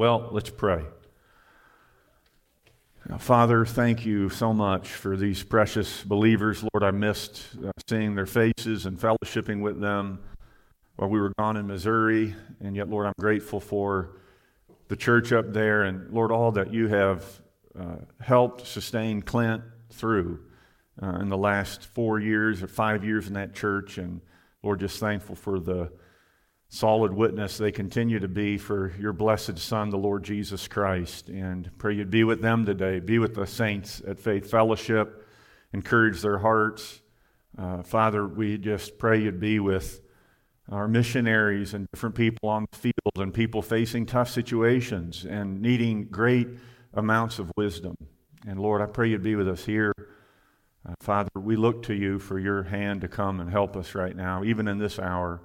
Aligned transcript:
Well, 0.00 0.30
let's 0.32 0.48
pray. 0.48 0.86
Father, 3.18 3.66
thank 3.66 4.06
you 4.06 4.30
so 4.30 4.54
much 4.54 4.88
for 4.88 5.14
these 5.14 5.42
precious 5.42 6.02
believers. 6.02 6.64
Lord, 6.72 6.82
I 6.82 6.90
missed 6.90 7.42
uh, 7.62 7.70
seeing 7.86 8.14
their 8.14 8.24
faces 8.24 8.86
and 8.86 8.98
fellowshipping 8.98 9.60
with 9.60 9.78
them 9.78 10.20
while 10.96 11.10
we 11.10 11.20
were 11.20 11.34
gone 11.38 11.58
in 11.58 11.66
Missouri. 11.66 12.34
And 12.62 12.74
yet, 12.74 12.88
Lord, 12.88 13.08
I'm 13.08 13.12
grateful 13.20 13.60
for 13.60 14.16
the 14.88 14.96
church 14.96 15.32
up 15.32 15.52
there 15.52 15.82
and, 15.82 16.10
Lord, 16.10 16.32
all 16.32 16.50
that 16.52 16.72
you 16.72 16.88
have 16.88 17.42
uh, 17.78 17.96
helped 18.22 18.66
sustain 18.66 19.20
Clint 19.20 19.62
through 19.90 20.40
uh, 21.02 21.18
in 21.20 21.28
the 21.28 21.36
last 21.36 21.84
four 21.84 22.18
years 22.18 22.62
or 22.62 22.68
five 22.68 23.04
years 23.04 23.28
in 23.28 23.34
that 23.34 23.54
church. 23.54 23.98
And, 23.98 24.22
Lord, 24.62 24.80
just 24.80 24.98
thankful 24.98 25.36
for 25.36 25.60
the 25.60 25.92
solid 26.70 27.12
witness 27.12 27.58
they 27.58 27.72
continue 27.72 28.20
to 28.20 28.28
be 28.28 28.56
for 28.56 28.92
your 28.98 29.12
blessed 29.12 29.58
Son, 29.58 29.90
the 29.90 29.98
Lord 29.98 30.22
Jesus 30.22 30.68
Christ. 30.68 31.28
And 31.28 31.68
pray 31.78 31.94
you'd 31.94 32.10
be 32.10 32.24
with 32.24 32.40
them 32.40 32.64
today, 32.64 33.00
be 33.00 33.18
with 33.18 33.34
the 33.34 33.46
saints 33.46 34.00
at 34.06 34.20
Faith 34.20 34.48
Fellowship, 34.48 35.26
encourage 35.72 36.22
their 36.22 36.38
hearts. 36.38 37.02
Uh, 37.58 37.82
Father, 37.82 38.26
we 38.26 38.56
just 38.56 38.98
pray 38.98 39.20
you'd 39.20 39.40
be 39.40 39.58
with 39.58 40.00
our 40.70 40.86
missionaries 40.86 41.74
and 41.74 41.88
different 41.92 42.14
people 42.14 42.48
on 42.48 42.66
the 42.70 42.78
field 42.78 43.16
and 43.16 43.34
people 43.34 43.62
facing 43.62 44.06
tough 44.06 44.30
situations 44.30 45.26
and 45.28 45.60
needing 45.60 46.04
great 46.04 46.46
amounts 46.94 47.40
of 47.40 47.50
wisdom. 47.56 47.96
And 48.46 48.60
Lord, 48.60 48.80
I 48.80 48.86
pray 48.86 49.08
you'd 49.08 49.24
be 49.24 49.34
with 49.34 49.48
us 49.48 49.64
here. 49.64 49.92
Uh, 50.88 50.94
Father, 51.00 51.30
we 51.34 51.56
look 51.56 51.82
to 51.82 51.94
you 51.94 52.20
for 52.20 52.38
your 52.38 52.62
hand 52.62 53.00
to 53.00 53.08
come 53.08 53.40
and 53.40 53.50
help 53.50 53.76
us 53.76 53.96
right 53.96 54.14
now, 54.14 54.44
even 54.44 54.68
in 54.68 54.78
this 54.78 55.00
hour 55.00 55.40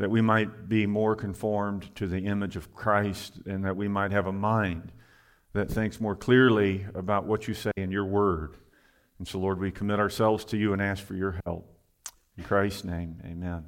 that 0.00 0.10
we 0.10 0.22
might 0.22 0.66
be 0.66 0.86
more 0.86 1.14
conformed 1.14 1.94
to 1.94 2.06
the 2.06 2.20
image 2.20 2.56
of 2.56 2.74
Christ 2.74 3.34
and 3.44 3.66
that 3.66 3.76
we 3.76 3.86
might 3.86 4.12
have 4.12 4.26
a 4.26 4.32
mind 4.32 4.92
that 5.52 5.70
thinks 5.70 6.00
more 6.00 6.16
clearly 6.16 6.86
about 6.94 7.26
what 7.26 7.46
you 7.46 7.52
say 7.52 7.70
in 7.76 7.90
your 7.90 8.06
word. 8.06 8.56
And 9.18 9.28
so, 9.28 9.38
Lord, 9.38 9.60
we 9.60 9.70
commit 9.70 10.00
ourselves 10.00 10.46
to 10.46 10.56
you 10.56 10.72
and 10.72 10.80
ask 10.80 11.04
for 11.04 11.12
your 11.12 11.38
help. 11.44 11.70
In 12.38 12.44
Christ's 12.44 12.82
name, 12.82 13.20
amen. 13.26 13.66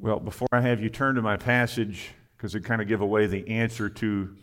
Well, 0.00 0.18
before 0.18 0.48
I 0.50 0.62
have 0.62 0.82
you 0.82 0.88
turn 0.88 1.14
to 1.14 1.22
my 1.22 1.36
passage, 1.36 2.10
because 2.36 2.56
it 2.56 2.64
kind 2.64 2.82
of 2.82 2.88
give 2.88 3.02
away 3.02 3.28
the 3.28 3.48
answer 3.48 3.88
to 3.88 4.34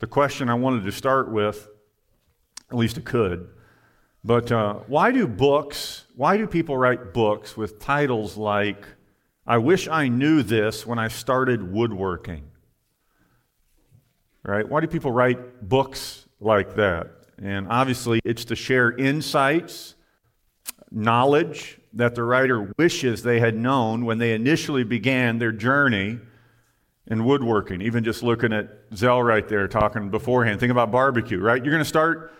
the 0.00 0.06
question 0.06 0.50
I 0.50 0.54
wanted 0.54 0.84
to 0.84 0.92
start 0.92 1.32
with, 1.32 1.66
at 2.70 2.76
least 2.76 2.98
it 2.98 3.06
could. 3.06 3.48
But 4.22 4.52
uh, 4.52 4.74
why 4.86 5.12
do 5.12 5.26
books, 5.26 6.04
why 6.14 6.36
do 6.36 6.46
people 6.46 6.76
write 6.76 7.14
books 7.14 7.56
with 7.56 7.78
titles 7.78 8.36
like 8.36 8.84
I 9.50 9.58
wish 9.58 9.88
I 9.88 10.06
knew 10.06 10.44
this 10.44 10.86
when 10.86 11.00
I 11.00 11.08
started 11.08 11.72
woodworking. 11.72 12.44
Right? 14.44 14.66
Why 14.66 14.80
do 14.80 14.86
people 14.86 15.10
write 15.10 15.68
books 15.68 16.24
like 16.38 16.76
that? 16.76 17.10
And 17.42 17.66
obviously, 17.68 18.20
it's 18.24 18.44
to 18.44 18.54
share 18.54 18.92
insights, 18.92 19.96
knowledge 20.92 21.80
that 21.94 22.14
the 22.14 22.22
writer 22.22 22.72
wishes 22.78 23.24
they 23.24 23.40
had 23.40 23.56
known 23.56 24.04
when 24.04 24.18
they 24.18 24.34
initially 24.34 24.84
began 24.84 25.40
their 25.40 25.50
journey 25.50 26.20
in 27.08 27.24
woodworking. 27.24 27.82
Even 27.82 28.04
just 28.04 28.22
looking 28.22 28.52
at 28.52 28.68
Zell 28.94 29.20
right 29.20 29.48
there 29.48 29.66
talking 29.66 30.10
beforehand. 30.10 30.60
Think 30.60 30.70
about 30.70 30.92
barbecue, 30.92 31.40
right? 31.40 31.60
You're 31.60 31.72
going 31.72 31.82
to 31.82 31.88
start 31.88 32.32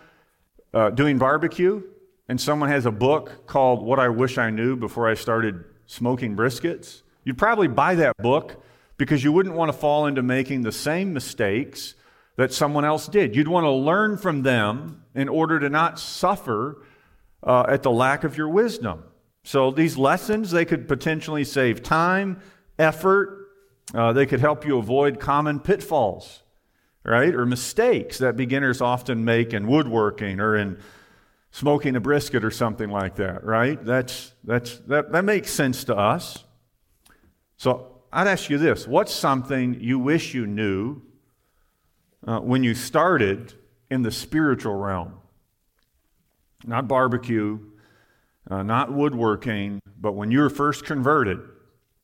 uh, 0.73 0.91
doing 0.91 1.17
barbecue, 1.17 1.83
and 2.29 2.39
someone 2.39 2.69
has 2.69 2.85
a 2.85 2.91
book 2.91 3.47
called 3.47 3.83
What 3.83 3.99
I 3.99 4.07
Wish 4.07 4.37
I 4.37 4.49
Knew 4.49 4.77
Before 4.77 5.09
I 5.09 5.15
Started 5.15 5.65
smoking 5.91 6.37
briskets, 6.37 7.01
you'd 7.25 7.37
probably 7.37 7.67
buy 7.67 7.95
that 7.95 8.15
book 8.17 8.63
because 8.95 9.25
you 9.25 9.31
wouldn't 9.31 9.55
want 9.55 9.69
to 9.69 9.77
fall 9.77 10.07
into 10.07 10.23
making 10.23 10.61
the 10.61 10.71
same 10.71 11.11
mistakes 11.11 11.95
that 12.37 12.53
someone 12.53 12.85
else 12.85 13.07
did. 13.07 13.35
You'd 13.35 13.49
want 13.49 13.65
to 13.65 13.71
learn 13.71 14.17
from 14.17 14.43
them 14.43 15.03
in 15.13 15.27
order 15.27 15.59
to 15.59 15.69
not 15.69 15.99
suffer 15.99 16.81
uh, 17.43 17.65
at 17.67 17.83
the 17.83 17.91
lack 17.91 18.23
of 18.23 18.37
your 18.37 18.47
wisdom. 18.47 19.03
So 19.43 19.69
these 19.69 19.97
lessons, 19.97 20.51
they 20.51 20.63
could 20.63 20.87
potentially 20.87 21.43
save 21.43 21.83
time, 21.83 22.39
effort. 22.79 23.49
Uh, 23.93 24.13
they 24.13 24.25
could 24.25 24.39
help 24.39 24.65
you 24.65 24.77
avoid 24.77 25.19
common 25.19 25.59
pitfalls, 25.59 26.43
right? 27.03 27.35
Or 27.35 27.45
mistakes 27.45 28.17
that 28.19 28.37
beginners 28.37 28.79
often 28.79 29.25
make 29.25 29.53
in 29.53 29.67
woodworking 29.67 30.39
or 30.39 30.55
in 30.55 30.79
smoking 31.51 31.95
a 31.95 31.99
brisket 31.99 32.43
or 32.43 32.51
something 32.51 32.89
like 32.89 33.15
that, 33.17 33.43
right? 33.43 33.83
That's, 33.83 34.33
that's, 34.43 34.79
that, 34.87 35.11
that 35.11 35.25
makes 35.25 35.51
sense 35.51 35.83
to 35.85 35.95
us. 35.95 36.45
So 37.57 38.01
I'd 38.11 38.27
ask 38.27 38.49
you 38.49 38.57
this 38.57 38.87
what's 38.87 39.13
something 39.13 39.79
you 39.79 39.99
wish 39.99 40.33
you 40.33 40.47
knew 40.47 41.01
uh, 42.25 42.39
when 42.39 42.63
you 42.63 42.73
started 42.73 43.53
in 43.89 44.01
the 44.01 44.11
spiritual 44.11 44.75
realm? 44.75 45.13
Not 46.65 46.87
barbecue, 46.87 47.59
uh, 48.49 48.63
not 48.63 48.91
woodworking, 48.91 49.81
but 49.99 50.13
when 50.13 50.31
you 50.31 50.39
were 50.39 50.49
first 50.49 50.85
converted, 50.85 51.39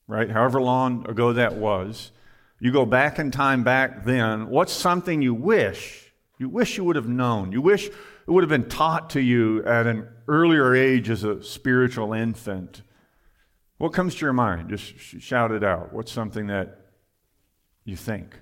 right? 0.06 0.30
However 0.30 0.60
long 0.60 1.08
ago 1.08 1.32
that 1.32 1.54
was, 1.54 2.12
you 2.60 2.72
go 2.72 2.84
back 2.84 3.18
in 3.18 3.30
time 3.30 3.62
back 3.62 4.04
then. 4.04 4.48
What's 4.48 4.72
something 4.72 5.22
you 5.22 5.34
wish, 5.34 6.12
you 6.38 6.48
wish 6.48 6.76
you 6.76 6.84
would 6.84 6.96
have 6.96 7.08
known? 7.08 7.52
You 7.52 7.62
wish 7.62 7.88
it 8.28 8.32
would 8.32 8.42
have 8.42 8.50
been 8.50 8.68
taught 8.68 9.08
to 9.10 9.22
you 9.22 9.64
at 9.64 9.86
an 9.86 10.06
earlier 10.28 10.74
age 10.74 11.08
as 11.08 11.24
a 11.24 11.42
spiritual 11.42 12.12
infant, 12.12 12.82
what 13.78 13.94
comes 13.94 14.16
to 14.16 14.26
your 14.26 14.34
mind? 14.34 14.68
Just 14.68 14.98
shout 14.98 15.50
it 15.50 15.64
out. 15.64 15.94
What's 15.94 16.12
something 16.12 16.48
that 16.48 16.78
you 17.86 17.96
think? 17.96 18.38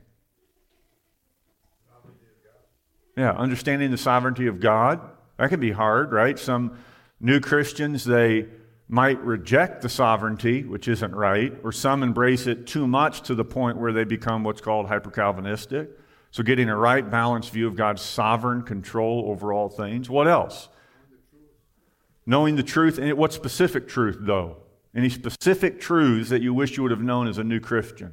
Yeah, 3.16 3.30
understanding 3.30 3.92
the 3.92 3.96
sovereignty 3.96 4.48
of 4.48 4.58
God. 4.58 5.00
That 5.38 5.50
can 5.50 5.60
be 5.60 5.70
hard, 5.70 6.10
right? 6.10 6.36
Some 6.36 6.78
new 7.20 7.38
Christians, 7.38 8.04
they 8.04 8.48
might 8.88 9.22
reject 9.22 9.82
the 9.82 9.88
sovereignty, 9.88 10.64
which 10.64 10.88
isn't 10.88 11.14
right, 11.14 11.52
or 11.62 11.70
some 11.70 12.02
embrace 12.02 12.48
it 12.48 12.66
too 12.66 12.88
much 12.88 13.22
to 13.22 13.36
the 13.36 13.44
point 13.44 13.78
where 13.78 13.92
they 13.92 14.04
become 14.04 14.42
what's 14.42 14.60
called 14.60 14.88
hyper 14.88 15.12
Calvinistic. 15.12 15.90
So, 16.36 16.42
getting 16.42 16.68
a 16.68 16.76
right, 16.76 17.10
balanced 17.10 17.48
view 17.48 17.66
of 17.66 17.76
God's 17.76 18.02
sovereign 18.02 18.60
control 18.60 19.30
over 19.30 19.54
all 19.54 19.70
things. 19.70 20.10
What 20.10 20.28
else? 20.28 20.68
Knowing 22.26 22.56
the 22.56 22.62
truth. 22.62 22.98
And 22.98 23.10
what 23.14 23.32
specific 23.32 23.88
truth, 23.88 24.18
though? 24.20 24.58
Any 24.94 25.08
specific 25.08 25.80
truths 25.80 26.28
that 26.28 26.42
you 26.42 26.52
wish 26.52 26.76
you 26.76 26.82
would 26.82 26.92
have 26.92 27.00
known 27.00 27.26
as 27.26 27.38
a 27.38 27.42
new 27.42 27.58
Christian? 27.58 28.12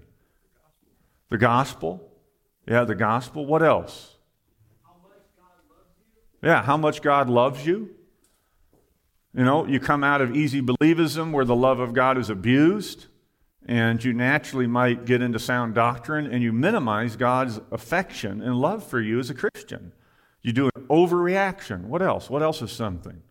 The 1.32 1.38
gospel. 1.38 2.14
Yeah, 2.66 2.86
the 2.86 2.96
gospel. 2.96 3.46
What 3.46 3.62
else? 3.62 4.16
How 4.86 4.94
much 5.04 5.20
God 5.36 5.68
loves 5.70 5.90
you? 6.42 6.48
Yeah, 6.48 6.64
how 6.64 6.78
much 6.78 7.02
God 7.02 7.30
loves 7.30 7.66
you. 7.66 7.90
You 9.36 9.44
know, 9.44 9.68
you 9.68 9.82
come 9.82 10.02
out 10.02 10.22
of 10.22 10.34
easy 10.34 10.62
believism 10.62 11.34
where 11.34 11.44
the 11.44 11.58
love 11.58 11.82
of 11.82 11.94
God 11.94 12.18
is 12.18 12.30
abused 12.30 13.08
and 13.66 14.04
you 14.04 14.14
naturally 14.14 14.68
might 14.68 15.06
get 15.06 15.22
into 15.22 15.40
sound 15.40 15.74
doctrine 15.74 16.26
and 16.26 16.44
you 16.44 16.52
minimize 16.52 17.16
God's 17.16 17.60
affection 17.72 18.42
and 18.42 18.56
love 18.56 18.86
for 18.86 19.00
you 19.00 19.20
as 19.20 19.30
a 19.30 19.34
Christian. 19.34 19.94
You 20.42 20.52
do 20.52 20.70
an 20.76 20.84
overreaction. 20.90 21.86
What 21.86 22.02
else? 22.02 22.30
What 22.30 22.44
else 22.44 22.62
is 22.62 22.72
something? 22.72 23.22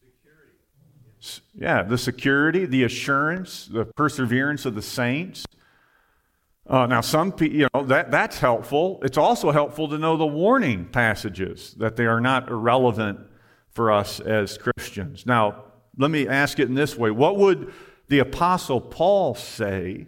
Security. 0.00 1.44
Yeah, 1.54 1.82
the 1.84 1.98
security, 1.98 2.66
the 2.66 2.82
assurance, 2.82 3.66
the 3.66 3.84
perseverance 3.84 4.66
of 4.66 4.74
the 4.74 4.82
saints. 4.82 5.44
Uh, 6.66 6.86
now, 6.86 7.00
some 7.00 7.30
people, 7.30 7.56
you 7.56 7.68
know, 7.74 7.84
that, 7.84 8.10
that's 8.10 8.38
helpful. 8.38 8.98
It's 9.04 9.18
also 9.18 9.52
helpful 9.52 9.88
to 9.88 9.98
know 9.98 10.16
the 10.16 10.26
warning 10.26 10.86
passages, 10.86 11.74
that 11.74 11.94
they 11.96 12.06
are 12.06 12.20
not 12.20 12.48
irrelevant 12.48 13.20
for 13.70 13.92
us 13.92 14.18
as 14.18 14.58
Christians. 14.58 15.26
Now, 15.26 15.64
let 15.96 16.10
me 16.10 16.26
ask 16.26 16.58
it 16.58 16.68
in 16.68 16.74
this 16.74 16.96
way 16.96 17.10
What 17.10 17.36
would 17.36 17.72
the 18.08 18.18
Apostle 18.18 18.80
Paul 18.80 19.34
say 19.34 20.06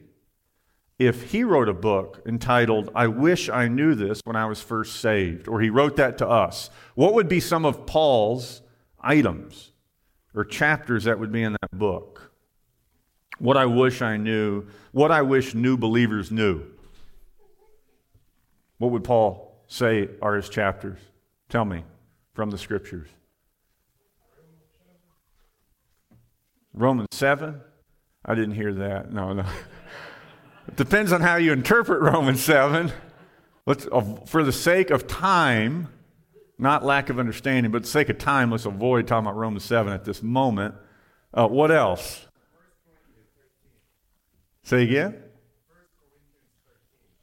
if 0.98 1.30
he 1.30 1.44
wrote 1.44 1.68
a 1.68 1.74
book 1.74 2.22
entitled, 2.26 2.90
I 2.94 3.06
Wish 3.06 3.50
I 3.50 3.68
Knew 3.68 3.94
This 3.94 4.20
When 4.24 4.36
I 4.36 4.46
Was 4.46 4.62
First 4.62 4.96
Saved, 4.96 5.46
or 5.46 5.60
he 5.60 5.68
wrote 5.68 5.96
that 5.96 6.16
to 6.18 6.28
us? 6.28 6.70
What 6.94 7.12
would 7.14 7.28
be 7.28 7.40
some 7.40 7.66
of 7.66 7.86
Paul's 7.86 8.62
items 9.00 9.72
or 10.34 10.44
chapters 10.44 11.04
that 11.04 11.18
would 11.18 11.32
be 11.32 11.42
in 11.42 11.52
that 11.52 11.70
book? 11.78 12.32
What 13.38 13.58
I 13.58 13.66
wish 13.66 14.00
I 14.00 14.16
knew, 14.16 14.66
what 14.92 15.12
I 15.12 15.20
wish 15.20 15.54
new 15.54 15.76
believers 15.76 16.30
knew. 16.30 16.62
What 18.78 18.90
would 18.92 19.04
Paul 19.04 19.62
say 19.66 20.08
are 20.22 20.36
his 20.36 20.48
chapters? 20.48 20.98
Tell 21.50 21.66
me 21.66 21.84
from 22.32 22.50
the 22.50 22.58
scriptures. 22.58 23.08
Romans 26.72 27.08
7? 27.12 27.60
I 28.26 28.34
didn't 28.34 28.56
hear 28.56 28.74
that. 28.74 29.12
No, 29.12 29.32
no. 29.32 29.44
it 30.68 30.74
depends 30.74 31.12
on 31.12 31.20
how 31.20 31.36
you 31.36 31.52
interpret 31.52 32.02
Romans 32.02 32.42
7. 32.42 32.92
Let's, 33.66 33.86
uh, 33.90 34.16
for 34.26 34.42
the 34.42 34.52
sake 34.52 34.90
of 34.90 35.06
time, 35.06 35.88
not 36.58 36.84
lack 36.84 37.08
of 37.08 37.20
understanding, 37.20 37.70
but 37.70 37.82
the 37.82 37.88
sake 37.88 38.08
of 38.08 38.18
time, 38.18 38.50
let's 38.50 38.66
avoid 38.66 39.06
talking 39.06 39.26
about 39.26 39.36
Romans 39.36 39.64
7 39.64 39.92
at 39.92 40.04
this 40.04 40.24
moment. 40.24 40.74
Uh, 41.32 41.46
what 41.46 41.70
else? 41.70 42.26
Say 44.64 44.82
again? 44.82 45.22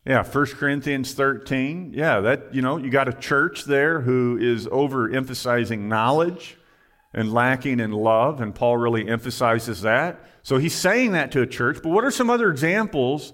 Yeah, 0.06 0.24
1 0.24 0.46
Corinthians 0.48 1.14
13. 1.14 1.94
Yeah, 1.94 2.22
that, 2.22 2.54
you 2.56 2.62
know, 2.62 2.78
you 2.78 2.90
got 2.90 3.10
a 3.10 3.14
church 3.14 3.66
there 3.66 4.02
who 4.02 4.38
is 4.38 4.68
overemphasizing 4.68 5.80
knowledge 5.80 6.58
and 7.14 7.34
lacking 7.34 7.82
in 7.82 7.92
love, 7.92 8.40
and 8.40 8.56
Paul 8.56 8.78
really 8.78 9.08
emphasizes 9.08 9.82
that. 9.82 10.20
So 10.44 10.58
he's 10.58 10.76
saying 10.76 11.14
that 11.14 11.32
to 11.32 11.42
a 11.42 11.48
church. 11.48 11.80
But 11.82 11.90
what 11.90 12.04
are 12.04 12.12
some 12.12 12.30
other 12.30 12.50
examples 12.52 13.34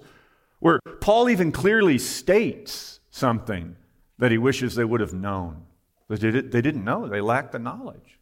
where 0.60 0.78
Paul 1.00 1.28
even 1.28 1.52
clearly 1.52 1.98
states 1.98 3.00
something 3.10 3.76
that 4.18 4.30
he 4.30 4.38
wishes 4.38 4.76
they 4.76 4.84
would 4.84 5.00
have 5.00 5.12
known? 5.12 5.66
They 6.08 6.18
didn't 6.18 6.84
know, 6.84 7.06
they 7.06 7.20
lacked 7.20 7.52
the 7.52 7.58
knowledge. 7.58 8.18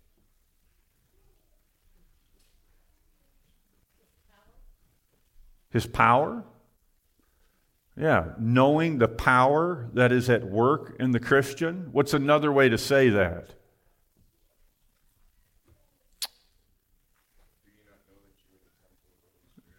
His 5.71 5.87
power? 5.87 6.45
Yeah, 7.95 8.33
knowing 8.39 8.99
the 8.99 9.09
power 9.09 9.91
that 9.93 10.13
is 10.13 10.31
at 10.31 10.45
work 10.45 10.97
in 10.99 11.11
the 11.11 11.21
Christian. 11.21 11.89
What's 11.93 12.15
another 12.15 12.53
way 12.53 12.69
to 12.69 12.79
say 12.79 13.11
that? 13.11 13.55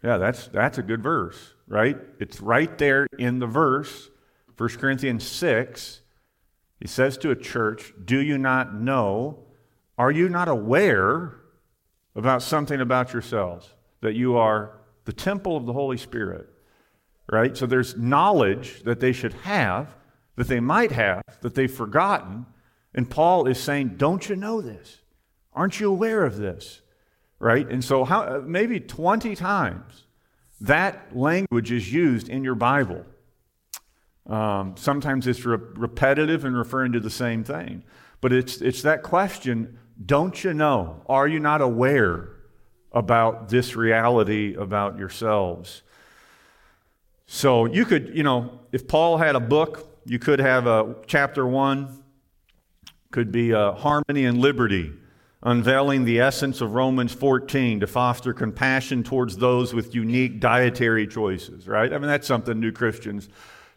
Yeah, 0.02 0.16
that's, 0.16 0.48
that's 0.48 0.78
a 0.78 0.82
good 0.82 1.02
verse, 1.02 1.54
right? 1.66 1.98
It's 2.18 2.40
right 2.40 2.76
there 2.78 3.06
in 3.18 3.38
the 3.38 3.46
verse, 3.46 4.10
1 4.56 4.68
Corinthians 4.70 5.26
6. 5.26 6.00
He 6.80 6.88
says 6.88 7.18
to 7.18 7.30
a 7.30 7.36
church, 7.36 7.92
Do 8.02 8.20
you 8.20 8.38
not 8.38 8.74
know? 8.74 9.40
Are 9.98 10.10
you 10.10 10.28
not 10.28 10.48
aware 10.48 11.36
about 12.16 12.42
something 12.42 12.80
about 12.80 13.12
yourselves? 13.12 13.68
That 14.00 14.14
you 14.14 14.38
are 14.38 14.80
the 15.04 15.12
temple 15.12 15.56
of 15.56 15.66
the 15.66 15.74
Holy 15.74 15.98
Spirit 15.98 16.48
right? 17.30 17.56
So 17.56 17.66
there's 17.66 17.96
knowledge 17.96 18.82
that 18.82 19.00
they 19.00 19.12
should 19.12 19.34
have, 19.34 19.94
that 20.36 20.48
they 20.48 20.60
might 20.60 20.92
have, 20.92 21.22
that 21.40 21.54
they've 21.54 21.72
forgotten. 21.72 22.46
And 22.94 23.08
Paul 23.08 23.46
is 23.46 23.60
saying, 23.60 23.94
Don't 23.96 24.28
you 24.28 24.36
know 24.36 24.60
this? 24.60 24.98
Aren't 25.52 25.80
you 25.80 25.90
aware 25.90 26.24
of 26.24 26.36
this? 26.36 26.82
Right? 27.40 27.68
And 27.68 27.82
so, 27.82 28.04
how, 28.04 28.42
maybe 28.46 28.78
20 28.78 29.34
times 29.34 30.04
that 30.60 31.16
language 31.16 31.72
is 31.72 31.92
used 31.92 32.28
in 32.28 32.44
your 32.44 32.54
Bible. 32.54 33.04
Um, 34.26 34.74
sometimes 34.76 35.26
it's 35.26 35.44
re- 35.44 35.58
repetitive 35.74 36.44
and 36.44 36.56
referring 36.56 36.92
to 36.92 37.00
the 37.00 37.10
same 37.10 37.42
thing. 37.42 37.82
But 38.20 38.32
it's, 38.32 38.60
it's 38.60 38.82
that 38.82 39.02
question 39.02 39.78
don't 40.04 40.42
you 40.42 40.54
know? 40.54 41.02
Are 41.06 41.28
you 41.28 41.40
not 41.40 41.60
aware 41.60 42.30
about 42.92 43.50
this 43.50 43.76
reality 43.76 44.54
about 44.54 44.98
yourselves? 44.98 45.82
So 47.26 47.66
you 47.66 47.84
could, 47.84 48.16
you 48.16 48.22
know, 48.22 48.60
if 48.72 48.88
Paul 48.88 49.18
had 49.18 49.36
a 49.36 49.40
book, 49.40 50.00
you 50.06 50.18
could 50.18 50.38
have 50.38 50.66
a 50.66 50.96
chapter 51.06 51.46
one, 51.46 52.02
could 53.10 53.30
be 53.30 53.50
a 53.50 53.72
harmony 53.72 54.24
and 54.24 54.38
liberty, 54.38 54.92
unveiling 55.42 56.04
the 56.04 56.20
essence 56.20 56.60
of 56.60 56.74
Romans 56.74 57.12
14 57.12 57.80
to 57.80 57.86
foster 57.86 58.32
compassion 58.32 59.02
towards 59.02 59.38
those 59.38 59.72
with 59.72 59.94
unique 59.94 60.38
dietary 60.40 61.06
choices, 61.06 61.66
right? 61.66 61.92
I 61.92 61.98
mean, 61.98 62.08
that's 62.08 62.26
something 62.26 62.60
new 62.60 62.72
Christians 62.72 63.28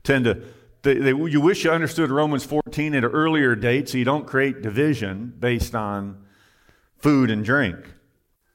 tend 0.03 0.25
to. 0.25 0.43
They, 0.81 0.95
they, 0.95 1.11
you 1.11 1.39
wish 1.39 1.63
you 1.63 1.71
understood 1.71 2.11
Romans 2.11 2.43
14 2.43 2.93
at 2.95 3.05
an 3.05 3.11
earlier 3.11 3.55
date 3.55 3.87
so 3.87 3.97
you 3.97 4.03
don't 4.03 4.27
create 4.27 4.61
division 4.61 5.33
based 5.39 5.73
on 5.73 6.25
food 6.97 7.31
and 7.31 7.45
drink. 7.45 7.77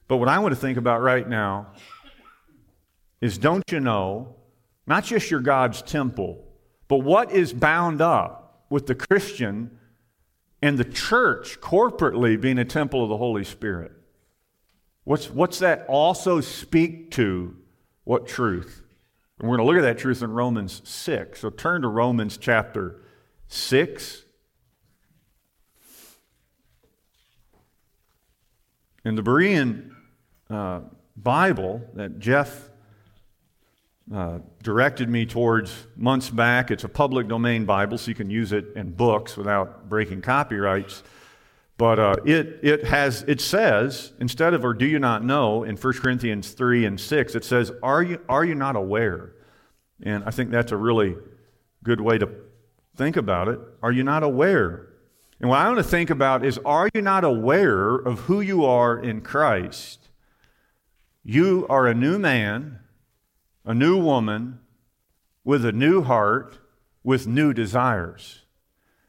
But 0.07 0.17
what 0.17 0.27
I 0.27 0.37
want 0.39 0.53
to 0.53 0.59
think 0.59 0.77
about 0.77 1.01
right 1.01 1.27
now 1.27 1.73
is 3.21 3.39
don't 3.39 3.63
you 3.71 3.79
know 3.79 4.35
not 4.85 5.03
just 5.03 5.31
your 5.31 5.39
God's 5.39 5.81
temple, 5.81 6.43
but 6.87 6.97
what 6.97 7.31
is 7.31 7.53
bound 7.53 8.01
up 8.01 8.65
with 8.69 8.85
the 8.87 8.95
Christian 8.95 9.78
and 10.61 10.77
the 10.77 10.85
church 10.85 11.61
corporately 11.61 12.39
being 12.39 12.57
a 12.57 12.65
temple 12.65 13.03
of 13.03 13.09
the 13.09 13.17
Holy 13.17 13.43
Spirit. 13.43 13.91
What's, 15.03 15.29
what's 15.29 15.59
that 15.59 15.85
also 15.87 16.41
speak 16.41 17.11
to? 17.11 17.55
What 18.03 18.27
truth? 18.27 18.83
And 19.39 19.49
we're 19.49 19.57
going 19.57 19.67
to 19.67 19.73
look 19.73 19.83
at 19.83 19.87
that 19.87 19.99
truth 19.99 20.21
in 20.21 20.31
Romans 20.31 20.81
6. 20.83 21.39
So 21.39 21.49
turn 21.49 21.81
to 21.83 21.87
Romans 21.87 22.37
chapter 22.37 23.01
6. 23.47 24.25
In 29.05 29.15
the 29.15 29.23
Berean 29.23 29.91
uh, 30.49 30.81
Bible 31.15 31.81
that 31.93 32.19
Jeff 32.19 32.69
uh, 34.13 34.39
directed 34.63 35.07
me 35.07 35.25
towards 35.25 35.85
months 35.95 36.29
back. 36.29 36.71
It's 36.71 36.83
a 36.83 36.89
public 36.89 37.27
domain 37.27 37.65
Bible, 37.65 37.97
so 37.97 38.09
you 38.09 38.15
can 38.15 38.29
use 38.29 38.51
it 38.51 38.65
in 38.75 38.91
books 38.91 39.37
without 39.37 39.87
breaking 39.87 40.21
copyrights. 40.21 41.03
But 41.77 41.99
uh, 41.99 42.15
it, 42.25 42.59
it, 42.61 42.83
has, 42.85 43.23
it 43.27 43.39
says, 43.39 44.11
instead 44.19 44.53
of, 44.53 44.65
or 44.65 44.73
do 44.73 44.85
you 44.85 44.99
not 44.99 45.23
know, 45.23 45.63
in 45.63 45.77
1 45.77 45.93
Corinthians 45.93 46.51
3 46.51 46.85
and 46.85 46.99
6, 46.99 47.35
it 47.35 47.45
says, 47.45 47.71
are 47.81 48.03
you, 48.03 48.19
are 48.27 48.43
you 48.43 48.55
not 48.55 48.75
aware? 48.75 49.33
And 50.03 50.23
I 50.25 50.31
think 50.31 50.49
that's 50.49 50.71
a 50.71 50.77
really 50.77 51.15
good 51.83 52.01
way 52.01 52.17
to 52.17 52.29
think 52.95 53.15
about 53.15 53.47
it. 53.47 53.59
Are 53.81 53.91
you 53.91 54.03
not 54.03 54.23
aware? 54.23 54.87
And 55.39 55.49
what 55.49 55.59
I 55.59 55.67
want 55.67 55.77
to 55.77 55.83
think 55.83 56.09
about 56.09 56.43
is, 56.43 56.57
are 56.65 56.89
you 56.93 57.01
not 57.01 57.23
aware 57.23 57.95
of 57.95 58.21
who 58.21 58.41
you 58.41 58.65
are 58.65 58.99
in 58.99 59.21
Christ? 59.21 60.09
You 61.23 61.65
are 61.69 61.87
a 61.87 61.93
new 61.93 62.19
man 62.19 62.79
a 63.65 63.73
new 63.73 63.97
woman 63.97 64.59
with 65.43 65.65
a 65.65 65.71
new 65.71 66.01
heart 66.01 66.57
with 67.03 67.27
new 67.27 67.53
desires. 67.53 68.41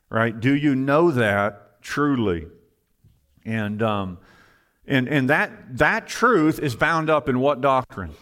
Right? 0.08 0.38
Do 0.38 0.55
you 0.55 0.75
know 0.75 1.11
that 1.11 1.82
truly? 1.82 2.47
And, 3.44 3.82
um, 3.82 4.19
and, 4.87 5.08
and 5.08 5.31
that, 5.31 5.79
that 5.79 6.08
truth 6.08 6.58
is 6.58 6.75
bound 6.75 7.08
up 7.08 7.29
in 7.29 7.38
what 7.41 7.61
doctrine? 7.61 8.12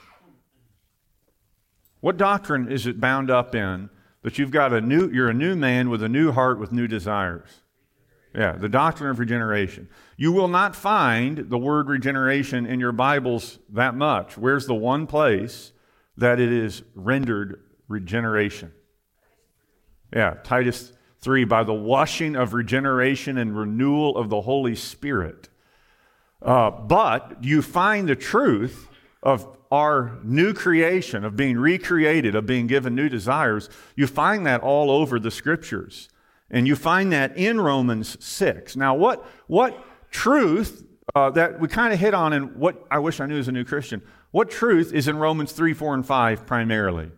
What 2.00 2.16
doctrine 2.16 2.70
is 2.70 2.86
it 2.86 3.00
bound 3.00 3.30
up 3.30 3.54
in 3.54 3.90
that 4.22 4.38
you've 4.38 4.50
got 4.50 4.72
a 4.72 4.80
new, 4.80 5.08
you're 5.08 5.30
a 5.30 5.34
new 5.34 5.56
man 5.56 5.90
with 5.90 6.02
a 6.02 6.08
new 6.08 6.32
heart 6.32 6.58
with 6.58 6.72
new 6.72 6.86
desires? 6.86 7.62
Yeah, 8.34 8.52
the 8.52 8.68
doctrine 8.68 9.10
of 9.10 9.18
regeneration. 9.18 9.88
You 10.16 10.32
will 10.32 10.48
not 10.48 10.76
find 10.76 11.50
the 11.50 11.58
word 11.58 11.88
regeneration 11.88 12.66
in 12.66 12.78
your 12.78 12.92
Bibles 12.92 13.58
that 13.70 13.94
much. 13.94 14.36
Where's 14.36 14.66
the 14.66 14.74
one 14.74 15.06
place 15.06 15.72
that 16.18 16.40
it 16.40 16.52
is 16.52 16.82
rendered 16.94 17.62
regeneration. 17.86 18.72
Yeah, 20.12 20.34
Titus 20.42 20.92
3 21.20 21.44
by 21.44 21.64
the 21.64 21.74
washing 21.74 22.36
of 22.36 22.54
regeneration 22.54 23.38
and 23.38 23.56
renewal 23.56 24.16
of 24.16 24.28
the 24.28 24.42
Holy 24.42 24.74
Spirit. 24.74 25.48
Uh, 26.42 26.70
but 26.70 27.42
you 27.42 27.62
find 27.62 28.08
the 28.08 28.16
truth 28.16 28.88
of 29.22 29.56
our 29.70 30.18
new 30.24 30.54
creation, 30.54 31.24
of 31.24 31.36
being 31.36 31.56
recreated, 31.56 32.34
of 32.34 32.46
being 32.46 32.66
given 32.66 32.94
new 32.94 33.08
desires. 33.08 33.68
You 33.96 34.06
find 34.06 34.46
that 34.46 34.60
all 34.60 34.90
over 34.90 35.18
the 35.18 35.30
scriptures. 35.30 36.08
And 36.50 36.66
you 36.66 36.74
find 36.74 37.12
that 37.12 37.36
in 37.36 37.60
Romans 37.60 38.16
6. 38.24 38.76
Now, 38.76 38.94
what, 38.94 39.26
what 39.46 39.84
truth 40.10 40.84
uh, 41.14 41.30
that 41.30 41.60
we 41.60 41.68
kind 41.68 41.92
of 41.92 41.98
hit 41.98 42.14
on 42.14 42.32
and 42.32 42.56
what 42.56 42.86
I 42.90 42.98
wish 42.98 43.20
I 43.20 43.26
knew 43.26 43.38
as 43.38 43.48
a 43.48 43.52
new 43.52 43.64
Christian, 43.64 44.02
what 44.30 44.50
truth 44.50 44.92
is 44.92 45.08
in 45.08 45.16
Romans 45.16 45.52
3, 45.52 45.72
4, 45.72 45.94
and 45.94 46.06
5 46.06 46.46
primarily? 46.46 47.10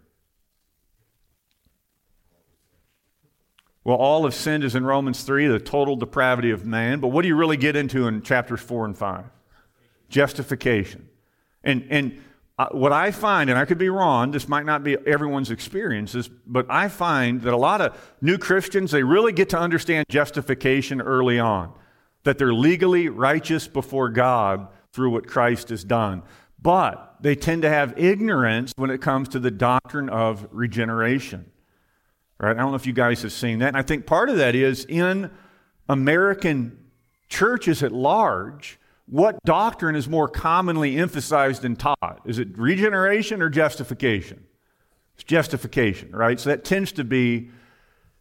Well, 3.82 3.96
all 3.96 4.26
of 4.26 4.34
sin 4.34 4.62
is 4.62 4.74
in 4.74 4.84
Romans 4.84 5.22
3, 5.22 5.48
the 5.48 5.58
total 5.58 5.96
depravity 5.96 6.50
of 6.50 6.66
man. 6.66 7.00
But 7.00 7.08
what 7.08 7.22
do 7.22 7.28
you 7.28 7.36
really 7.36 7.56
get 7.56 7.76
into 7.76 8.06
in 8.06 8.22
chapters 8.22 8.60
4 8.60 8.84
and 8.84 8.96
5? 8.96 9.24
Justification. 10.08 11.08
And, 11.64 11.86
and 11.90 12.22
uh, 12.58 12.68
what 12.72 12.92
I 12.92 13.10
find, 13.10 13.48
and 13.48 13.58
I 13.58 13.64
could 13.64 13.78
be 13.78 13.88
wrong, 13.88 14.32
this 14.32 14.48
might 14.48 14.66
not 14.66 14.84
be 14.84 14.96
everyone's 15.06 15.50
experiences, 15.50 16.28
but 16.46 16.66
I 16.68 16.88
find 16.88 17.40
that 17.42 17.54
a 17.54 17.56
lot 17.56 17.80
of 17.80 18.16
new 18.20 18.36
Christians, 18.36 18.90
they 18.90 19.02
really 19.02 19.32
get 19.32 19.48
to 19.50 19.58
understand 19.58 20.06
justification 20.10 21.00
early 21.00 21.38
on, 21.38 21.72
that 22.24 22.36
they're 22.36 22.52
legally 22.52 23.08
righteous 23.08 23.66
before 23.66 24.10
God 24.10 24.68
through 24.92 25.10
what 25.10 25.26
Christ 25.26 25.70
has 25.70 25.84
done 25.84 26.22
but 26.62 27.16
they 27.20 27.34
tend 27.34 27.62
to 27.62 27.68
have 27.68 27.98
ignorance 27.98 28.72
when 28.76 28.90
it 28.90 29.00
comes 29.00 29.28
to 29.30 29.38
the 29.38 29.50
doctrine 29.50 30.08
of 30.08 30.46
regeneration. 30.50 31.50
Right? 32.38 32.56
I 32.56 32.60
don't 32.60 32.70
know 32.70 32.76
if 32.76 32.86
you 32.86 32.92
guys 32.92 33.22
have 33.22 33.32
seen 33.32 33.58
that. 33.58 33.68
And 33.68 33.76
I 33.76 33.82
think 33.82 34.06
part 34.06 34.30
of 34.30 34.38
that 34.38 34.54
is 34.54 34.86
in 34.88 35.30
American 35.88 36.78
churches 37.28 37.82
at 37.82 37.92
large, 37.92 38.78
what 39.06 39.42
doctrine 39.44 39.96
is 39.96 40.08
more 40.08 40.28
commonly 40.28 40.96
emphasized 40.96 41.64
and 41.64 41.78
taught? 41.78 42.20
Is 42.24 42.38
it 42.38 42.56
regeneration 42.56 43.42
or 43.42 43.48
justification? 43.48 44.44
It's 45.14 45.24
justification, 45.24 46.12
right? 46.12 46.38
So 46.38 46.50
that 46.50 46.64
tends 46.64 46.92
to 46.92 47.04
be 47.04 47.50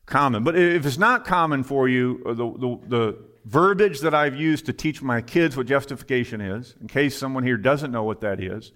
common. 0.06 0.44
But 0.44 0.58
if 0.58 0.86
it's 0.86 0.98
not 0.98 1.26
common 1.26 1.64
for 1.64 1.88
you, 1.88 2.22
the, 2.26 2.34
the, 2.34 2.80
the 2.88 3.18
verbiage 3.50 4.02
that 4.02 4.14
I've 4.14 4.36
used 4.36 4.68
to 4.68 4.74
teach 4.74 5.02
my 5.02 5.22
kids 5.22 5.58
what 5.58 5.66
justification 5.66 6.40
is, 6.40 6.76
in 6.80 6.88
case 6.88 7.18
someone 7.18 7.44
here 7.44 7.58
doesn't 7.58 7.92
know 7.92 8.04
what 8.04 8.22
that 8.22 8.40
is. 8.40 8.72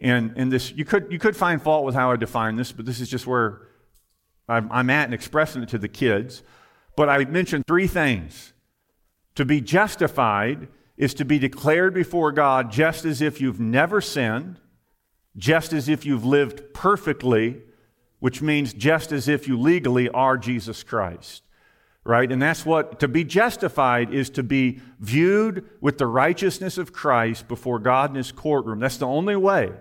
And, 0.00 0.34
and 0.36 0.50
this, 0.50 0.72
you 0.72 0.84
could, 0.84 1.06
you 1.12 1.20
could 1.20 1.36
find 1.36 1.62
fault 1.62 1.84
with 1.84 1.94
how 1.94 2.10
I 2.10 2.16
define 2.16 2.56
this, 2.56 2.72
but 2.72 2.86
this 2.86 3.00
is 3.00 3.08
just 3.08 3.26
where 3.26 3.68
I'm, 4.48 4.70
I'm 4.72 4.90
at 4.90 5.04
and 5.04 5.14
expressing 5.14 5.62
it 5.62 5.68
to 5.70 5.78
the 5.78 5.88
kids. 5.88 6.42
But 6.96 7.08
I 7.08 7.24
mentioned 7.24 7.64
three 7.68 7.86
things. 7.86 8.52
To 9.36 9.44
be 9.44 9.60
justified 9.60 10.68
is 10.96 11.14
to 11.14 11.24
be 11.24 11.38
declared 11.38 11.94
before 11.94 12.32
God 12.32 12.72
just 12.72 13.04
as 13.04 13.22
if 13.22 13.40
you've 13.40 13.60
never 13.60 14.00
sinned, 14.00 14.60
just 15.36 15.72
as 15.72 15.88
if 15.88 16.04
you've 16.04 16.24
lived 16.24 16.74
perfectly, 16.74 17.62
which 18.18 18.42
means 18.42 18.72
just 18.72 19.12
as 19.12 19.28
if 19.28 19.46
you 19.46 19.58
legally 19.58 20.08
are 20.08 20.36
Jesus 20.36 20.82
Christ. 20.82 21.42
Right? 22.04 22.30
And 22.30 22.42
that's 22.42 22.66
what 22.66 23.00
to 23.00 23.08
be 23.08 23.24
justified 23.24 24.12
is 24.12 24.28
to 24.30 24.42
be 24.42 24.80
viewed 25.00 25.66
with 25.80 25.96
the 25.96 26.06
righteousness 26.06 26.76
of 26.76 26.92
Christ 26.92 27.48
before 27.48 27.78
God 27.78 28.10
in 28.10 28.16
his 28.16 28.30
courtroom. 28.30 28.80
That's 28.80 28.98
the 28.98 29.06
only 29.06 29.36
way 29.36 29.72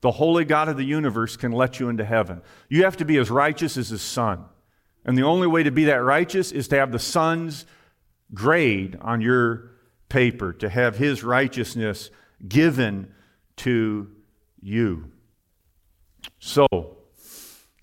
the 0.00 0.12
holy 0.12 0.44
God 0.44 0.68
of 0.68 0.76
the 0.76 0.84
universe 0.84 1.36
can 1.36 1.52
let 1.52 1.80
you 1.80 1.88
into 1.88 2.04
heaven. 2.04 2.40
You 2.68 2.84
have 2.84 2.96
to 2.98 3.04
be 3.04 3.18
as 3.18 3.30
righteous 3.30 3.76
as 3.76 3.88
his 3.88 4.02
son. 4.02 4.44
And 5.04 5.16
the 5.16 5.22
only 5.22 5.46
way 5.46 5.62
to 5.62 5.70
be 5.70 5.84
that 5.86 5.96
righteous 5.96 6.52
is 6.52 6.68
to 6.68 6.76
have 6.76 6.92
the 6.92 6.98
son's 6.98 7.66
grade 8.34 8.98
on 9.00 9.20
your 9.20 9.70
paper, 10.08 10.52
to 10.54 10.68
have 10.68 10.96
his 10.96 11.24
righteousness 11.24 12.10
given 12.46 13.12
to 13.56 14.10
you. 14.60 15.10
So, 16.38 16.66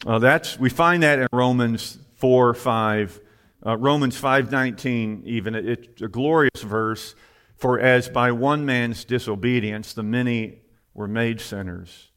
uh, 0.06 0.20
that's 0.20 0.60
we 0.60 0.70
find 0.70 1.04
that 1.04 1.20
in 1.20 1.28
Romans 1.32 1.98
4 2.16 2.54
5. 2.54 3.20
Uh, 3.66 3.78
Romans 3.78 4.20
5:19 4.20 5.26
even 5.26 5.56
it's 5.56 6.02
a 6.02 6.08
glorious 6.08 6.62
verse 6.62 7.16
for 7.56 7.80
as 7.80 8.10
by 8.10 8.32
one 8.32 8.66
man's 8.66 9.06
disobedience 9.06 9.94
the 9.94 10.04
many 10.04 10.62
were 10.94 11.08
made 11.08 11.40
sinners 11.40 12.10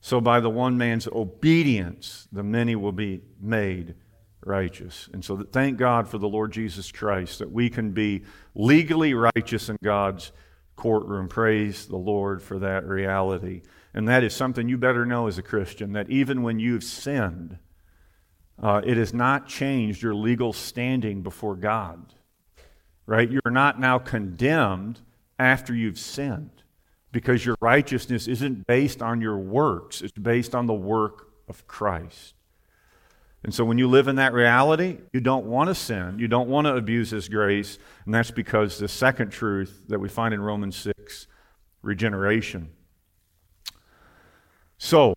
so 0.00 0.20
by 0.20 0.40
the 0.40 0.50
one 0.50 0.76
man's 0.76 1.06
obedience 1.08 2.26
the 2.32 2.42
many 2.42 2.74
will 2.74 2.92
be 2.92 3.22
made 3.40 3.94
righteous. 4.48 5.08
And 5.12 5.24
so 5.24 5.42
thank 5.52 5.78
God 5.78 6.08
for 6.08 6.18
the 6.18 6.28
Lord 6.28 6.52
Jesus 6.52 6.90
Christ 6.90 7.38
that 7.38 7.52
we 7.52 7.70
can 7.70 7.92
be 7.92 8.24
legally 8.54 9.14
righteous 9.14 9.68
in 9.68 9.78
God's 9.82 10.32
courtroom. 10.76 11.28
Praise 11.28 11.86
the 11.86 11.96
Lord 11.96 12.42
for 12.42 12.58
that 12.58 12.86
reality. 12.86 13.62
And 13.94 14.08
that 14.08 14.24
is 14.24 14.34
something 14.34 14.68
you 14.68 14.78
better 14.78 15.04
know 15.04 15.26
as 15.26 15.38
a 15.38 15.42
Christian 15.42 15.92
that 15.92 16.10
even 16.10 16.42
when 16.42 16.58
you've 16.58 16.84
sinned, 16.84 17.58
uh, 18.62 18.80
it 18.84 18.96
has 18.96 19.14
not 19.14 19.46
changed 19.46 20.02
your 20.02 20.14
legal 20.14 20.52
standing 20.52 21.22
before 21.22 21.54
God. 21.54 22.14
Right? 23.06 23.30
You're 23.30 23.42
not 23.46 23.80
now 23.80 23.98
condemned 23.98 25.00
after 25.38 25.74
you've 25.74 25.98
sinned 25.98 26.62
because 27.12 27.44
your 27.44 27.56
righteousness 27.60 28.28
isn't 28.28 28.66
based 28.66 29.00
on 29.00 29.20
your 29.20 29.38
works, 29.38 30.02
it's 30.02 30.12
based 30.12 30.54
on 30.54 30.66
the 30.66 30.74
work 30.74 31.28
of 31.48 31.66
Christ. 31.66 32.34
And 33.44 33.54
so 33.54 33.64
when 33.64 33.78
you 33.78 33.88
live 33.88 34.08
in 34.08 34.16
that 34.16 34.32
reality, 34.32 34.98
you 35.12 35.20
don't 35.20 35.46
want 35.46 35.68
to 35.68 35.74
sin. 35.74 36.18
You 36.18 36.26
don't 36.26 36.48
want 36.48 36.66
to 36.66 36.74
abuse 36.74 37.10
His 37.10 37.28
grace. 37.28 37.78
And 38.04 38.12
that's 38.12 38.32
because 38.32 38.78
the 38.78 38.88
second 38.88 39.30
truth 39.30 39.84
that 39.88 40.00
we 40.00 40.08
find 40.08 40.34
in 40.34 40.40
Romans 40.40 40.76
6 40.76 41.28
regeneration. 41.82 42.70
So 44.76 45.14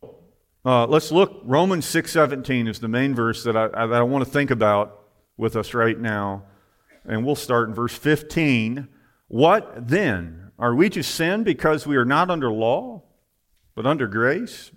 uh, 0.64 0.86
let's 0.86 1.12
look. 1.12 1.42
Romans 1.44 1.86
6.17 1.86 2.70
is 2.70 2.80
the 2.80 2.88
main 2.88 3.16
verse 3.16 3.44
that 3.44 3.58
I, 3.58 3.68
that 3.68 3.94
I 3.94 4.04
want 4.04 4.24
to 4.26 4.30
think 4.30 4.52
about 4.52 5.06
with 5.38 5.56
us 5.56 5.74
right 5.74 6.00
now. 6.00 6.44
And 7.04 7.26
we'll 7.26 7.36
start 7.36 7.70
in 7.70 7.76
verse 7.76 7.96
15. 7.96 8.88
What 9.28 9.88
then? 9.88 10.52
Are 10.60 10.76
we 10.76 10.90
to 10.92 11.02
sin 11.02 11.44
because 11.44 11.88
we 11.88 11.98
are 11.98 12.06
not 12.06 12.30
under 12.30 12.52
law, 12.52 13.02
but 13.74 13.88
under 13.88 14.08
grace? 14.08 14.72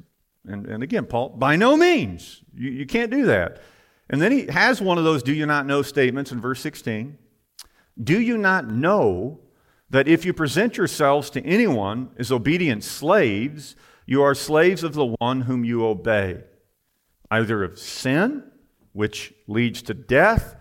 And, 0.46 0.66
and 0.66 0.82
again, 0.82 1.04
Paul, 1.04 1.30
by 1.30 1.56
no 1.56 1.76
means. 1.76 2.42
You, 2.54 2.70
you 2.70 2.86
can't 2.86 3.10
do 3.10 3.26
that. 3.26 3.60
And 4.08 4.22
then 4.22 4.32
he 4.32 4.46
has 4.46 4.80
one 4.80 4.96
of 4.96 5.04
those 5.04 5.22
do 5.22 5.32
you 5.32 5.44
not 5.44 5.66
know 5.66 5.82
statements 5.82 6.32
in 6.32 6.40
verse 6.40 6.60
16. 6.60 7.18
Do 8.02 8.18
you 8.20 8.38
not 8.38 8.68
know 8.68 9.40
that 9.90 10.08
if 10.08 10.24
you 10.24 10.32
present 10.32 10.76
yourselves 10.76 11.30
to 11.30 11.44
anyone 11.44 12.10
as 12.18 12.32
obedient 12.32 12.82
slaves, 12.82 13.76
you 14.06 14.23
are 14.23 14.34
slaves 14.34 14.82
of 14.82 14.94
the 14.94 15.14
one 15.18 15.42
whom 15.42 15.64
you 15.64 15.84
obey, 15.84 16.42
either 17.30 17.64
of 17.64 17.78
sin, 17.78 18.44
which 18.92 19.32
leads 19.46 19.82
to 19.82 19.94
death, 19.94 20.56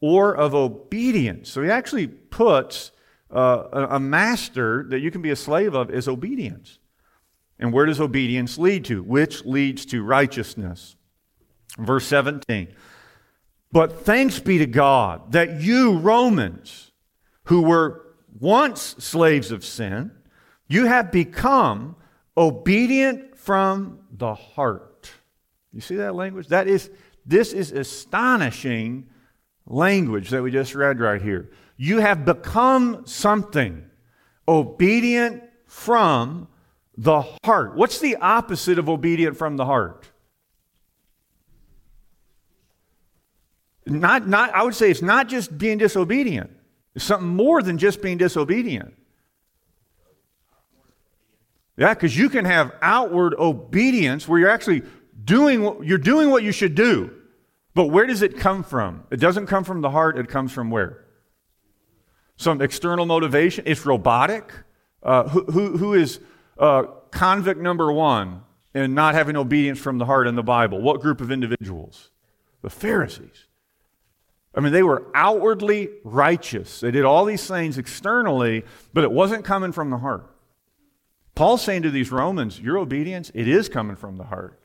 or 0.00 0.34
of 0.34 0.54
obedience? 0.54 1.50
So 1.50 1.62
he 1.62 1.70
actually 1.70 2.06
puts 2.06 2.92
uh, 3.30 3.86
a 3.90 4.00
master 4.00 4.86
that 4.88 5.00
you 5.00 5.10
can 5.10 5.22
be 5.22 5.30
a 5.30 5.36
slave 5.36 5.74
of 5.74 5.90
is 5.90 6.08
obedience. 6.08 6.78
And 7.58 7.72
where 7.72 7.86
does 7.86 8.00
obedience 8.00 8.58
lead 8.58 8.84
to? 8.86 9.02
Which 9.02 9.44
leads 9.44 9.86
to 9.86 10.02
righteousness. 10.02 10.96
Verse 11.78 12.06
17. 12.06 12.68
But 13.72 14.04
thanks 14.04 14.38
be 14.38 14.58
to 14.58 14.66
God 14.66 15.32
that 15.32 15.60
you, 15.60 15.98
Romans, 15.98 16.92
who 17.44 17.62
were 17.62 18.02
once 18.38 18.96
slaves 18.98 19.50
of 19.50 19.64
sin, 19.64 20.10
you 20.68 20.86
have 20.86 21.10
become 21.10 21.96
obedient 22.36 23.36
from 23.38 24.00
the 24.10 24.34
heart. 24.34 25.10
You 25.72 25.80
see 25.80 25.96
that 25.96 26.14
language? 26.14 26.48
That 26.48 26.68
is, 26.68 26.90
this 27.24 27.52
is 27.52 27.72
astonishing 27.72 29.08
language 29.66 30.30
that 30.30 30.42
we 30.42 30.50
just 30.50 30.74
read 30.74 31.00
right 31.00 31.20
here. 31.20 31.50
You 31.76 31.98
have 31.98 32.24
become 32.24 33.06
something 33.06 33.84
obedient 34.48 35.42
from 35.66 36.48
the 36.96 37.22
heart. 37.44 37.76
What's 37.76 37.98
the 37.98 38.16
opposite 38.16 38.78
of 38.78 38.88
obedient 38.88 39.36
from 39.36 39.56
the 39.56 39.66
heart? 39.66 40.08
Not, 43.86 44.26
not, 44.26 44.52
I 44.54 44.62
would 44.62 44.74
say 44.74 44.90
it's 44.90 45.02
not 45.02 45.28
just 45.28 45.56
being 45.56 45.78
disobedient. 45.78 46.50
It's 46.94 47.04
something 47.04 47.28
more 47.28 47.62
than 47.62 47.78
just 47.78 48.02
being 48.02 48.18
disobedient. 48.18 48.94
Yeah, 51.76 51.92
because 51.92 52.16
you 52.16 52.30
can 52.30 52.44
have 52.44 52.72
outward 52.80 53.34
obedience 53.34 54.26
where 54.26 54.38
you're 54.38 54.50
actually 54.50 54.82
doing 55.22 55.62
what, 55.62 55.84
you're 55.84 55.98
doing 55.98 56.30
what 56.30 56.42
you 56.42 56.52
should 56.52 56.74
do. 56.74 57.12
But 57.74 57.86
where 57.86 58.06
does 58.06 58.22
it 58.22 58.38
come 58.38 58.62
from? 58.62 59.04
It 59.10 59.18
doesn't 59.18 59.46
come 59.46 59.64
from 59.64 59.82
the 59.82 59.90
heart, 59.90 60.16
it 60.18 60.28
comes 60.28 60.52
from 60.52 60.70
where? 60.70 61.04
Some 62.36 62.62
external 62.62 63.04
motivation. 63.04 63.64
It's 63.66 63.84
robotic. 63.84 64.52
Uh, 65.02 65.28
who, 65.28 65.44
who, 65.44 65.76
who 65.76 65.94
is 65.94 66.20
uh, 66.58 66.84
convict 67.10 67.60
number 67.60 67.92
one 67.92 68.42
in 68.74 68.94
not 68.94 69.14
having 69.14 69.36
obedience 69.36 69.78
from 69.78 69.98
the 69.98 70.06
heart 70.06 70.26
in 70.26 70.34
the 70.34 70.42
Bible? 70.42 70.80
What 70.80 71.00
group 71.00 71.20
of 71.20 71.30
individuals? 71.30 72.10
The 72.62 72.70
Pharisees. 72.70 73.46
I 74.54 74.60
mean, 74.60 74.72
they 74.72 74.82
were 74.82 75.06
outwardly 75.14 75.90
righteous. 76.02 76.80
They 76.80 76.90
did 76.90 77.04
all 77.04 77.26
these 77.26 77.46
things 77.46 77.76
externally, 77.76 78.64
but 78.94 79.04
it 79.04 79.12
wasn't 79.12 79.44
coming 79.44 79.72
from 79.72 79.90
the 79.90 79.98
heart. 79.98 80.30
Paul's 81.36 81.62
saying 81.62 81.82
to 81.82 81.90
these 81.90 82.10
Romans, 82.10 82.58
Your 82.58 82.78
obedience, 82.78 83.30
it 83.34 83.46
is 83.46 83.68
coming 83.68 83.94
from 83.94 84.16
the 84.16 84.24
heart, 84.24 84.58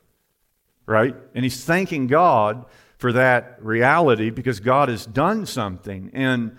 right? 0.86 1.14
And 1.34 1.44
he's 1.44 1.62
thanking 1.62 2.08
God 2.08 2.64
for 2.96 3.12
that 3.12 3.58
reality 3.60 4.30
because 4.30 4.58
God 4.58 4.88
has 4.88 5.04
done 5.04 5.44
something. 5.44 6.10
And, 6.14 6.56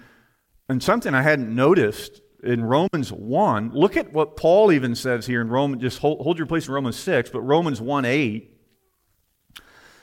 and 0.69 0.81
something 0.81 1.13
I 1.15 1.23
hadn't 1.23 1.53
noticed 1.53 2.21
in 2.43 2.63
Romans 2.63 3.11
1, 3.11 3.71
look 3.73 3.97
at 3.97 4.13
what 4.13 4.37
Paul 4.37 4.71
even 4.71 4.93
says 4.93 5.25
here 5.25 5.41
in 5.41 5.49
Romans, 5.49 5.81
just 5.81 5.97
hold, 5.97 6.21
hold 6.21 6.37
your 6.37 6.47
place 6.47 6.67
in 6.67 6.75
Romans 6.75 6.97
6, 6.97 7.31
but 7.31 7.41
Romans 7.41 7.81
1 7.81 8.05
8. 8.05 8.49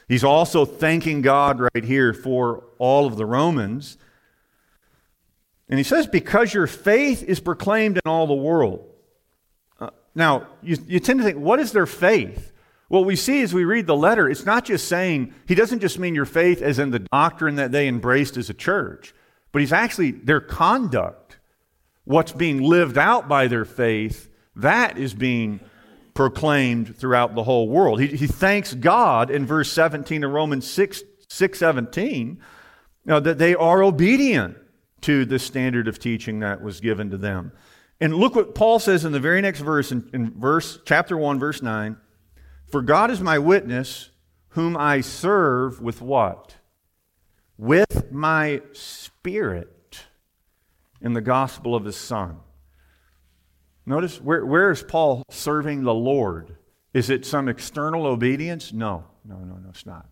He's 0.09 0.25
also 0.25 0.65
thanking 0.65 1.23
God 1.23 1.61
right 1.61 1.85
here 1.85 2.13
for 2.13 2.65
all 2.79 3.07
of 3.07 3.17
the 3.17 3.25
Romans. 3.25 3.97
And 5.69 5.79
he 5.79 5.85
says, 5.85 6.09
Because 6.09 6.53
your 6.53 6.67
faith 6.67 7.23
is 7.23 7.39
proclaimed 7.39 7.97
in 7.97 8.11
all 8.11 8.27
the 8.27 8.35
world. 8.35 8.90
Now, 10.21 10.49
you, 10.63 10.77
you 10.87 11.01
tend 11.01 11.19
to 11.21 11.25
think, 11.25 11.39
what 11.39 11.61
is 11.61 11.73
their 11.73 11.87
faith? 11.87 12.53
What 12.89 13.07
we 13.07 13.17
see 13.17 13.41
as 13.41 13.55
we 13.55 13.65
read 13.65 13.87
the 13.87 13.97
letter, 13.97 14.29
it's 14.29 14.45
not 14.45 14.67
just 14.67 14.87
saying, 14.87 15.33
he 15.49 15.55
doesn't 15.55 15.81
just 15.81 15.99
mean 15.99 16.15
your 16.15 16.27
faith 16.27 16.61
as 16.61 16.79
in 16.79 16.91
the 16.91 16.99
doctrine 16.99 17.55
that 17.55 17.73
they 17.73 17.89
embraced 17.89 18.37
as 18.37 18.51
a 18.51 18.55
church, 18.55 19.15
but 19.51 19.61
he's 19.61 19.73
actually 19.73 20.11
their 20.11 20.43
conduct 20.43 21.39
what's 22.05 22.33
being 22.33 22.61
lived 22.61 22.99
out 22.99 23.29
by 23.29 23.47
their 23.47 23.65
faith, 23.65 24.29
that 24.57 24.99
is 24.99 25.15
being 25.15 25.59
proclaimed 26.13 26.95
throughout 26.99 27.35
the 27.35 27.45
whole 27.45 27.67
world. 27.67 27.99
He, 27.99 28.09
he 28.09 28.27
thanks 28.27 28.75
God 28.75 29.31
in 29.31 29.47
verse 29.47 29.73
17 29.73 30.23
of 30.23 30.33
Romans 30.33 30.71
6, 30.71 31.03
6 31.29 31.59
17 31.59 32.39
uh, 33.09 33.21
that 33.21 33.39
they 33.39 33.55
are 33.55 33.83
obedient 33.83 34.59
to 35.01 35.25
the 35.25 35.39
standard 35.39 35.89
of 35.89 35.99
teaching 35.99 36.41
that 36.41 36.61
was 36.61 36.81
given 36.81 37.09
to 37.09 37.17
them. 37.17 37.53
And 38.01 38.15
look 38.15 38.35
what 38.35 38.55
Paul 38.55 38.79
says 38.79 39.05
in 39.05 39.13
the 39.13 39.21
very 39.21 39.41
next 39.41 39.61
verse, 39.61 39.93
in, 39.93 40.09
in 40.15 40.31
verse 40.39 40.79
chapter 40.85 41.17
1, 41.17 41.39
verse 41.39 41.61
9. 41.61 41.97
For 42.71 42.83
God 42.83 43.11
is 43.11 43.21
my 43.21 43.39
witness, 43.39 44.11
whom 44.51 44.77
I 44.77 45.01
serve 45.01 45.83
with 45.83 46.01
what? 46.01 46.57
With 47.59 48.11
my 48.11 48.63
spirit 48.73 50.07
in 51.01 51.13
the 51.13 51.21
gospel 51.21 51.75
of 51.75 51.85
his 51.85 51.97
son. 51.97 52.39
Notice 53.85 54.21
where, 54.21 54.47
where 54.47 54.71
is 54.71 54.83
Paul 54.83 55.25
serving 55.31 55.83
the 55.83 55.95
Lord? 55.95 56.57
Is 56.95 57.11
it 57.11 57.27
some 57.27 57.49
external 57.49 58.07
obedience? 58.07 58.73
No, 58.73 59.05
no, 59.25 59.37
no, 59.37 59.57
no, 59.57 59.69
it's 59.69 59.87
not. 59.87 60.07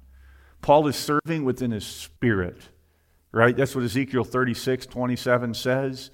Paul 0.60 0.88
is 0.88 0.96
serving 0.96 1.44
within 1.44 1.70
his 1.70 1.86
spirit, 1.86 2.60
right? 3.32 3.56
That's 3.56 3.74
what 3.74 3.84
Ezekiel 3.84 4.24
36, 4.24 4.86
27 4.86 5.54
says. 5.54 6.10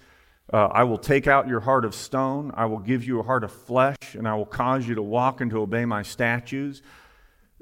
Uh, 0.52 0.68
I 0.70 0.84
will 0.84 0.98
take 0.98 1.26
out 1.26 1.48
your 1.48 1.60
heart 1.60 1.84
of 1.84 1.94
stone, 1.94 2.52
I 2.54 2.66
will 2.66 2.78
give 2.78 3.04
you 3.04 3.18
a 3.18 3.22
heart 3.22 3.44
of 3.44 3.52
flesh, 3.52 4.14
and 4.14 4.28
I 4.28 4.34
will 4.34 4.46
cause 4.46 4.86
you 4.86 4.94
to 4.94 5.02
walk 5.02 5.40
and 5.40 5.50
to 5.50 5.60
obey 5.60 5.84
my 5.84 6.02
statutes. 6.02 6.82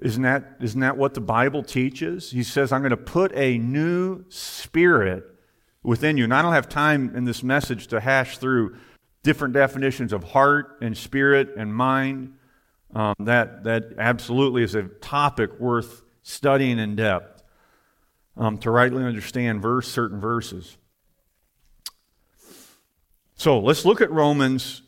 Isn't 0.01 0.25
that, 0.25 0.57
isn't 0.61 0.81
that 0.81 0.97
what 0.97 1.15
the 1.15 1.21
Bible 1.21 1.63
teaches? 1.63 2.33
He 2.33 2.43
says, 2.43 2.73
I'm 2.73 2.81
going 2.81 2.91
to 2.91 2.97
put 2.97 3.33
a 3.37 3.57
new 3.59 4.25
spirit 4.29 5.25
within 5.85 6.17
you. 6.17 6.25
And 6.25 6.35
I 6.35 6.43
don't 6.43 6.55
have 6.55 6.69
time 6.69 7.15
in 7.15 7.25
this 7.25 7.45
message 7.45 7.87
to 7.89 8.01
hash 8.01 8.39
through 8.39 8.77
different 9.23 9.55
definitions 9.55 10.13
of 10.13 10.25
heart 10.25 10.79
and 10.81 10.97
spirit 10.97 11.51
and 11.57 11.73
mind. 11.73 12.35
Um, 12.95 13.15
that, 13.21 13.65
that 13.65 13.95
absolutely 13.97 14.65
is 14.65 14.75
a 14.75 14.83
topic 14.83 15.59
worth 15.61 16.03
studying 16.23 16.79
in 16.79 16.97
depth 16.97 17.43
um, 18.37 18.59
to 18.59 18.71
rightly 18.71 19.05
understand 19.05 19.63
verse, 19.63 19.89
certain 19.89 20.21
verses. 20.21 20.77
So 23.43 23.59
let's 23.59 23.85
look 23.85 24.01
at 24.01 24.13
Romans 24.13 24.83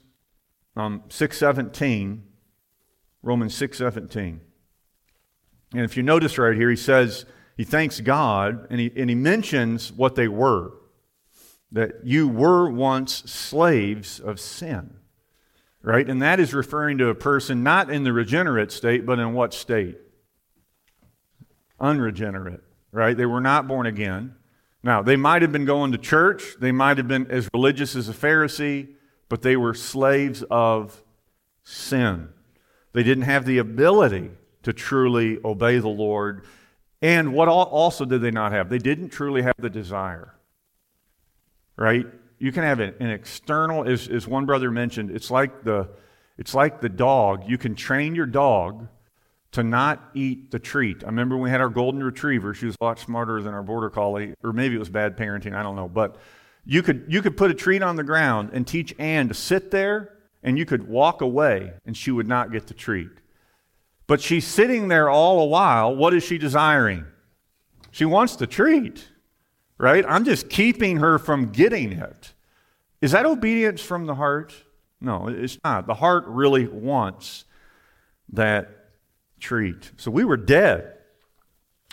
um, 0.76 1.02
6.17. 1.08 2.20
Romans 3.20 3.52
6.17. 3.58 4.38
And 5.72 5.82
if 5.82 5.96
you 5.96 6.04
notice 6.04 6.38
right 6.38 6.54
here, 6.54 6.70
he 6.70 6.76
says 6.76 7.26
he 7.56 7.64
thanks 7.64 7.98
God 7.98 8.68
and 8.70 8.78
he, 8.78 8.92
and 8.94 9.10
he 9.10 9.16
mentions 9.16 9.92
what 9.92 10.14
they 10.14 10.28
were. 10.28 10.70
That 11.72 12.04
you 12.04 12.28
were 12.28 12.70
once 12.70 13.28
slaves 13.28 14.20
of 14.20 14.38
sin 14.38 14.98
right? 15.82 16.08
And 16.08 16.22
that 16.22 16.38
is 16.38 16.54
referring 16.54 16.96
to 16.98 17.08
a 17.08 17.14
person 17.14 17.62
not 17.62 17.90
in 17.90 18.04
the 18.04 18.12
regenerate 18.12 18.72
state, 18.72 19.04
but 19.04 19.18
in 19.18 19.34
what 19.34 19.52
state? 19.52 19.98
Unregenerate, 21.78 22.62
right? 22.90 23.14
They 23.14 23.26
were 23.26 23.42
not 23.42 23.68
born 23.68 23.86
again. 23.86 24.34
Now, 24.84 25.02
they 25.02 25.16
might 25.16 25.42
have 25.42 25.50
been 25.50 25.64
going 25.64 25.90
to 25.92 25.98
church, 25.98 26.56
they 26.60 26.70
might 26.70 26.98
have 26.98 27.08
been 27.08 27.28
as 27.30 27.48
religious 27.52 27.96
as 27.96 28.08
a 28.08 28.12
Pharisee, 28.12 28.94
but 29.28 29.42
they 29.42 29.56
were 29.56 29.74
slaves 29.74 30.44
of 30.50 31.02
sin. 31.64 32.28
They 32.92 33.02
didn't 33.02 33.24
have 33.24 33.46
the 33.46 33.58
ability 33.58 34.30
to 34.62 34.72
truly 34.72 35.38
obey 35.44 35.78
the 35.78 35.88
Lord. 35.88 36.44
And 37.02 37.32
what 37.32 37.48
also 37.48 38.04
did 38.04 38.20
they 38.20 38.30
not 38.30 38.52
have? 38.52 38.68
They 38.68 38.78
didn't 38.78 39.08
truly 39.08 39.42
have 39.42 39.56
the 39.58 39.70
desire, 39.70 40.34
right? 41.76 42.06
you 42.38 42.52
can 42.52 42.62
have 42.62 42.80
an, 42.80 42.94
external, 43.00 43.88
as, 43.88 44.08
as 44.08 44.28
one 44.28 44.44
brother 44.44 44.70
mentioned, 44.70 45.10
it's 45.10 45.30
like 45.30 45.64
the 45.64 45.88
it's 46.36 46.52
like 46.52 46.80
the 46.80 46.88
dog. 46.88 47.44
You 47.46 47.56
can 47.56 47.74
train 47.74 48.14
your 48.14 48.26
dog 48.26 48.88
to 49.54 49.62
not 49.62 50.10
eat 50.14 50.50
the 50.50 50.58
treat. 50.58 51.04
I 51.04 51.06
remember 51.06 51.36
we 51.36 51.48
had 51.48 51.60
our 51.60 51.68
golden 51.68 52.02
retriever. 52.02 52.54
She 52.54 52.66
was 52.66 52.76
a 52.80 52.84
lot 52.84 52.98
smarter 52.98 53.40
than 53.40 53.54
our 53.54 53.62
border 53.62 53.88
collie, 53.88 54.34
or 54.42 54.52
maybe 54.52 54.74
it 54.74 54.78
was 54.78 54.88
bad 54.88 55.16
parenting. 55.16 55.54
I 55.54 55.62
don't 55.62 55.76
know. 55.76 55.88
But 55.88 56.16
you 56.66 56.82
could 56.82 57.04
you 57.08 57.22
could 57.22 57.36
put 57.36 57.52
a 57.52 57.54
treat 57.54 57.80
on 57.80 57.94
the 57.94 58.02
ground 58.02 58.50
and 58.52 58.66
teach 58.66 58.92
Anne 58.98 59.28
to 59.28 59.34
sit 59.34 59.70
there, 59.70 60.18
and 60.42 60.58
you 60.58 60.66
could 60.66 60.88
walk 60.88 61.20
away, 61.20 61.72
and 61.86 61.96
she 61.96 62.10
would 62.10 62.26
not 62.26 62.50
get 62.50 62.66
the 62.66 62.74
treat. 62.74 63.10
But 64.08 64.20
she's 64.20 64.46
sitting 64.46 64.88
there 64.88 65.08
all 65.08 65.40
a 65.40 65.46
while. 65.46 65.94
What 65.94 66.14
is 66.14 66.24
she 66.24 66.36
desiring? 66.36 67.06
She 67.92 68.04
wants 68.04 68.34
the 68.34 68.48
treat, 68.48 69.08
right? 69.78 70.04
I'm 70.06 70.24
just 70.24 70.48
keeping 70.48 70.96
her 70.96 71.16
from 71.16 71.52
getting 71.52 71.92
it. 71.92 72.32
Is 73.00 73.12
that 73.12 73.24
obedience 73.24 73.80
from 73.80 74.06
the 74.06 74.16
heart? 74.16 74.52
No, 75.00 75.28
it's 75.28 75.58
not. 75.62 75.86
The 75.86 75.94
heart 75.94 76.24
really 76.26 76.66
wants 76.66 77.44
that 78.32 78.73
treat. 79.44 79.92
So 79.98 80.10
we 80.10 80.24
were 80.24 80.38
dead 80.38 80.94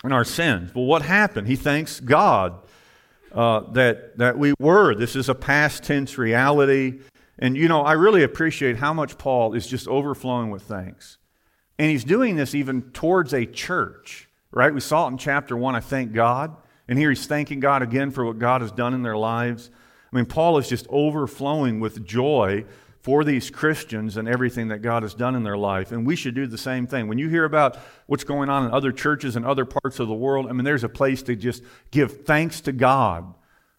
in 0.02 0.10
our 0.10 0.24
sins. 0.24 0.74
Well, 0.74 0.86
what 0.86 1.02
happened? 1.02 1.46
He 1.46 1.56
thanks 1.56 2.00
God 2.00 2.54
uh, 3.30 3.70
that, 3.72 4.16
that 4.18 4.38
we 4.38 4.54
were. 4.58 4.94
This 4.94 5.14
is 5.14 5.28
a 5.28 5.34
past 5.34 5.84
tense 5.84 6.16
reality. 6.16 7.00
And, 7.38 7.56
you 7.56 7.68
know, 7.68 7.82
I 7.82 7.92
really 7.92 8.22
appreciate 8.22 8.78
how 8.78 8.92
much 8.94 9.18
Paul 9.18 9.54
is 9.54 9.66
just 9.66 9.86
overflowing 9.86 10.50
with 10.50 10.62
thanks. 10.62 11.18
And 11.78 11.90
he's 11.90 12.04
doing 12.04 12.36
this 12.36 12.54
even 12.54 12.90
towards 12.92 13.34
a 13.34 13.44
church, 13.44 14.28
right? 14.50 14.72
We 14.72 14.80
saw 14.80 15.06
it 15.06 15.12
in 15.12 15.18
chapter 15.18 15.56
one, 15.56 15.74
I 15.74 15.80
thank 15.80 16.12
God. 16.12 16.56
And 16.88 16.98
here 16.98 17.10
he's 17.10 17.26
thanking 17.26 17.60
God 17.60 17.82
again 17.82 18.10
for 18.10 18.24
what 18.24 18.38
God 18.38 18.62
has 18.62 18.72
done 18.72 18.94
in 18.94 19.02
their 19.02 19.16
lives. 19.16 19.70
I 20.12 20.16
mean, 20.16 20.26
Paul 20.26 20.58
is 20.58 20.68
just 20.68 20.86
overflowing 20.88 21.80
with 21.80 22.04
joy 22.04 22.64
for 23.02 23.24
these 23.24 23.50
Christians 23.50 24.16
and 24.16 24.28
everything 24.28 24.68
that 24.68 24.78
God 24.78 25.02
has 25.02 25.12
done 25.12 25.34
in 25.34 25.42
their 25.42 25.56
life. 25.56 25.90
And 25.90 26.06
we 26.06 26.14
should 26.14 26.36
do 26.36 26.46
the 26.46 26.56
same 26.56 26.86
thing. 26.86 27.08
When 27.08 27.18
you 27.18 27.28
hear 27.28 27.44
about 27.44 27.76
what's 28.06 28.22
going 28.24 28.48
on 28.48 28.64
in 28.64 28.72
other 28.72 28.92
churches 28.92 29.34
and 29.34 29.44
other 29.44 29.64
parts 29.64 29.98
of 29.98 30.06
the 30.06 30.14
world, 30.14 30.46
I 30.48 30.52
mean, 30.52 30.64
there's 30.64 30.84
a 30.84 30.88
place 30.88 31.22
to 31.24 31.34
just 31.34 31.64
give 31.90 32.24
thanks 32.24 32.60
to 32.62 32.72
God 32.72 33.34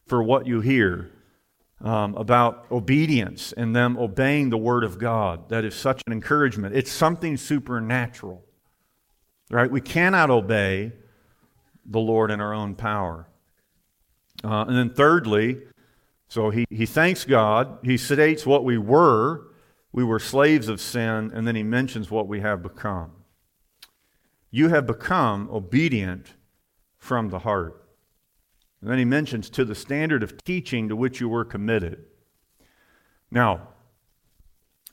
for 0.05 0.21
what 0.21 0.45
you 0.45 0.59
hear 0.59 1.09
um, 1.81 2.15
about 2.15 2.65
obedience 2.69 3.53
and 3.53 3.73
them 3.73 3.97
obeying 3.97 4.49
the 4.49 4.57
Word 4.57 4.83
of 4.83 4.99
God. 4.99 5.47
That 5.49 5.63
is 5.63 5.73
such 5.73 6.01
an 6.05 6.11
encouragement. 6.11 6.75
It's 6.75 6.91
something 6.91 7.37
supernatural, 7.37 8.43
right? 9.49 9.71
We 9.71 9.81
cannot 9.81 10.29
obey 10.29 10.91
the 11.85 11.99
Lord 11.99 12.29
in 12.29 12.41
our 12.41 12.53
own 12.53 12.75
power. 12.75 13.27
Uh, 14.43 14.65
and 14.67 14.75
then, 14.75 14.89
thirdly, 14.89 15.61
so 16.33 16.49
he, 16.49 16.65
he 16.71 16.87
thanks 16.87 17.25
God. 17.25 17.77
He 17.83 17.95
states 17.95 18.43
what 18.43 18.63
we 18.63 18.75
were. 18.75 19.49
We 19.91 20.03
were 20.03 20.17
slaves 20.17 20.67
of 20.67 20.81
sin, 20.81 21.29
and 21.31 21.47
then 21.47 21.55
he 21.55 21.61
mentions 21.61 22.09
what 22.09 22.27
we 22.27 22.39
have 22.39 22.63
become. 22.63 23.11
You 24.49 24.69
have 24.69 24.87
become 24.87 25.47
obedient 25.51 26.33
from 26.97 27.29
the 27.29 27.37
heart. 27.37 27.87
And 28.81 28.89
then 28.89 28.97
he 28.97 29.05
mentions 29.05 29.47
to 29.51 29.63
the 29.63 29.75
standard 29.75 30.23
of 30.23 30.43
teaching 30.43 30.89
to 30.89 30.95
which 30.95 31.19
you 31.19 31.29
were 31.29 31.45
committed. 31.45 32.03
Now, 33.29 33.67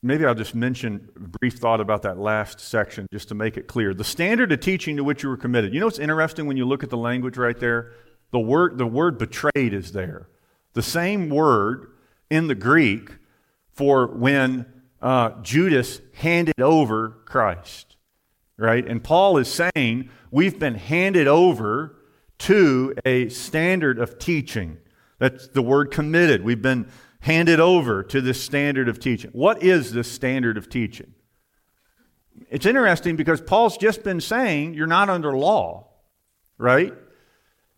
maybe 0.03 0.27
I'll 0.27 0.35
just 0.35 0.55
mention 0.55 1.09
a 1.17 1.21
brief 1.21 1.55
thought 1.55 1.81
about 1.81 2.03
that 2.03 2.19
last 2.19 2.61
section 2.61 3.07
just 3.11 3.29
to 3.29 3.35
make 3.35 3.57
it 3.57 3.67
clear. 3.67 3.95
The 3.95 4.05
standard 4.05 4.53
of 4.53 4.61
teaching 4.61 4.95
to 4.99 5.05
which 5.05 5.23
you 5.23 5.31
were 5.31 5.39
committed. 5.39 5.73
You 5.73 5.81
know 5.81 5.87
what's 5.87 5.99
interesting 5.99 6.47
when 6.47 6.59
you 6.59 6.67
look 6.67 6.83
at 6.83 6.91
the 6.91 6.99
language 6.99 7.39
right 7.39 7.59
there? 7.59 7.93
The 8.31 8.41
word, 8.41 8.77
the 8.77 8.87
word 8.87 9.17
betrayed 9.17 9.73
is 9.73 9.93
there. 9.93 10.29
The 10.75 10.83
same 10.83 11.29
word 11.29 11.93
in 12.31 12.47
the 12.47 12.55
Greek 12.55 13.11
for 13.73 14.07
when 14.07 14.67
uh, 15.03 15.31
Judas 15.43 16.01
handed 16.15 16.61
over 16.61 17.21
Christ, 17.25 17.97
right? 18.57 18.87
And 18.87 19.03
Paul 19.03 19.39
is 19.39 19.49
saying 19.75 20.11
we've 20.31 20.59
been 20.59 20.75
handed 20.75 21.27
over 21.27 21.97
to 22.39 22.95
a 23.05 23.29
standard 23.29 23.99
of 23.99 24.19
teaching. 24.19 24.79
That's 25.19 25.49
the 25.49 25.63
word 25.63 25.91
committed. 25.91 26.45
We've 26.45 26.63
been 26.63 26.89
handed 27.21 27.61
over 27.61 28.03
to 28.05 28.21
this 28.21 28.43
standard 28.43 28.89
of 28.89 28.99
teaching. 28.99 29.31
What 29.33 29.63
is 29.63 29.93
this 29.93 30.11
standard 30.11 30.57
of 30.57 30.69
teaching? 30.69 31.15
It's 32.49 32.65
interesting 32.65 33.17
because 33.17 33.41
Paul's 33.41 33.77
just 33.77 34.03
been 34.03 34.21
saying 34.21 34.75
you're 34.75 34.87
not 34.87 35.11
under 35.11 35.37
law, 35.37 35.89
right? 36.57 36.95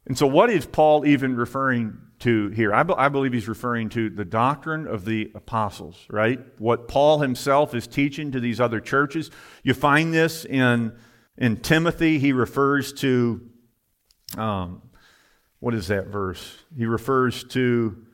And 0.07 0.17
so, 0.17 0.27
what 0.27 0.51
is 0.51 0.67
Paul 0.67 1.05
even 1.07 1.37
referring 1.37 1.99
to 2.23 2.51
here. 2.51 2.73
I, 2.73 2.85
be, 2.85 2.95
I, 2.97 3.09
believe 3.09 3.33
he's 3.33 3.49
referring 3.49 3.89
to 3.91 4.09
the 4.09 4.25
doctrine 4.25 4.87
of 4.87 5.05
the 5.05 5.33
apostles, 5.35 6.07
right? 6.09 6.41
What 6.59 6.87
Paul 6.87 7.19
himself 7.19 7.75
is 7.75 7.89
teaching 7.89 8.31
to 8.33 8.41
these 8.41 8.61
other 8.61 8.81
churches. 8.81 9.31
You 9.65 9.75
find 9.75 10.15
this 10.15 10.45
in, 10.45 10.93
in 11.37 11.57
Timothy. 11.59 12.21
He 12.21 12.33
refers 12.33 12.93
to, 12.95 13.49
um, 14.39 14.83
what 15.59 15.75
is 15.75 15.89
that 15.89 16.07
verse? 16.07 16.59
He 16.77 16.87
refers 16.87 17.43
to, 17.45 18.07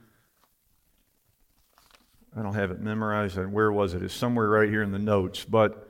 I 2.34 2.42
don't 2.42 2.54
have 2.54 2.70
it 2.70 2.80
memorized. 2.80 3.36
Where 3.36 3.70
was 3.70 3.92
it? 3.92 4.02
It's 4.02 4.14
somewhere 4.14 4.48
right 4.48 4.70
here 4.70 4.82
in 4.82 4.90
the 4.90 4.98
notes. 4.98 5.44
But, 5.44 5.86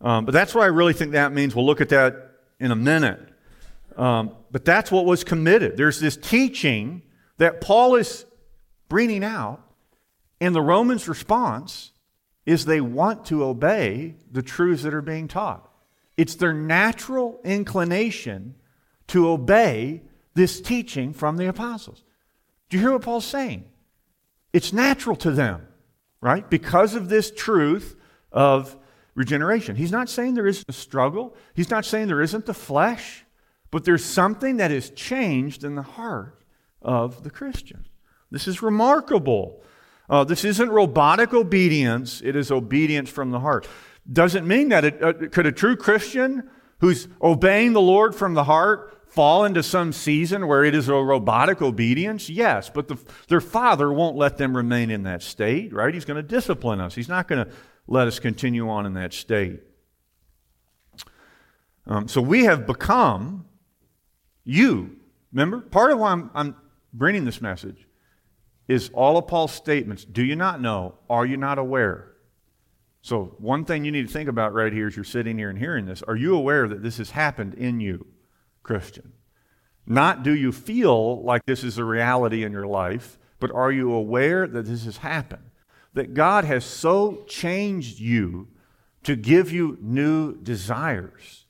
um, 0.00 0.24
but 0.24 0.32
that's 0.32 0.52
what 0.52 0.64
I 0.64 0.68
really 0.68 0.94
think 0.94 1.12
that 1.12 1.32
means. 1.32 1.54
We'll 1.54 1.66
look 1.66 1.80
at 1.80 1.90
that 1.90 2.38
in 2.58 2.72
a 2.72 2.76
minute. 2.76 3.20
Um, 3.96 4.34
but 4.50 4.64
that's 4.64 4.90
what 4.90 5.04
was 5.04 5.22
committed. 5.22 5.76
There's 5.76 6.00
this 6.00 6.16
teaching 6.16 7.02
that 7.38 7.60
Paul 7.60 7.96
is 7.96 8.24
bringing 8.88 9.24
out, 9.24 9.60
and 10.40 10.54
the 10.54 10.62
Romans' 10.62 11.08
response 11.08 11.92
is 12.44 12.64
they 12.64 12.80
want 12.80 13.24
to 13.26 13.44
obey 13.44 14.16
the 14.30 14.42
truths 14.42 14.82
that 14.82 14.94
are 14.94 15.02
being 15.02 15.28
taught. 15.28 15.68
It's 16.16 16.34
their 16.34 16.52
natural 16.52 17.40
inclination 17.44 18.56
to 19.08 19.28
obey 19.28 20.02
this 20.34 20.60
teaching 20.60 21.12
from 21.12 21.36
the 21.36 21.48
apostles. 21.48 22.02
Do 22.68 22.76
you 22.76 22.82
hear 22.82 22.92
what 22.92 23.02
Paul's 23.02 23.24
saying? 23.24 23.64
It's 24.52 24.72
natural 24.72 25.16
to 25.16 25.30
them, 25.30 25.66
right? 26.20 26.48
Because 26.48 26.94
of 26.94 27.08
this 27.08 27.30
truth 27.30 27.96
of 28.30 28.76
regeneration. 29.14 29.76
He's 29.76 29.92
not 29.92 30.08
saying 30.08 30.34
there 30.34 30.46
isn't 30.46 30.68
a 30.68 30.72
struggle, 30.72 31.36
he's 31.54 31.70
not 31.70 31.84
saying 31.84 32.08
there 32.08 32.22
isn't 32.22 32.46
the 32.46 32.54
flesh, 32.54 33.24
but 33.70 33.84
there's 33.84 34.04
something 34.04 34.56
that 34.56 34.70
has 34.70 34.90
changed 34.90 35.64
in 35.64 35.74
the 35.74 35.82
heart 35.82 36.41
of 36.84 37.22
the 37.22 37.30
Christian. 37.30 37.86
This 38.30 38.48
is 38.48 38.62
remarkable. 38.62 39.62
Uh, 40.08 40.24
this 40.24 40.44
isn't 40.44 40.70
robotic 40.70 41.32
obedience, 41.32 42.20
it 42.24 42.36
is 42.36 42.50
obedience 42.50 43.08
from 43.08 43.30
the 43.30 43.40
heart. 43.40 43.68
Doesn't 44.10 44.46
mean 44.46 44.70
that 44.70 44.84
it, 44.84 45.02
uh, 45.02 45.12
could 45.30 45.46
a 45.46 45.52
true 45.52 45.76
Christian 45.76 46.50
who's 46.80 47.08
obeying 47.20 47.72
the 47.72 47.80
Lord 47.80 48.14
from 48.14 48.34
the 48.34 48.44
heart 48.44 48.98
fall 49.06 49.44
into 49.44 49.62
some 49.62 49.92
season 49.92 50.48
where 50.48 50.64
it 50.64 50.74
is 50.74 50.88
a 50.88 50.94
robotic 50.94 51.62
obedience? 51.62 52.28
Yes, 52.28 52.68
but 52.68 52.88
the, 52.88 52.98
their 53.28 53.40
father 53.40 53.92
won't 53.92 54.16
let 54.16 54.38
them 54.38 54.56
remain 54.56 54.90
in 54.90 55.04
that 55.04 55.22
state, 55.22 55.72
right? 55.72 55.94
He's 55.94 56.04
going 56.04 56.16
to 56.16 56.22
discipline 56.22 56.80
us. 56.80 56.94
He's 56.94 57.08
not 57.08 57.28
going 57.28 57.46
to 57.46 57.52
let 57.86 58.08
us 58.08 58.18
continue 58.18 58.68
on 58.68 58.86
in 58.86 58.94
that 58.94 59.12
state. 59.12 59.60
Um, 61.86 62.08
so 62.08 62.20
we 62.20 62.44
have 62.44 62.66
become 62.66 63.46
you. 64.44 64.96
Remember? 65.32 65.60
Part 65.60 65.90
of 65.90 65.98
why 65.98 66.12
I'm, 66.12 66.30
I'm 66.34 66.56
bringing 66.92 67.24
this 67.24 67.40
message 67.40 67.86
is 68.68 68.90
all 68.94 69.16
of 69.16 69.26
Paul's 69.26 69.52
statements. 69.52 70.04
Do 70.04 70.24
you 70.24 70.36
not 70.36 70.60
know? 70.60 70.94
Are 71.10 71.26
you 71.26 71.36
not 71.36 71.58
aware? 71.58 72.12
So, 73.02 73.34
one 73.38 73.64
thing 73.64 73.84
you 73.84 73.90
need 73.90 74.06
to 74.06 74.12
think 74.12 74.28
about 74.28 74.54
right 74.54 74.72
here 74.72 74.86
as 74.86 74.94
you're 74.94 75.04
sitting 75.04 75.36
here 75.36 75.50
and 75.50 75.58
hearing 75.58 75.86
this 75.86 76.02
are 76.02 76.16
you 76.16 76.36
aware 76.36 76.68
that 76.68 76.82
this 76.82 76.98
has 76.98 77.10
happened 77.10 77.54
in 77.54 77.80
you, 77.80 78.06
Christian? 78.62 79.12
Not 79.86 80.22
do 80.22 80.34
you 80.34 80.52
feel 80.52 81.22
like 81.24 81.44
this 81.44 81.64
is 81.64 81.78
a 81.78 81.84
reality 81.84 82.44
in 82.44 82.52
your 82.52 82.66
life, 82.66 83.18
but 83.40 83.50
are 83.50 83.72
you 83.72 83.92
aware 83.92 84.46
that 84.46 84.66
this 84.66 84.84
has 84.84 84.98
happened? 84.98 85.50
That 85.94 86.14
God 86.14 86.44
has 86.44 86.64
so 86.64 87.24
changed 87.26 87.98
you 87.98 88.48
to 89.02 89.16
give 89.16 89.50
you 89.50 89.76
new 89.80 90.36
desires, 90.36 91.46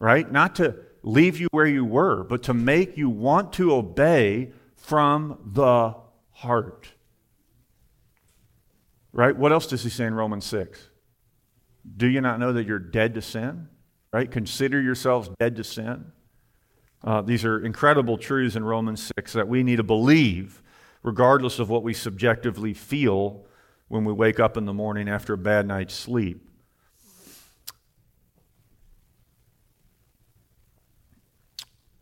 right? 0.00 0.30
Not 0.30 0.56
to 0.56 0.74
leave 1.08 1.40
you 1.40 1.48
where 1.52 1.66
you 1.66 1.86
were, 1.86 2.22
but 2.22 2.42
to 2.42 2.52
make 2.52 2.98
you 2.98 3.08
want 3.08 3.54
to 3.54 3.72
obey 3.72 4.52
from 4.76 5.38
the 5.42 5.94
heart. 6.32 6.88
Right? 9.10 9.34
What 9.34 9.50
else 9.50 9.66
does 9.66 9.82
he 9.82 9.88
say 9.88 10.04
in 10.04 10.12
Romans 10.12 10.44
6? 10.44 10.90
Do 11.96 12.06
you 12.06 12.20
not 12.20 12.38
know 12.38 12.52
that 12.52 12.66
you're 12.66 12.78
dead 12.78 13.14
to 13.14 13.22
sin? 13.22 13.68
Right? 14.12 14.30
Consider 14.30 14.82
yourselves 14.82 15.30
dead 15.40 15.56
to 15.56 15.64
sin. 15.64 16.12
Uh, 17.02 17.22
these 17.22 17.42
are 17.42 17.64
incredible 17.64 18.18
truths 18.18 18.54
in 18.54 18.62
Romans 18.62 19.10
6 19.16 19.32
that 19.32 19.48
we 19.48 19.62
need 19.62 19.76
to 19.76 19.82
believe, 19.82 20.62
regardless 21.02 21.58
of 21.58 21.70
what 21.70 21.82
we 21.82 21.94
subjectively 21.94 22.74
feel 22.74 23.46
when 23.88 24.04
we 24.04 24.12
wake 24.12 24.38
up 24.38 24.58
in 24.58 24.66
the 24.66 24.74
morning 24.74 25.08
after 25.08 25.32
a 25.32 25.38
bad 25.38 25.66
night's 25.66 25.94
sleep. 25.94 26.47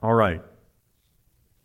All 0.06 0.14
right. 0.14 0.40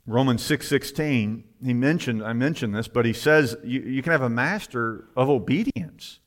Romans 0.07 0.41
6:16, 0.41 1.43
he 1.63 1.75
mentioned 1.75 2.23
I 2.23 2.33
mentioned 2.33 2.73
this, 2.73 2.87
but 2.87 3.05
he 3.05 3.13
says 3.13 3.55
you, 3.63 3.81
you 3.81 4.01
can 4.01 4.13
have 4.13 4.23
a 4.23 4.29
master 4.29 5.09
of 5.15 5.29
obedience. 5.29 6.17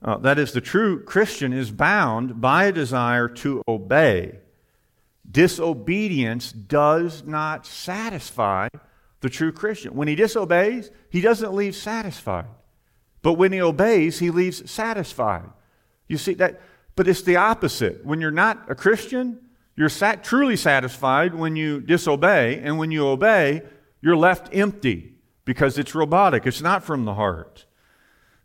Uh, 0.00 0.16
that 0.18 0.38
is, 0.38 0.52
the 0.52 0.60
true 0.60 1.02
Christian 1.02 1.52
is 1.52 1.72
bound 1.72 2.40
by 2.40 2.66
a 2.66 2.72
desire 2.72 3.26
to 3.26 3.64
obey. 3.66 4.38
Disobedience 5.28 6.52
does 6.52 7.24
not 7.24 7.66
satisfy 7.66 8.68
the 9.20 9.28
true 9.28 9.50
Christian. 9.50 9.96
When 9.96 10.06
he 10.06 10.14
disobeys, 10.14 10.92
he 11.10 11.20
doesn't 11.20 11.52
leave 11.52 11.74
satisfied. 11.74 12.46
But 13.22 13.32
when 13.32 13.50
he 13.50 13.60
obeys, 13.60 14.20
he 14.20 14.30
leaves 14.30 14.70
satisfied. 14.70 15.50
You 16.06 16.16
see 16.16 16.34
that? 16.34 16.60
But 16.94 17.08
it's 17.08 17.22
the 17.22 17.34
opposite. 17.34 18.06
When 18.06 18.20
you're 18.20 18.30
not 18.30 18.70
a 18.70 18.76
Christian, 18.76 19.40
you're 19.76 19.88
sat, 19.88 20.22
truly 20.22 20.56
satisfied 20.56 21.34
when 21.34 21.56
you 21.56 21.80
disobey, 21.80 22.60
and 22.60 22.78
when 22.78 22.90
you 22.90 23.06
obey, 23.06 23.62
you're 24.00 24.16
left 24.16 24.54
empty 24.54 25.14
because 25.44 25.78
it's 25.78 25.94
robotic. 25.94 26.46
It's 26.46 26.62
not 26.62 26.84
from 26.84 27.04
the 27.04 27.14
heart. 27.14 27.66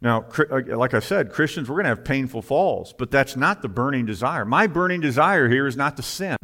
Now, 0.01 0.25
uh, 0.51 0.77
like 0.77 0.93
I 0.93 0.99
said, 0.99 1.31
Christians, 1.31 1.69
we're 1.69 1.75
going 1.75 1.83
to 1.83 1.89
have 1.89 2.05
painful 2.05 2.41
falls, 2.41 2.93
but 2.93 3.11
that's 3.11 3.35
not 3.35 3.61
the 3.61 3.67
burning 3.67 4.05
desire. 4.05 4.45
My 4.45 4.65
burning 4.65 5.01
desire 5.01 5.49
here 5.49 5.67
is 5.67 5.75
not 5.75 5.97
to 5.97 6.03
sin. 6.03 6.37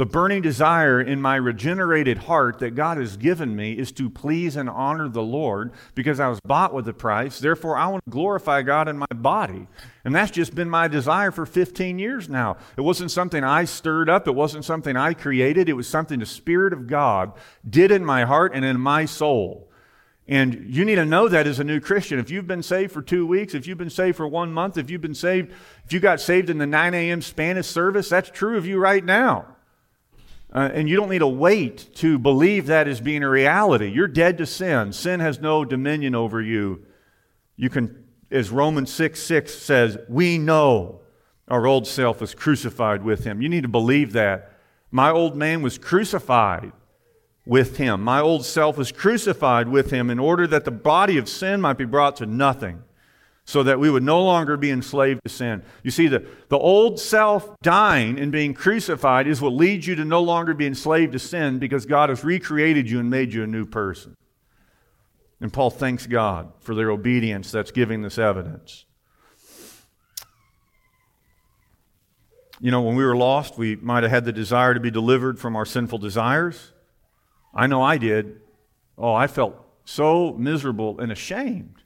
The 0.00 0.06
burning 0.06 0.40
desire 0.40 0.98
in 0.98 1.20
my 1.20 1.36
regenerated 1.36 2.16
heart 2.16 2.60
that 2.60 2.74
God 2.74 2.96
has 2.96 3.18
given 3.18 3.54
me 3.54 3.74
is 3.74 3.92
to 3.92 4.08
please 4.08 4.56
and 4.56 4.66
honor 4.66 5.10
the 5.10 5.22
Lord 5.22 5.72
because 5.94 6.18
I 6.18 6.28
was 6.28 6.40
bought 6.40 6.72
with 6.72 6.88
a 6.88 6.94
price. 6.94 7.38
Therefore, 7.38 7.76
I 7.76 7.86
want 7.88 8.02
to 8.06 8.10
glorify 8.10 8.62
God 8.62 8.88
in 8.88 8.96
my 8.96 9.04
body. 9.14 9.68
And 10.02 10.14
that's 10.14 10.30
just 10.30 10.54
been 10.54 10.70
my 10.70 10.88
desire 10.88 11.30
for 11.30 11.44
15 11.44 11.98
years 11.98 12.30
now. 12.30 12.56
It 12.78 12.80
wasn't 12.80 13.10
something 13.10 13.44
I 13.44 13.66
stirred 13.66 14.08
up, 14.08 14.26
it 14.26 14.34
wasn't 14.34 14.64
something 14.64 14.96
I 14.96 15.12
created. 15.12 15.68
It 15.68 15.74
was 15.74 15.86
something 15.86 16.20
the 16.20 16.24
Spirit 16.24 16.72
of 16.72 16.86
God 16.86 17.34
did 17.68 17.90
in 17.90 18.02
my 18.02 18.24
heart 18.24 18.52
and 18.54 18.64
in 18.64 18.80
my 18.80 19.04
soul. 19.04 19.68
And 20.26 20.64
you 20.74 20.86
need 20.86 20.94
to 20.94 21.04
know 21.04 21.28
that 21.28 21.46
as 21.46 21.58
a 21.58 21.64
new 21.64 21.78
Christian. 21.78 22.18
If 22.18 22.30
you've 22.30 22.46
been 22.46 22.62
saved 22.62 22.92
for 22.92 23.02
two 23.02 23.26
weeks, 23.26 23.52
if 23.52 23.66
you've 23.66 23.76
been 23.76 23.90
saved 23.90 24.16
for 24.16 24.26
one 24.26 24.50
month, 24.50 24.78
if 24.78 24.88
you've 24.88 25.02
been 25.02 25.14
saved, 25.14 25.52
if 25.84 25.92
you 25.92 26.00
got 26.00 26.22
saved 26.22 26.48
in 26.48 26.56
the 26.56 26.66
9 26.66 26.94
a.m. 26.94 27.20
Spanish 27.20 27.66
service, 27.66 28.08
that's 28.08 28.30
true 28.30 28.56
of 28.56 28.64
you 28.64 28.78
right 28.78 29.04
now. 29.04 29.56
Uh, 30.52 30.68
and 30.72 30.88
you 30.88 30.96
don't 30.96 31.10
need 31.10 31.20
to 31.20 31.28
wait 31.28 31.94
to 31.94 32.18
believe 32.18 32.66
that 32.66 32.88
as 32.88 33.00
being 33.00 33.22
a 33.22 33.28
reality. 33.28 33.88
You're 33.88 34.08
dead 34.08 34.38
to 34.38 34.46
sin. 34.46 34.92
Sin 34.92 35.20
has 35.20 35.40
no 35.40 35.64
dominion 35.64 36.14
over 36.14 36.42
you. 36.42 36.84
You 37.56 37.70
can, 37.70 38.04
as 38.30 38.50
Romans 38.50 38.92
6 38.92 39.22
6 39.22 39.54
says, 39.54 39.98
we 40.08 40.38
know 40.38 41.00
our 41.46 41.66
old 41.66 41.86
self 41.86 42.20
is 42.20 42.34
crucified 42.34 43.04
with 43.04 43.24
him. 43.24 43.42
You 43.42 43.48
need 43.48 43.62
to 43.62 43.68
believe 43.68 44.12
that. 44.12 44.52
My 44.90 45.10
old 45.10 45.36
man 45.36 45.62
was 45.62 45.78
crucified 45.78 46.72
with 47.46 47.76
him. 47.76 48.02
My 48.02 48.20
old 48.20 48.44
self 48.44 48.76
was 48.76 48.90
crucified 48.90 49.68
with 49.68 49.90
him 49.90 50.10
in 50.10 50.18
order 50.18 50.46
that 50.48 50.64
the 50.64 50.70
body 50.72 51.16
of 51.16 51.28
sin 51.28 51.60
might 51.60 51.78
be 51.78 51.84
brought 51.84 52.16
to 52.16 52.26
nothing 52.26 52.82
so 53.50 53.64
that 53.64 53.80
we 53.80 53.90
would 53.90 54.04
no 54.04 54.22
longer 54.22 54.56
be 54.56 54.70
enslaved 54.70 55.24
to 55.24 55.28
sin. 55.28 55.60
You 55.82 55.90
see, 55.90 56.06
the, 56.06 56.24
the 56.50 56.56
old 56.56 57.00
self 57.00 57.52
dying 57.62 58.16
and 58.20 58.30
being 58.30 58.54
crucified 58.54 59.26
is 59.26 59.40
what 59.40 59.52
leads 59.52 59.88
you 59.88 59.96
to 59.96 60.04
no 60.04 60.22
longer 60.22 60.54
be 60.54 60.68
enslaved 60.68 61.14
to 61.14 61.18
sin 61.18 61.58
because 61.58 61.84
God 61.84 62.10
has 62.10 62.22
recreated 62.22 62.88
you 62.88 63.00
and 63.00 63.10
made 63.10 63.32
you 63.32 63.42
a 63.42 63.48
new 63.48 63.66
person. 63.66 64.14
And 65.40 65.52
Paul 65.52 65.70
thanks 65.70 66.06
God 66.06 66.52
for 66.60 66.76
their 66.76 66.92
obedience 66.92 67.50
that's 67.50 67.72
giving 67.72 68.02
this 68.02 68.18
evidence. 68.18 68.84
You 72.60 72.70
know, 72.70 72.82
when 72.82 72.94
we 72.94 73.04
were 73.04 73.16
lost, 73.16 73.58
we 73.58 73.74
might 73.74 74.04
have 74.04 74.12
had 74.12 74.24
the 74.26 74.32
desire 74.32 74.74
to 74.74 74.80
be 74.80 74.92
delivered 74.92 75.40
from 75.40 75.56
our 75.56 75.66
sinful 75.66 75.98
desires. 75.98 76.72
I 77.52 77.66
know 77.66 77.82
I 77.82 77.98
did. 77.98 78.42
Oh, 78.96 79.12
I 79.12 79.26
felt 79.26 79.56
so 79.84 80.34
miserable 80.34 81.00
and 81.00 81.10
ashamed 81.10 81.80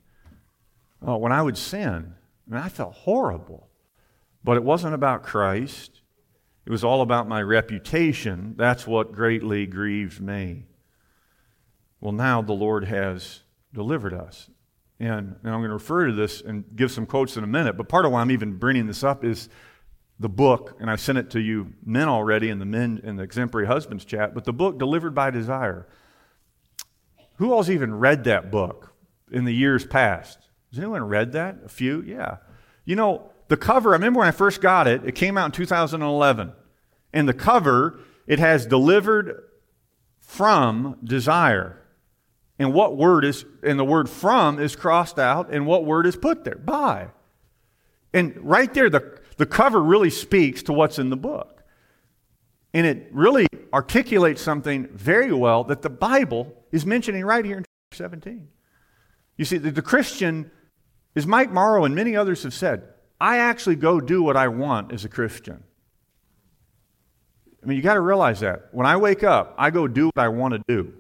uh, 1.07 1.17
when 1.17 1.33
I 1.33 1.43
would 1.43 1.57
sin, 1.57 2.15
I, 2.49 2.55
mean, 2.55 2.63
I 2.63 2.69
felt 2.69 2.95
horrible. 2.95 3.69
But 4.43 4.57
it 4.57 4.65
wasn't 4.65 4.95
about 4.95 5.23
Christ. 5.23 6.03
It 6.67 6.71
was 6.71 6.85
all 6.85 7.01
about 7.01 7.29
my 7.29 7.43
reputation. 7.43 8.55
That's 8.57 8.87
what 8.87 9.13
greatly 9.13 9.67
grieved 9.67 10.21
me. 10.21 10.67
Well, 12.01 12.13
now 12.13 12.43
the 12.43 12.53
Lord 12.53 12.85
has 12.85 13.41
delivered 13.73 14.13
us. 14.13 14.51
And, 15.01 15.37
and 15.43 15.53
I'm 15.53 15.61
going 15.61 15.69
to 15.69 15.75
refer 15.75 16.07
to 16.07 16.13
this 16.13 16.41
and 16.41 16.65
give 16.77 16.91
some 16.91 17.07
quotes 17.07 17.37
in 17.37 17.45
a 17.45 17.49
minute, 17.49 17.77
but 17.77 17.89
part 17.89 18.05
of 18.05 18.13
why 18.13 18.21
I'm 18.21 18.31
even 18.31 18.59
bringing 18.59 18.87
this 18.87 19.03
up 19.03 19.25
is 19.25 19.49
the 20.21 20.29
book, 20.29 20.77
and 20.79 20.91
I 20.91 20.97
sent 20.97 21.19
it 21.19 21.31
to 21.31 21.41
you 21.41 21.73
men 21.85 22.09
already 22.09 22.49
in 22.49 22.59
the 22.59 22.65
men 22.65 23.01
in 23.03 23.17
the 23.17 23.25
exemplary 23.25 23.67
husbands 23.67 24.05
chat, 24.05 24.35
but 24.35 24.45
the 24.45 24.53
book 24.53 24.79
Delivered 24.79 25.15
by 25.15 25.31
Desire. 25.31 25.89
Who 27.37 27.53
all's 27.53 27.69
even 27.69 27.99
read 27.99 28.25
that 28.25 28.51
book 28.51 28.95
in 29.33 29.45
the 29.45 29.55
years 29.55 29.85
past? 29.85 30.44
Has 30.75 30.81
anyone 30.81 31.05
read 31.05 31.31
that? 31.33 31.59
A 31.65 31.69
few? 31.69 32.03
Yeah. 32.03 32.39
You 32.85 32.97
know, 32.97 33.31
the 33.47 33.57
cover, 33.57 33.91
I 33.91 33.93
remember 33.93 34.19
when 34.19 34.27
I 34.27 34.33
first 34.33 34.61
got 34.61 34.89
it, 34.89 35.05
it 35.05 35.15
came 35.15 35.39
out 35.39 35.45
in 35.45 35.53
2011. 35.53 36.53
And 37.13 37.29
the 37.29 37.33
cover, 37.33 38.01
it 38.27 38.41
has 38.41 38.67
delivered 38.67 39.45
from 40.19 40.99
desire. 41.05 41.81
And 42.59 42.75
what 42.75 42.97
word 42.97 43.25
is, 43.25 43.45
and 43.63 43.79
the 43.79 43.85
word 43.85 44.11
from 44.11 44.59
is 44.59 44.75
crossed 44.75 45.17
out, 45.17 45.49
and 45.53 45.65
what 45.65 45.85
word 45.85 46.07
is 46.07 46.17
put 46.17 46.43
there? 46.43 46.57
By. 46.57 47.11
And 48.13 48.37
right 48.39 48.75
there, 48.75 48.91
the, 48.91 49.21
the 49.37 49.47
cover 49.47 49.81
really 49.81 50.11
speaks 50.11 50.65
to 50.65 50.73
what's 50.73 50.99
in 50.99 51.09
the 51.09 51.17
book. 51.17 51.63
And 52.73 52.85
it 52.85 53.11
really 53.13 53.47
articulates 53.73 54.43
something 54.43 54.89
very 54.89 55.33
well 55.33 55.63
that 55.65 55.83
the 55.83 55.91
Bible 55.91 56.53
is 56.73 56.85
mentioning 56.85 57.25
right 57.25 57.45
here 57.45 57.59
in 57.59 57.65
chapter 57.93 58.03
17. 58.03 58.49
You 59.37 59.45
see, 59.45 59.59
the, 59.59 59.71
the 59.71 59.83
Christian 59.83 60.51
is 61.15 61.27
Mike 61.27 61.53
Morrow 61.53 61.85
and 61.85 61.95
many 61.95 62.17
others 62.17 62.43
have 62.43 62.55
said, 62.55 62.89
I 63.21 63.39
actually 63.39 63.77
go 63.77 64.01
do 64.01 64.23
what 64.23 64.37
I 64.37 64.49
want 64.49 64.93
as 64.93 65.05
a 65.05 65.09
Christian. 65.09 65.63
I 67.63 67.67
mean, 67.67 67.77
you 67.77 67.83
got 67.83 67.95
to 67.95 68.01
realize 68.01 68.41
that. 68.41 68.69
When 68.73 68.87
I 68.87 68.97
wake 68.97 69.23
up, 69.23 69.55
I 69.57 69.71
go 69.71 69.89
do 69.89 70.07
what 70.07 70.19
I 70.19 70.29
want 70.29 70.55
to 70.55 70.63
do 70.69 70.93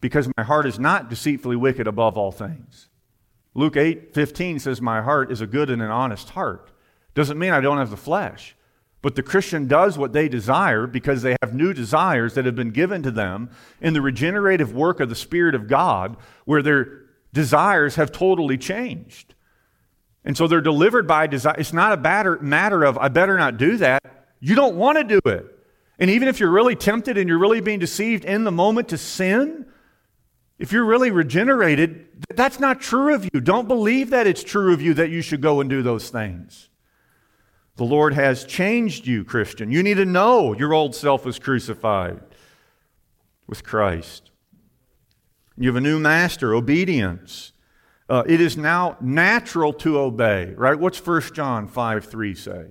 because 0.00 0.28
my 0.36 0.44
heart 0.44 0.66
is 0.66 0.78
not 0.78 1.10
deceitfully 1.10 1.56
wicked 1.56 1.86
above 1.86 2.16
all 2.16 2.32
things. 2.32 2.88
Luke 3.54 3.76
8 3.76 4.14
15 4.14 4.60
says, 4.60 4.80
My 4.80 5.02
heart 5.02 5.30
is 5.30 5.40
a 5.40 5.46
good 5.46 5.68
and 5.68 5.82
an 5.82 5.90
honest 5.90 6.30
heart. 6.30 6.70
Doesn't 7.14 7.38
mean 7.38 7.52
I 7.52 7.60
don't 7.60 7.78
have 7.78 7.90
the 7.90 7.96
flesh. 7.96 8.54
But 9.00 9.14
the 9.14 9.22
Christian 9.22 9.68
does 9.68 9.96
what 9.96 10.12
they 10.12 10.28
desire 10.28 10.86
because 10.86 11.22
they 11.22 11.36
have 11.42 11.54
new 11.54 11.72
desires 11.72 12.34
that 12.34 12.46
have 12.46 12.56
been 12.56 12.70
given 12.70 13.02
to 13.02 13.10
them 13.10 13.50
in 13.80 13.94
the 13.94 14.00
regenerative 14.00 14.72
work 14.72 14.98
of 14.98 15.08
the 15.08 15.14
Spirit 15.14 15.54
of 15.54 15.68
God, 15.68 16.16
where 16.44 16.62
they're 16.62 17.02
desires 17.32 17.96
have 17.96 18.12
totally 18.12 18.58
changed. 18.58 19.34
And 20.24 20.36
so 20.36 20.46
they're 20.46 20.60
delivered 20.60 21.06
by 21.06 21.26
desire. 21.26 21.54
It's 21.58 21.72
not 21.72 21.92
a 21.92 22.40
matter 22.42 22.84
of, 22.84 22.98
I 22.98 23.08
better 23.08 23.38
not 23.38 23.56
do 23.56 23.76
that. 23.78 24.02
You 24.40 24.54
don't 24.54 24.76
want 24.76 24.98
to 24.98 25.04
do 25.04 25.20
it. 25.24 25.46
And 25.98 26.10
even 26.10 26.28
if 26.28 26.38
you're 26.38 26.50
really 26.50 26.76
tempted 26.76 27.18
and 27.18 27.28
you're 27.28 27.38
really 27.38 27.60
being 27.60 27.78
deceived 27.78 28.24
in 28.24 28.44
the 28.44 28.52
moment 28.52 28.88
to 28.88 28.98
sin, 28.98 29.66
if 30.58 30.72
you're 30.72 30.84
really 30.84 31.10
regenerated, 31.10 32.06
that's 32.34 32.60
not 32.60 32.80
true 32.80 33.14
of 33.14 33.24
you. 33.24 33.40
Don't 33.40 33.68
believe 33.68 34.10
that 34.10 34.26
it's 34.26 34.42
true 34.42 34.72
of 34.72 34.82
you 34.82 34.94
that 34.94 35.10
you 35.10 35.22
should 35.22 35.40
go 35.40 35.60
and 35.60 35.70
do 35.70 35.82
those 35.82 36.10
things. 36.10 36.68
The 37.76 37.84
Lord 37.84 38.14
has 38.14 38.44
changed 38.44 39.06
you, 39.06 39.24
Christian. 39.24 39.70
You 39.70 39.84
need 39.84 39.98
to 39.98 40.04
know 40.04 40.52
your 40.52 40.74
old 40.74 40.96
self 40.96 41.24
was 41.24 41.38
crucified 41.38 42.20
with 43.46 43.62
Christ. 43.62 44.32
You 45.60 45.68
have 45.68 45.76
a 45.76 45.80
new 45.80 45.98
master, 45.98 46.54
obedience. 46.54 47.52
Uh, 48.08 48.22
it 48.26 48.40
is 48.40 48.56
now 48.56 48.96
natural 49.00 49.72
to 49.72 49.98
obey, 49.98 50.54
right? 50.56 50.78
What's 50.78 51.04
1 51.04 51.34
John 51.34 51.66
5 51.66 52.04
3 52.04 52.34
say? 52.34 52.66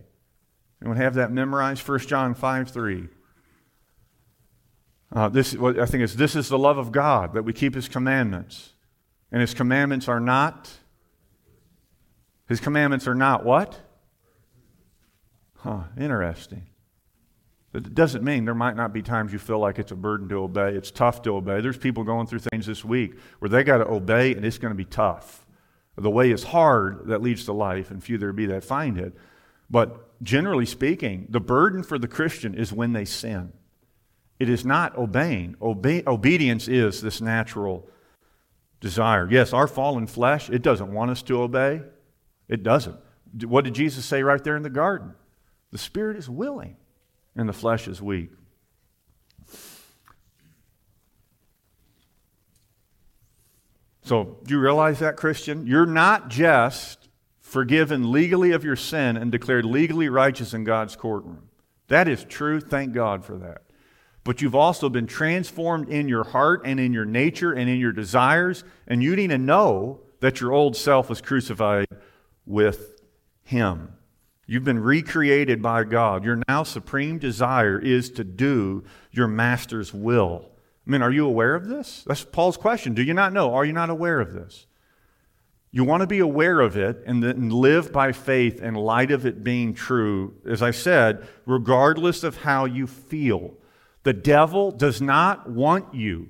Anyone 0.81 0.97
have 0.97 1.15
that 1.15 1.31
memorized? 1.31 1.87
1 1.87 1.99
John 1.99 2.33
5 2.33 2.69
3. 2.69 3.07
Uh, 5.13 5.29
this, 5.29 5.53
I 5.55 5.85
think 5.85 6.03
it's 6.03 6.15
this 6.15 6.35
is 6.35 6.49
the 6.49 6.57
love 6.57 6.77
of 6.77 6.91
God, 6.91 7.33
that 7.33 7.43
we 7.43 7.53
keep 7.53 7.75
His 7.75 7.89
commandments. 7.89 8.73
And 9.31 9.41
His 9.41 9.53
commandments 9.53 10.07
are 10.07 10.21
not, 10.21 10.69
His 12.47 12.61
commandments 12.61 13.05
are 13.05 13.15
not 13.15 13.45
what? 13.45 13.79
Huh, 15.57 15.83
interesting. 15.99 16.67
It 17.77 17.93
doesn't 17.93 18.23
mean 18.23 18.45
there 18.45 18.55
might 18.55 18.75
not 18.75 18.91
be 18.91 19.03
times 19.03 19.31
you 19.31 19.37
feel 19.37 19.59
like 19.59 19.77
it's 19.77 19.91
a 19.91 19.95
burden 19.95 20.27
to 20.29 20.37
obey. 20.37 20.73
It's 20.73 20.89
tough 20.89 21.21
to 21.21 21.35
obey. 21.35 21.61
There's 21.61 21.77
people 21.77 22.03
going 22.03 22.25
through 22.25 22.39
things 22.39 22.65
this 22.65 22.83
week 22.83 23.13
where 23.37 23.49
they 23.49 23.63
got 23.63 23.77
to 23.77 23.87
obey 23.87 24.33
and 24.33 24.43
it's 24.43 24.57
going 24.57 24.71
to 24.71 24.77
be 24.77 24.83
tough. 24.83 25.45
The 25.95 26.09
way 26.09 26.31
is 26.31 26.43
hard 26.43 27.07
that 27.07 27.21
leads 27.21 27.45
to 27.45 27.53
life, 27.53 27.89
and 27.91 28.03
few 28.03 28.17
there 28.17 28.33
be 28.33 28.47
that 28.47 28.63
find 28.63 28.97
it. 28.97 29.15
But 29.69 30.23
generally 30.23 30.65
speaking, 30.65 31.27
the 31.29 31.39
burden 31.39 31.83
for 31.83 31.99
the 31.99 32.07
Christian 32.07 32.55
is 32.55 32.73
when 32.73 32.93
they 32.93 33.05
sin. 33.05 33.53
It 34.39 34.49
is 34.49 34.65
not 34.65 34.97
obeying. 34.97 35.55
Obe- 35.61 36.07
obedience 36.07 36.67
is 36.67 37.01
this 37.01 37.21
natural 37.21 37.87
desire. 38.79 39.27
Yes, 39.29 39.53
our 39.53 39.67
fallen 39.67 40.07
flesh, 40.07 40.49
it 40.49 40.63
doesn't 40.63 40.91
want 40.91 41.11
us 41.11 41.21
to 41.23 41.41
obey. 41.41 41.81
It 42.47 42.63
doesn't. 42.63 42.97
What 43.43 43.65
did 43.65 43.75
Jesus 43.75 44.05
say 44.05 44.23
right 44.23 44.43
there 44.43 44.55
in 44.55 44.63
the 44.63 44.69
garden? 44.69 45.13
The 45.71 45.77
spirit 45.77 46.17
is 46.17 46.27
willing 46.27 46.77
and 47.37 47.47
the 47.47 47.53
flesh 47.53 47.87
is 47.87 48.01
weak. 48.01 48.31
So, 54.03 54.37
do 54.43 54.53
you 54.53 54.59
realize 54.59 54.99
that, 54.99 55.17
Christian? 55.17 55.67
You're 55.67 55.85
not 55.85 56.29
just 56.29 57.09
forgiven 57.39 58.11
legally 58.11 58.51
of 58.51 58.63
your 58.63 58.75
sin 58.75 59.17
and 59.17 59.31
declared 59.31 59.65
legally 59.65 60.09
righteous 60.09 60.53
in 60.53 60.63
God's 60.63 60.95
courtroom. 60.95 61.49
That 61.87 62.07
is 62.07 62.23
true. 62.23 62.59
Thank 62.59 62.93
God 62.93 63.23
for 63.23 63.37
that 63.37 63.61
but 64.27 64.41
you've 64.41 64.55
also 64.55 64.89
been 64.89 65.07
transformed 65.07 65.87
in 65.87 66.09
your 66.09 66.25
heart 66.25 66.63
and 66.65 66.81
in 66.81 66.91
your 66.91 67.05
nature 67.05 67.53
and 67.53 67.69
in 67.69 67.79
your 67.79 67.93
desires, 67.93 68.65
and 68.85 69.01
you 69.01 69.15
need 69.15 69.29
to 69.29 69.37
know 69.37 70.01
that 70.19 70.41
your 70.41 70.51
old 70.51 70.75
self 70.75 71.07
was 71.07 71.21
crucified 71.21 71.87
with 72.45 72.99
Him. 73.45 73.93
You've 74.47 74.63
been 74.63 74.79
recreated 74.79 75.61
by 75.61 75.83
God. 75.83 76.23
Your 76.23 76.41
now 76.47 76.63
supreme 76.63 77.19
desire 77.19 77.77
is 77.77 78.09
to 78.11 78.23
do 78.23 78.85
your 79.11 79.27
master's 79.27 79.93
will. 79.93 80.49
I 80.87 80.89
mean, 80.89 81.01
are 81.01 81.11
you 81.11 81.25
aware 81.25 81.53
of 81.53 81.67
this? 81.67 82.05
That's 82.07 82.23
Paul's 82.23 82.55
question. 82.55 82.93
Do 82.93 83.03
you 83.03 83.13
not 83.13 83.33
know? 83.33 83.53
Are 83.53 83.65
you 83.65 83.73
not 83.73 83.89
aware 83.89 84.21
of 84.21 84.33
this? 84.33 84.65
You 85.69 85.83
want 85.83 85.99
to 85.99 86.07
be 86.07 86.19
aware 86.19 86.61
of 86.61 86.77
it 86.77 87.03
and 87.05 87.21
then 87.21 87.49
live 87.49 87.91
by 87.91 88.13
faith 88.13 88.61
in 88.61 88.73
light 88.73 89.11
of 89.11 89.25
it 89.25 89.43
being 89.43 89.73
true, 89.73 90.33
as 90.47 90.61
I 90.61 90.71
said, 90.71 91.27
regardless 91.45 92.23
of 92.23 92.37
how 92.37 92.63
you 92.63 92.87
feel. 92.87 93.53
The 94.03 94.13
devil 94.13 94.71
does 94.71 95.01
not 95.01 95.49
want 95.49 95.93
you 95.93 96.29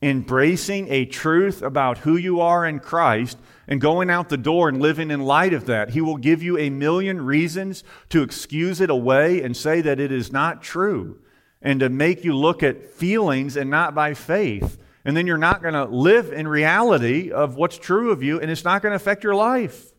embracing 0.00 0.88
a 0.90 1.04
truth 1.04 1.60
about 1.60 1.98
who 1.98 2.16
you 2.16 2.40
are 2.40 2.64
in 2.64 2.78
Christ 2.78 3.36
and 3.68 3.82
going 3.82 4.08
out 4.08 4.30
the 4.30 4.38
door 4.38 4.70
and 4.70 4.80
living 4.80 5.10
in 5.10 5.20
light 5.20 5.52
of 5.52 5.66
that. 5.66 5.90
He 5.90 6.00
will 6.00 6.16
give 6.16 6.42
you 6.42 6.56
a 6.58 6.70
million 6.70 7.20
reasons 7.20 7.84
to 8.08 8.22
excuse 8.22 8.80
it 8.80 8.88
away 8.88 9.42
and 9.42 9.54
say 9.54 9.82
that 9.82 10.00
it 10.00 10.10
is 10.10 10.32
not 10.32 10.62
true 10.62 11.20
and 11.60 11.80
to 11.80 11.90
make 11.90 12.24
you 12.24 12.34
look 12.34 12.62
at 12.62 12.86
feelings 12.86 13.56
and 13.56 13.68
not 13.68 13.94
by 13.94 14.14
faith. 14.14 14.78
And 15.04 15.16
then 15.16 15.26
you're 15.26 15.36
not 15.36 15.62
going 15.62 15.74
to 15.74 15.84
live 15.84 16.32
in 16.32 16.48
reality 16.48 17.30
of 17.30 17.56
what's 17.56 17.78
true 17.78 18.10
of 18.10 18.22
you 18.22 18.40
and 18.40 18.50
it's 18.50 18.64
not 18.64 18.80
going 18.80 18.92
to 18.92 18.96
affect 18.96 19.22
your 19.22 19.34
life. 19.34 19.92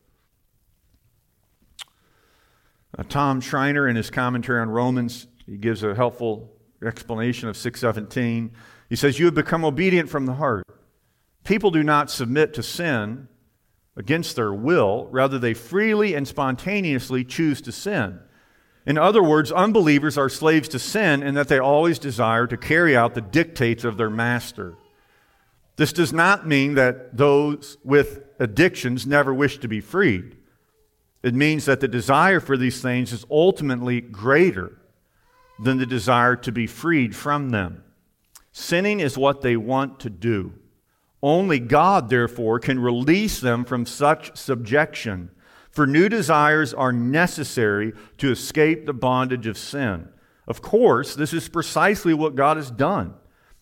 Uh, 2.98 3.04
Tom 3.08 3.40
Schreiner, 3.40 3.88
in 3.88 3.96
his 3.96 4.10
commentary 4.10 4.60
on 4.60 4.70
Romans, 4.70 5.28
he 5.46 5.58
gives 5.58 5.84
a 5.84 5.94
helpful 5.94 6.52
explanation 6.84 7.48
of 7.48 7.56
617. 7.56 8.52
He 8.90 8.96
says, 8.96 9.20
You 9.20 9.26
have 9.26 9.36
become 9.36 9.64
obedient 9.64 10.10
from 10.10 10.26
the 10.26 10.34
heart. 10.34 10.66
People 11.44 11.70
do 11.70 11.84
not 11.84 12.10
submit 12.10 12.54
to 12.56 12.64
sin 12.64 13.28
against 14.00 14.38
their 14.38 14.54
will, 14.54 15.08
rather, 15.12 15.38
they 15.38 15.54
freely 15.54 16.16
and 16.16 16.26
spontaneously 16.26 17.26
choose 17.26 17.62
to 17.62 17.72
sin. 17.72 18.20
In 18.86 18.98
other 18.98 19.22
words, 19.22 19.52
unbelievers 19.52 20.18
are 20.18 20.30
slaves 20.30 20.70
to 20.70 20.80
sin 20.80 21.22
in 21.22 21.36
that 21.36 21.50
they 21.50 21.60
always 21.60 22.00
desire 22.00 22.48
to 22.48 22.56
carry 22.58 22.96
out 22.96 23.14
the 23.14 23.22
dictates 23.22 23.84
of 23.84 23.98
their 23.98 24.10
master. 24.10 24.76
This 25.76 25.92
does 25.92 26.14
not 26.14 26.48
mean 26.48 26.76
that 26.76 27.18
those 27.18 27.78
with 27.84 28.22
addictions 28.40 29.06
never 29.06 29.34
wish 29.34 29.60
to 29.60 29.68
be 29.68 29.82
freed. 29.82 30.38
It 31.22 31.36
means 31.36 31.66
that 31.66 31.82
the 31.82 31.88
desire 31.90 32.40
for 32.40 32.56
these 32.56 32.82
things 32.82 33.12
is 33.12 33.26
ultimately 33.30 34.00
greater 34.00 34.78
than 35.62 35.78
the 35.78 35.86
desire 35.86 36.38
to 36.38 36.52
be 36.54 36.68
freed 36.68 37.14
from 37.14 37.50
them. 37.50 37.84
Sinning 38.54 39.02
is 39.02 39.18
what 39.18 39.42
they 39.42 39.58
want 39.58 40.00
to 40.00 40.10
do. 40.10 40.54
Only 41.22 41.60
God, 41.60 42.10
therefore, 42.10 42.60
can 42.60 42.80
release 42.80 43.40
them 43.40 43.66
from 43.66 43.86
such 43.86 44.38
subjection, 44.38 45.32
for 45.70 45.86
new 45.86 46.10
desires 46.10 46.74
are 46.74 46.94
necessary 46.94 47.94
to 48.18 48.32
escape 48.32 48.86
the 48.86 48.94
bondage 48.94 49.46
of 49.46 49.58
sin. 49.58 50.10
Of 50.48 50.62
course, 50.62 51.16
this 51.16 51.34
is 51.34 51.50
precisely 51.50 52.14
what 52.14 52.36
God 52.36 52.58
has 52.58 52.72
done. 52.72 53.14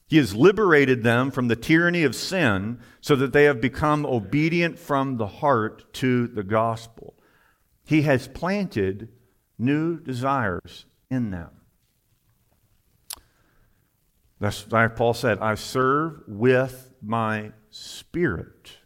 He 0.07 0.17
has 0.17 0.33
liberated 0.33 1.03
them 1.03 1.31
from 1.31 1.49
the 1.49 1.55
tyranny 1.57 2.03
of 2.03 2.15
sin 2.15 2.79
so 3.01 3.15
that 3.17 3.33
they 3.33 3.43
have 3.43 3.59
become 3.59 4.05
obedient 4.05 4.79
from 4.79 5.17
the 5.17 5.27
heart 5.27 5.93
to 5.95 6.27
the 6.27 6.43
gospel. 6.43 7.15
He 7.83 8.03
has 8.03 8.27
planted 8.27 9.09
new 9.57 9.99
desires 9.99 10.85
in 11.09 11.31
them. 11.31 11.49
That's 14.39 14.71
like 14.71 14.95
Paul 14.95 15.13
said, 15.13 15.39
I 15.39 15.55
serve 15.55 16.21
with 16.27 16.86
my 17.07 17.51
spirit. 17.69 18.77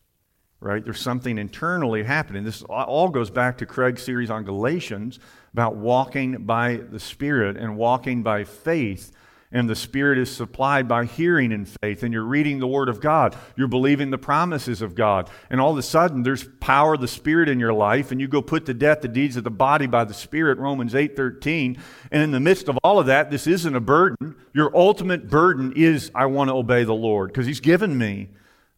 Right? 0.60 0.84
There's 0.84 1.02
something 1.02 1.40
internally 1.40 2.04
happening. 2.04 2.44
This 2.44 2.62
all 2.62 3.10
goes 3.10 3.32
back 3.32 3.58
to 3.58 3.66
Craig's 3.66 4.04
series 4.04 4.30
on 4.30 4.44
Galatians 4.44 5.20
about 5.54 5.76
walking 5.76 6.46
by 6.46 6.76
the 6.76 7.00
Spirit 7.00 7.58
and 7.58 7.76
walking 7.78 8.22
by 8.22 8.44
faith 8.44 9.12
and 9.52 9.70
the 9.70 9.76
Spirit 9.76 10.18
is 10.18 10.34
supplied 10.34 10.88
by 10.88 11.06
hearing 11.06 11.52
in 11.52 11.66
faith, 11.66 12.04
and 12.04 12.14
you're 12.14 12.24
reading 12.24 12.60
the 12.60 12.68
Word 12.68 12.88
of 12.88 13.02
God, 13.02 13.36
you're 13.58 13.68
believing 13.68 14.10
the 14.10 14.18
promises 14.18 14.82
of 14.82 14.96
God, 14.96 15.30
and 15.50 15.60
all 15.60 15.72
of 15.72 15.78
a 15.78 15.84
sudden 15.84 16.24
there's 16.24 16.48
power 16.60 16.94
of 16.94 17.02
the 17.02 17.08
Spirit 17.08 17.50
in 17.50 17.60
your 17.60 17.74
life, 17.74 18.12
and 18.12 18.22
you 18.22 18.28
go 18.28 18.42
put 18.42 18.66
to 18.68 18.74
death 18.74 19.02
the 19.02 19.08
deeds 19.08 19.36
of 19.36 19.44
the 19.44 19.52
body 19.52 19.88
by 19.88 20.06
the 20.06 20.14
Spirit, 20.14 20.58
Romans 20.58 20.96
8:13. 20.96 21.78
And 22.12 22.24
in 22.24 22.32
the 22.32 22.40
midst 22.40 22.70
of 22.70 22.78
all 22.84 23.00
of 23.00 23.08
that, 23.08 23.30
this 23.30 23.46
isn't 23.46 23.76
a 23.76 23.82
burden. 23.82 24.36
Your 24.54 24.76
ultimate 24.76 25.30
burden 25.30 25.74
is 25.76 26.12
I 26.16 26.28
want 26.28 26.50
to 26.50 26.56
obey 26.56 26.84
the 26.84 26.94
Lord, 26.94 27.30
because 27.30 27.46
He's 27.46 27.60
given 27.60 27.98
me 27.98 28.30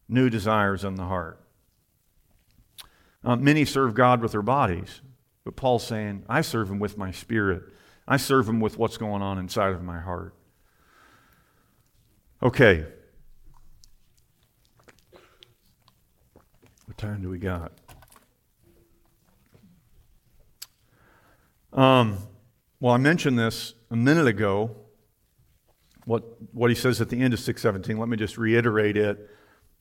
new 0.10 0.30
desires 0.30 0.84
in 0.84 0.96
the 0.96 1.06
heart. 1.06 1.40
Uh, 3.24 3.36
many 3.36 3.64
serve 3.64 3.94
God 3.94 4.22
with 4.22 4.32
their 4.32 4.42
bodies, 4.42 5.02
but 5.46 5.56
Paul's 5.56 5.86
saying, 5.86 6.24
I 6.28 6.42
serve 6.42 6.70
Him 6.70 6.80
with 6.80 6.98
my 6.98 7.12
spirit. 7.12 7.64
I 8.08 8.18
serve 8.18 8.50
Him 8.50 8.60
with 8.60 8.78
what's 8.78 8.98
going 8.98 9.22
on 9.22 9.38
inside 9.38 9.72
of 9.72 9.82
my 9.82 10.00
heart. 10.00 10.34
Okay. 12.44 12.84
What 16.86 16.98
time 16.98 17.22
do 17.22 17.30
we 17.30 17.38
got? 17.38 17.72
Um, 21.72 22.18
well, 22.82 22.94
I 22.94 22.98
mentioned 22.98 23.40
this 23.40 23.76
a 23.90 23.96
minute 23.96 24.28
ago. 24.28 24.76
What, 26.04 26.24
what 26.54 26.70
he 26.70 26.76
says 26.76 27.00
at 27.00 27.08
the 27.08 27.22
end 27.22 27.34
of 27.34 27.40
617, 27.40 27.98
let 27.98 28.10
me 28.10 28.18
just 28.18 28.38
reiterate 28.38 28.98
it. 28.98 29.30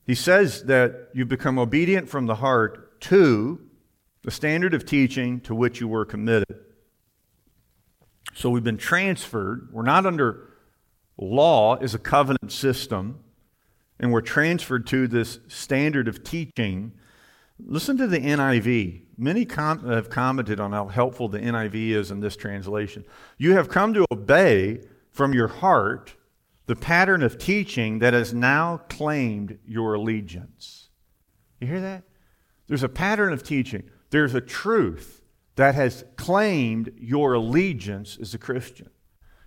He 0.07 0.15
says 0.15 0.63
that 0.63 1.09
you 1.13 1.25
become 1.25 1.59
obedient 1.59 2.07
from 2.07 2.27
the 2.27 2.35
heart 2.35 3.01
to 3.01 3.59
the 4.21 4.31
standard 4.31 4.73
of 4.73 4.85
teaching 4.85 5.41
to 5.41 5.53
which 5.53 5.81
you 5.81 5.89
were 5.89 6.05
committed. 6.05 6.61
So 8.33 8.49
we've 8.49 8.63
been 8.63 8.77
transferred. 8.77 9.67
We're 9.73 9.83
not 9.83 10.05
under 10.05 10.52
Law 11.17 11.77
is 11.77 11.93
a 11.93 11.99
covenant 11.99 12.51
system, 12.51 13.19
and 13.99 14.11
we're 14.11 14.21
transferred 14.21 14.87
to 14.87 15.07
this 15.07 15.39
standard 15.47 16.07
of 16.07 16.23
teaching 16.23 16.93
Listen 17.59 17.97
to 17.97 18.07
the 18.07 18.19
NIV. 18.19 19.01
Many 19.17 19.45
com- 19.45 19.87
have 19.87 20.09
commented 20.09 20.59
on 20.59 20.71
how 20.71 20.87
helpful 20.87 21.29
the 21.29 21.39
NIV 21.39 21.91
is 21.91 22.11
in 22.11 22.19
this 22.19 22.35
translation. 22.35 23.05
You 23.37 23.53
have 23.53 23.69
come 23.69 23.93
to 23.93 24.05
obey 24.11 24.81
from 25.11 25.33
your 25.33 25.47
heart 25.47 26.15
the 26.65 26.75
pattern 26.75 27.21
of 27.21 27.37
teaching 27.37 27.99
that 27.99 28.13
has 28.13 28.33
now 28.33 28.77
claimed 28.89 29.59
your 29.67 29.93
allegiance. 29.93 30.89
You 31.59 31.67
hear 31.67 31.81
that? 31.81 32.03
There's 32.67 32.83
a 32.83 32.89
pattern 32.89 33.33
of 33.33 33.43
teaching, 33.43 33.89
there's 34.09 34.33
a 34.33 34.41
truth 34.41 35.21
that 35.55 35.75
has 35.75 36.03
claimed 36.15 36.91
your 36.97 37.33
allegiance 37.33 38.17
as 38.19 38.33
a 38.33 38.37
Christian. 38.39 38.89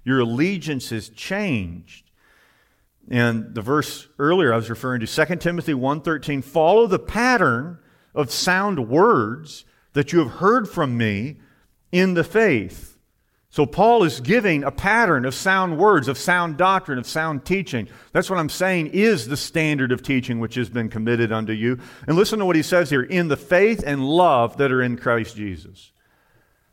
Your 0.07 0.21
allegiance 0.21 0.89
has 0.89 1.11
changed. 1.11 2.11
And 3.11 3.55
the 3.55 3.61
verse 3.61 4.09
earlier 4.19 4.55
I 4.55 4.57
was 4.57 4.71
referring 4.71 5.01
to 5.01 5.07
2 5.07 5.37
Timothy 5.37 5.75
1:13 5.75 6.43
follow 6.43 6.87
the 6.87 6.99
pattern 6.99 7.79
of 8.15 8.31
sound 8.31 8.89
words 8.89 9.67
that 9.93 10.15
you 10.15 10.21
have 10.21 10.39
heard 10.39 10.67
from 10.67 10.97
me 10.97 11.37
in 11.93 12.15
the 12.15 12.25
faith 12.25 12.97
so 13.57 13.65
Paul 13.65 14.05
is 14.05 14.21
giving 14.21 14.65
a 14.65 14.71
pattern 14.71 15.25
of 15.25 15.35
sound 15.35 15.79
words, 15.79 16.09
of 16.09 16.19
sound 16.19 16.59
doctrine, 16.59 16.99
of 16.99 17.07
sound 17.07 17.47
teaching. 17.47 17.89
That's 18.13 18.29
what 18.29 18.39
I'm 18.39 18.51
saying 18.51 18.89
is 18.89 19.29
the 19.29 19.37
standard 19.39 19.93
of 19.93 20.03
teaching 20.03 20.41
which 20.41 20.57
has 20.57 20.69
been 20.69 20.91
committed 20.91 21.33
unto 21.33 21.55
you. 21.55 21.79
And 22.07 22.19
listen 22.19 22.39
to 22.41 22.45
what 22.45 22.57
he 22.57 22.63
says 22.63 22.91
here 22.91 23.03
in 23.03 23.29
the 23.29 23.37
faith 23.39 23.83
and 23.87 24.07
love 24.07 24.59
that 24.59 24.73
are 24.73 24.83
in 24.83 24.99
Christ 24.99 25.37
Jesus. 25.37 25.93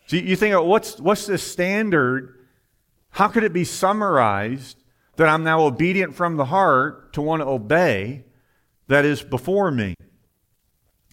So 0.08 0.18
you 0.18 0.36
think, 0.36 0.62
what's, 0.62 1.00
what's 1.00 1.26
the 1.26 1.38
standard? 1.38 2.36
How 3.14 3.28
could 3.28 3.44
it 3.44 3.54
be 3.54 3.64
summarized 3.64 4.78
that 5.18 5.30
I'm 5.30 5.44
now 5.44 5.62
obedient 5.62 6.16
from 6.16 6.36
the 6.36 6.46
heart 6.46 7.14
to 7.14 7.22
want 7.22 7.42
to 7.42 7.48
obey 7.48 8.26
that 8.88 9.06
is 9.06 9.22
before 9.22 9.70
me? 9.70 9.94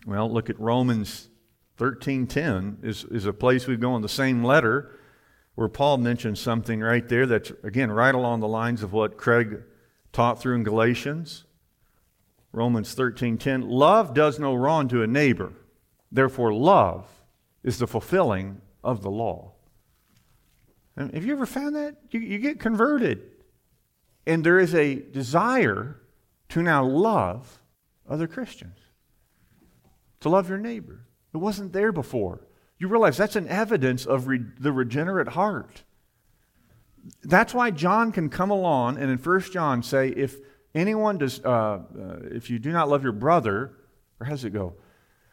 Well, 0.06 0.32
look 0.32 0.48
at 0.48 0.58
Romans 0.58 1.28
13:10 1.78 2.82
is, 2.82 3.04
is 3.04 3.26
a 3.26 3.34
place 3.34 3.66
we 3.66 3.76
go 3.76 3.94
in 3.96 4.02
the 4.02 4.08
same 4.08 4.42
letter 4.42 4.98
where 5.56 5.68
Paul 5.68 5.98
mentions 5.98 6.40
something 6.40 6.80
right 6.80 7.06
there 7.06 7.26
that's, 7.26 7.52
again, 7.62 7.90
right 7.90 8.14
along 8.14 8.40
the 8.40 8.48
lines 8.48 8.82
of 8.82 8.94
what 8.94 9.18
Craig 9.18 9.62
taught 10.10 10.40
through 10.40 10.54
in 10.54 10.62
Galatians. 10.62 11.44
Romans 12.50 12.94
13:10 12.94 13.68
Love 13.68 14.14
does 14.14 14.38
no 14.38 14.54
wrong 14.54 14.88
to 14.88 15.02
a 15.02 15.06
neighbor. 15.06 15.52
Therefore 16.10 16.52
love 16.54 17.06
is 17.62 17.78
the 17.78 17.86
fulfilling 17.86 18.62
of 18.82 19.02
the 19.02 19.10
law. 19.10 19.49
And 20.96 21.14
have 21.14 21.24
you 21.24 21.32
ever 21.32 21.46
found 21.46 21.76
that? 21.76 21.96
You, 22.10 22.20
you 22.20 22.38
get 22.38 22.60
converted. 22.60 23.22
And 24.26 24.44
there 24.44 24.58
is 24.58 24.74
a 24.74 24.96
desire 24.96 26.00
to 26.50 26.62
now 26.62 26.84
love 26.84 27.60
other 28.08 28.26
Christians. 28.26 28.78
To 30.20 30.28
love 30.28 30.48
your 30.48 30.58
neighbor. 30.58 31.06
It 31.32 31.38
wasn't 31.38 31.72
there 31.72 31.92
before. 31.92 32.46
You 32.78 32.88
realize 32.88 33.16
that's 33.16 33.36
an 33.36 33.48
evidence 33.48 34.06
of 34.06 34.26
re- 34.26 34.44
the 34.58 34.72
regenerate 34.72 35.28
heart. 35.28 35.84
That's 37.22 37.54
why 37.54 37.70
John 37.70 38.12
can 38.12 38.28
come 38.28 38.50
along 38.50 38.98
and 38.98 39.10
in 39.10 39.18
1 39.18 39.40
John 39.52 39.82
say, 39.82 40.08
if 40.08 40.36
anyone 40.74 41.18
does, 41.18 41.40
uh, 41.44 41.48
uh, 41.48 41.80
if 42.24 42.50
you 42.50 42.58
do 42.58 42.72
not 42.72 42.88
love 42.88 43.02
your 43.02 43.12
brother, 43.12 43.72
or 44.20 44.26
how 44.26 44.32
does 44.32 44.44
it 44.44 44.52
go? 44.52 44.74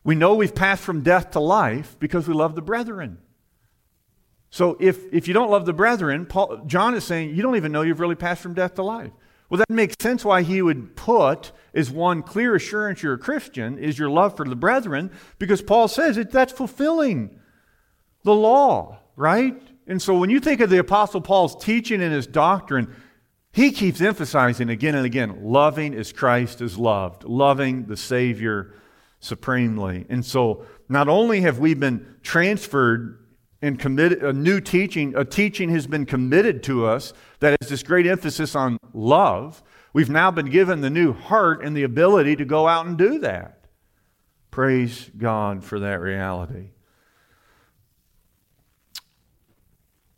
We 0.03 0.15
know 0.15 0.35
we've 0.35 0.55
passed 0.55 0.83
from 0.83 1.01
death 1.01 1.31
to 1.31 1.39
life 1.39 1.97
because 1.99 2.27
we 2.27 2.33
love 2.33 2.55
the 2.55 2.61
brethren. 2.61 3.17
So 4.49 4.77
if, 4.79 5.11
if 5.13 5.27
you 5.27 5.33
don't 5.33 5.51
love 5.51 5.65
the 5.65 5.73
brethren, 5.73 6.25
Paul, 6.25 6.63
John 6.65 6.95
is 6.95 7.03
saying 7.03 7.35
you 7.35 7.43
don't 7.43 7.55
even 7.55 7.71
know 7.71 7.81
you've 7.81 7.99
really 7.99 8.15
passed 8.15 8.41
from 8.41 8.53
death 8.53 8.75
to 8.75 8.83
life. 8.83 9.11
Well, 9.49 9.59
that 9.59 9.69
makes 9.69 9.95
sense 9.99 10.25
why 10.25 10.41
he 10.41 10.61
would 10.61 10.95
put 10.95 11.51
as 11.73 11.89
one 11.89 12.21
clear 12.21 12.55
assurance 12.55 13.01
you're 13.01 13.13
a 13.13 13.17
Christian 13.17 13.77
is 13.77 13.97
your 13.97 14.09
love 14.09 14.35
for 14.35 14.45
the 14.45 14.55
brethren, 14.55 15.09
because 15.39 15.61
Paul 15.61 15.87
says 15.87 16.17
it, 16.17 16.31
that's 16.31 16.51
fulfilling 16.51 17.39
the 18.23 18.35
law, 18.35 18.99
right? 19.15 19.61
And 19.87 20.01
so 20.01 20.17
when 20.17 20.29
you 20.29 20.41
think 20.41 20.59
of 20.59 20.69
the 20.69 20.79
Apostle 20.79 21.21
Paul's 21.21 21.55
teaching 21.63 22.01
and 22.01 22.13
his 22.13 22.27
doctrine, 22.27 22.93
he 23.53 23.71
keeps 23.71 24.01
emphasizing 24.01 24.69
again 24.69 24.95
and 24.95 25.05
again 25.05 25.39
loving 25.43 25.93
as 25.93 26.11
Christ 26.11 26.61
is 26.61 26.77
loved, 26.77 27.23
loving 27.23 27.85
the 27.85 27.95
Savior 27.95 28.73
supremely. 29.21 30.05
And 30.09 30.25
so 30.25 30.65
not 30.89 31.07
only 31.07 31.41
have 31.41 31.57
we 31.57 31.73
been 31.73 32.17
transferred 32.21 33.17
and 33.61 33.79
committed 33.79 34.23
a 34.23 34.33
new 34.33 34.61
teaching, 34.61 35.15
a 35.15 35.25
teaching 35.25 35.69
has 35.69 35.87
been 35.87 36.05
committed 36.05 36.61
to 36.63 36.85
us 36.85 37.13
that 37.39 37.57
has 37.59 37.69
this 37.69 37.83
great 37.83 38.05
emphasis 38.05 38.55
on 38.55 38.77
love. 38.93 39.63
We've 39.93 40.09
now 40.09 40.29
been 40.31 40.49
given 40.49 40.81
the 40.81 40.89
new 40.89 41.13
heart 41.13 41.63
and 41.63 41.75
the 41.75 41.83
ability 41.83 42.35
to 42.35 42.45
go 42.45 42.67
out 42.67 42.85
and 42.85 42.97
do 42.97 43.19
that. 43.19 43.65
Praise 44.51 45.09
God 45.17 45.63
for 45.63 45.79
that 45.79 45.99
reality. 45.99 46.69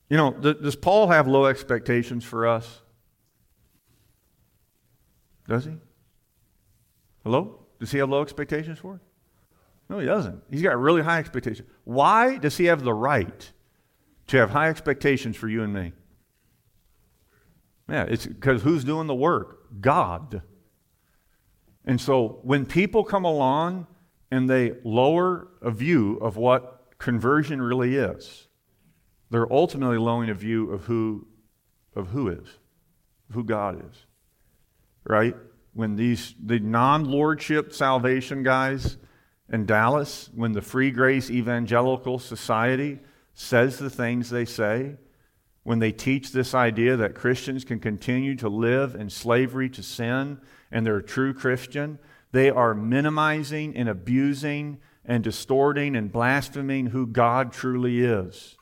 You 0.09 0.17
know, 0.17 0.31
does 0.31 0.75
Paul 0.75 1.09
have 1.09 1.27
low 1.27 1.45
expectations 1.45 2.25
for 2.25 2.47
us? 2.47 2.81
Does 5.47 5.65
he? 5.65 5.73
Hello? 7.23 7.59
Does 7.79 7.91
he 7.91 7.99
have 7.99 8.09
low 8.09 8.21
expectations 8.21 8.79
for 8.79 8.95
us? 8.95 9.01
No, 9.89 9.97
he 9.97 10.05
doesn't. 10.05 10.43
He's 10.49 10.61
got 10.61 10.77
really 10.79 11.01
high 11.01 11.19
expectations. 11.19 11.67
Why 11.83 12.37
does 12.37 12.57
he 12.57 12.65
have 12.65 12.83
the 12.83 12.93
right 12.93 13.51
to 14.27 14.37
have 14.37 14.51
high 14.51 14.69
expectations 14.69 15.35
for 15.35 15.49
you 15.49 15.63
and 15.63 15.73
me? 15.73 15.93
Yeah, 17.89 18.03
it's 18.03 18.27
because 18.27 18.61
who's 18.61 18.83
doing 18.83 19.07
the 19.07 19.15
work? 19.15 19.81
God. 19.81 20.43
And 21.85 21.99
so 21.99 22.39
when 22.43 22.67
people 22.67 23.03
come 23.03 23.25
along 23.25 23.87
and 24.29 24.47
they 24.47 24.75
lower 24.83 25.47
a 25.59 25.71
view 25.71 26.17
of 26.17 26.37
what 26.37 26.93
conversion 26.99 27.59
really 27.59 27.95
is, 27.95 28.47
they're 29.31 29.51
ultimately 29.51 29.97
lowering 29.97 30.29
a 30.29 30.35
view 30.35 30.71
of 30.71 30.85
who, 30.85 31.25
of 31.95 32.09
who 32.09 32.27
is, 32.27 32.47
who 33.31 33.43
God 33.43 33.83
is. 33.89 34.05
Right? 35.03 35.35
When 35.73 35.95
these 35.95 36.35
the 36.43 36.59
non-lordship 36.59 37.73
salvation 37.73 38.43
guys 38.43 38.97
in 39.51 39.65
Dallas, 39.65 40.29
when 40.33 40.51
the 40.51 40.61
free 40.61 40.91
grace 40.91 41.29
evangelical 41.29 42.19
society 42.19 42.99
says 43.33 43.77
the 43.77 43.89
things 43.89 44.29
they 44.29 44.45
say, 44.45 44.95
when 45.63 45.79
they 45.79 45.91
teach 45.91 46.31
this 46.31 46.53
idea 46.53 46.95
that 46.97 47.15
Christians 47.15 47.63
can 47.63 47.79
continue 47.79 48.35
to 48.35 48.49
live 48.49 48.95
in 48.95 49.09
slavery 49.09 49.69
to 49.69 49.83
sin 49.83 50.39
and 50.71 50.85
they're 50.85 50.97
a 50.97 51.03
true 51.03 51.33
Christian, 51.33 51.99
they 52.31 52.49
are 52.49 52.73
minimizing 52.73 53.75
and 53.75 53.89
abusing 53.89 54.79
and 55.05 55.23
distorting 55.23 55.95
and 55.95 56.11
blaspheming 56.11 56.87
who 56.87 57.07
God 57.07 57.51
truly 57.51 58.01
is. 58.01 58.55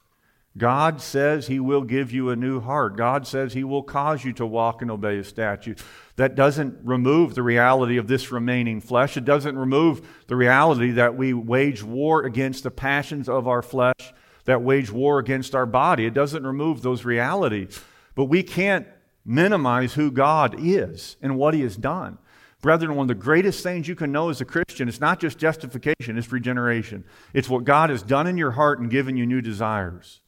God 0.57 1.01
says 1.01 1.47
He 1.47 1.59
will 1.59 1.83
give 1.83 2.11
you 2.11 2.29
a 2.29 2.35
new 2.35 2.59
heart. 2.59 2.97
God 2.97 3.27
says 3.27 3.53
He 3.53 3.63
will 3.63 3.83
cause 3.83 4.23
you 4.23 4.33
to 4.33 4.45
walk 4.45 4.81
and 4.81 4.89
obey 4.89 5.17
His 5.17 5.27
statutes. 5.27 5.83
That 6.15 6.35
doesn't 6.35 6.79
remove 6.83 7.35
the 7.35 7.43
reality 7.43 7.97
of 7.97 8.07
this 8.07 8.31
remaining 8.31 8.81
flesh. 8.81 9.17
It 9.17 9.25
doesn't 9.25 9.57
remove 9.57 10.07
the 10.27 10.35
reality 10.35 10.91
that 10.91 11.15
we 11.15 11.33
wage 11.33 11.83
war 11.83 12.23
against 12.23 12.63
the 12.63 12.71
passions 12.71 13.29
of 13.29 13.47
our 13.47 13.61
flesh, 13.61 14.13
that 14.45 14.61
wage 14.61 14.91
war 14.91 15.19
against 15.19 15.53
our 15.53 15.65
body. 15.65 16.05
It 16.05 16.13
doesn't 16.13 16.45
remove 16.45 16.81
those 16.81 17.05
realities. 17.05 17.79
But 18.15 18.25
we 18.25 18.41
can't 18.41 18.87
minimize 19.23 19.93
who 19.93 20.09
God 20.09 20.55
is 20.57 21.17
and 21.21 21.37
what 21.37 21.53
He 21.53 21.61
has 21.61 21.77
done. 21.77 22.17
Brethren, 22.61 22.95
one 22.95 23.03
of 23.03 23.09
the 23.09 23.23
greatest 23.23 23.61
things 23.61 23.87
you 23.87 23.95
can 23.95 24.11
know 24.11 24.29
as 24.29 24.41
a 24.41 24.45
Christian 24.45 24.89
is 24.89 24.99
not 24.99 25.19
just 25.19 25.37
justification, 25.37 26.17
it's 26.17 26.31
regeneration. 26.31 27.03
It's 27.33 27.47
what 27.47 27.65
God 27.65 27.91
has 27.91 28.01
done 28.01 28.25
in 28.25 28.37
your 28.37 28.51
heart 28.51 28.79
and 28.79 28.89
given 28.89 29.15
you 29.15 29.27
new 29.27 29.41
desires 29.41 30.21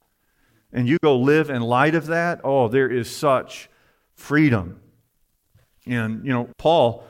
and 0.72 0.88
you 0.88 0.98
go 1.02 1.18
live 1.18 1.50
in 1.50 1.62
light 1.62 1.96
of 1.96 2.08
that, 2.08 2.42
oh, 2.44 2.68
there 2.68 2.90
is 2.90 3.14
such 3.14 3.70
freedom. 4.14 4.82
And, 5.86 6.26
you 6.26 6.32
know, 6.32 6.50
Paul, 6.58 7.04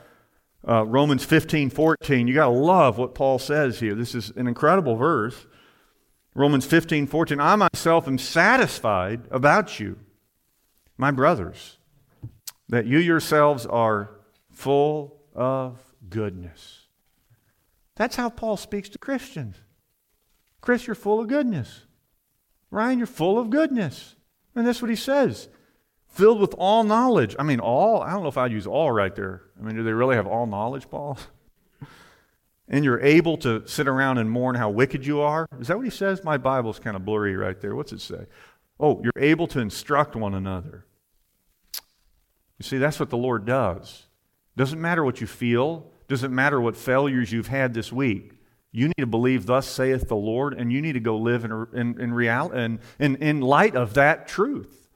uh, 0.66 0.86
Romans 0.86 1.24
15, 1.24 1.70
14, 1.70 2.28
you 2.28 2.34
got 2.34 2.46
to 2.46 2.50
love 2.50 2.98
what 2.98 3.14
Paul 3.14 3.38
says 3.38 3.80
here. 3.80 3.94
This 3.94 4.14
is 4.14 4.30
an 4.36 4.46
incredible 4.46 4.96
verse. 4.96 5.46
Romans 6.34 6.64
15, 6.64 7.06
14, 7.06 7.40
I 7.40 7.56
myself 7.56 8.06
am 8.06 8.16
satisfied 8.16 9.22
about 9.30 9.80
you, 9.80 9.98
my 10.96 11.10
brothers, 11.10 11.78
that 12.68 12.86
you 12.86 12.98
yourselves 12.98 13.66
are 13.66 14.10
full 14.52 15.20
of 15.34 15.82
goodness. 16.08 16.86
That's 17.96 18.16
how 18.16 18.30
Paul 18.30 18.56
speaks 18.56 18.88
to 18.90 18.98
Christians. 18.98 19.56
Chris, 20.60 20.86
you're 20.86 20.94
full 20.94 21.20
of 21.20 21.28
goodness. 21.28 21.82
Ryan, 22.70 22.98
you're 22.98 23.06
full 23.06 23.38
of 23.38 23.50
goodness. 23.50 24.16
And 24.54 24.66
that's 24.66 24.82
what 24.82 24.90
he 24.90 24.96
says. 24.96 25.48
Filled 26.08 26.40
with 26.40 26.54
all 26.58 26.82
knowledge. 26.84 27.36
I 27.38 27.42
mean, 27.42 27.60
all, 27.60 28.02
I 28.02 28.10
don't 28.10 28.22
know 28.22 28.28
if 28.28 28.38
I'd 28.38 28.52
use 28.52 28.66
all 28.66 28.90
right 28.90 29.14
there. 29.14 29.42
I 29.58 29.64
mean, 29.64 29.76
do 29.76 29.82
they 29.82 29.92
really 29.92 30.16
have 30.16 30.26
all 30.26 30.46
knowledge, 30.46 30.90
Paul? 30.90 31.18
and 32.68 32.84
you're 32.84 33.00
able 33.00 33.36
to 33.38 33.66
sit 33.66 33.86
around 33.86 34.18
and 34.18 34.30
mourn 34.30 34.56
how 34.56 34.70
wicked 34.70 35.06
you 35.06 35.20
are. 35.20 35.46
Is 35.60 35.68
that 35.68 35.76
what 35.76 35.84
he 35.84 35.90
says? 35.90 36.24
My 36.24 36.36
Bible's 36.36 36.78
kind 36.78 36.96
of 36.96 37.04
blurry 37.04 37.36
right 37.36 37.60
there. 37.60 37.74
What's 37.76 37.92
it 37.92 38.00
say? 38.00 38.26
Oh, 38.78 39.00
you're 39.02 39.12
able 39.16 39.46
to 39.48 39.60
instruct 39.60 40.16
one 40.16 40.34
another. 40.34 40.86
You 42.58 42.64
see, 42.64 42.78
that's 42.78 42.98
what 42.98 43.10
the 43.10 43.16
Lord 43.16 43.44
does. 43.44 44.06
Doesn't 44.56 44.80
matter 44.80 45.04
what 45.04 45.20
you 45.20 45.26
feel, 45.26 45.90
doesn't 46.08 46.34
matter 46.34 46.60
what 46.60 46.76
failures 46.76 47.32
you've 47.32 47.46
had 47.46 47.72
this 47.72 47.92
week. 47.92 48.32
You 48.72 48.86
need 48.86 48.98
to 48.98 49.06
believe, 49.06 49.46
thus 49.46 49.66
saith 49.66 50.08
the 50.08 50.16
Lord, 50.16 50.54
and 50.54 50.72
you 50.72 50.80
need 50.80 50.92
to 50.92 51.00
go 51.00 51.16
live 51.16 51.44
in, 51.44 51.66
in, 51.72 52.00
in, 52.00 52.14
real, 52.14 52.52
in, 52.52 52.78
in, 52.98 53.16
in 53.16 53.40
light 53.40 53.74
of 53.74 53.94
that 53.94 54.28
truth. 54.28 54.88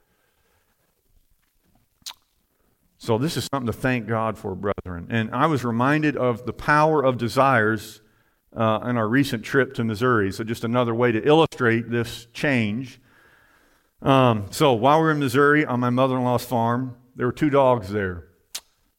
So, 2.99 3.19
this 3.19 3.37
is 3.37 3.47
something 3.53 3.67
to 3.67 3.73
thank 3.73 4.07
God 4.07 4.39
for, 4.39 4.55
brethren. 4.55 5.09
And 5.11 5.35
I 5.35 5.47
was 5.47 5.65
reminded 5.65 6.17
of 6.17 6.47
the 6.47 6.53
power 6.53 7.05
of 7.05 7.19
desires 7.19 8.01
uh, 8.57 8.79
our 8.97 9.09
recent 9.09 9.45
trip 9.45 9.75
to 9.75 9.85
Missouri. 9.85 10.33
So, 10.33 10.45
just 10.45 10.65
another 10.65 10.95
way 10.95 11.13
to 11.13 11.23
illustrate 11.23 11.91
this 11.91 12.29
change. 12.33 13.01
Um, 14.01 14.47
so, 14.51 14.73
while 14.73 14.99
we 14.99 15.05
were 15.05 15.11
in 15.11 15.19
Missouri 15.19 15.67
on 15.67 15.81
my 15.81 15.91
mother 15.91 16.17
in 16.17 16.23
law's 16.23 16.45
farm, 16.45 16.97
there 17.17 17.27
were 17.27 17.33
two 17.33 17.51
dogs 17.51 17.91
there. 17.91 18.29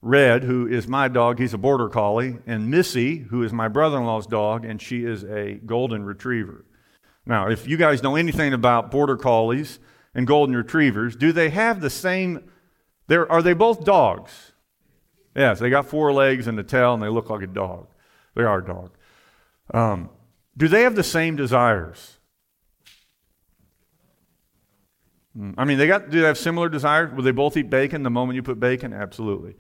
Red, 0.05 0.43
who 0.43 0.67
is 0.67 0.87
my 0.87 1.07
dog, 1.07 1.39
he's 1.39 1.55
a 1.55 1.57
border 1.57 1.89
collie, 1.89 2.37
and 2.45 2.69
Missy, 2.69 3.17
who 3.17 3.41
is 3.41 3.51
my 3.51 3.67
brother 3.67 3.97
in 3.97 4.05
law's 4.05 4.27
dog, 4.27 4.63
and 4.63 4.79
she 4.79 5.03
is 5.03 5.23
a 5.23 5.55
golden 5.65 6.05
retriever. 6.05 6.63
Now, 7.25 7.49
if 7.49 7.67
you 7.67 7.75
guys 7.75 8.03
know 8.03 8.15
anything 8.15 8.53
about 8.53 8.91
border 8.91 9.17
collies 9.17 9.79
and 10.13 10.27
golden 10.27 10.55
retrievers, 10.55 11.15
do 11.15 11.31
they 11.31 11.49
have 11.49 11.81
the 11.81 11.89
same? 11.89 12.51
Are 13.09 13.41
they 13.41 13.53
both 13.53 13.83
dogs? 13.83 14.51
Yes, 15.35 15.57
they 15.57 15.71
got 15.71 15.87
four 15.87 16.13
legs 16.13 16.45
and 16.45 16.59
a 16.59 16.63
tail, 16.63 16.93
and 16.93 17.01
they 17.01 17.09
look 17.09 17.31
like 17.31 17.41
a 17.41 17.47
dog. 17.47 17.87
They 18.35 18.43
are 18.43 18.59
a 18.59 18.63
dog. 18.63 18.91
Um, 19.73 20.11
do 20.55 20.67
they 20.67 20.83
have 20.83 20.95
the 20.95 21.03
same 21.03 21.35
desires? 21.35 22.19
Hmm, 25.35 25.53
I 25.57 25.65
mean, 25.65 25.79
they 25.79 25.87
got. 25.87 26.11
Do 26.11 26.21
they 26.21 26.27
have 26.27 26.37
similar 26.37 26.69
desires? 26.69 27.11
Will 27.11 27.23
they 27.23 27.31
both 27.31 27.57
eat 27.57 27.71
bacon 27.71 28.03
the 28.03 28.11
moment 28.11 28.35
you 28.35 28.43
put 28.43 28.59
bacon? 28.59 28.93
Absolutely. 28.93 29.55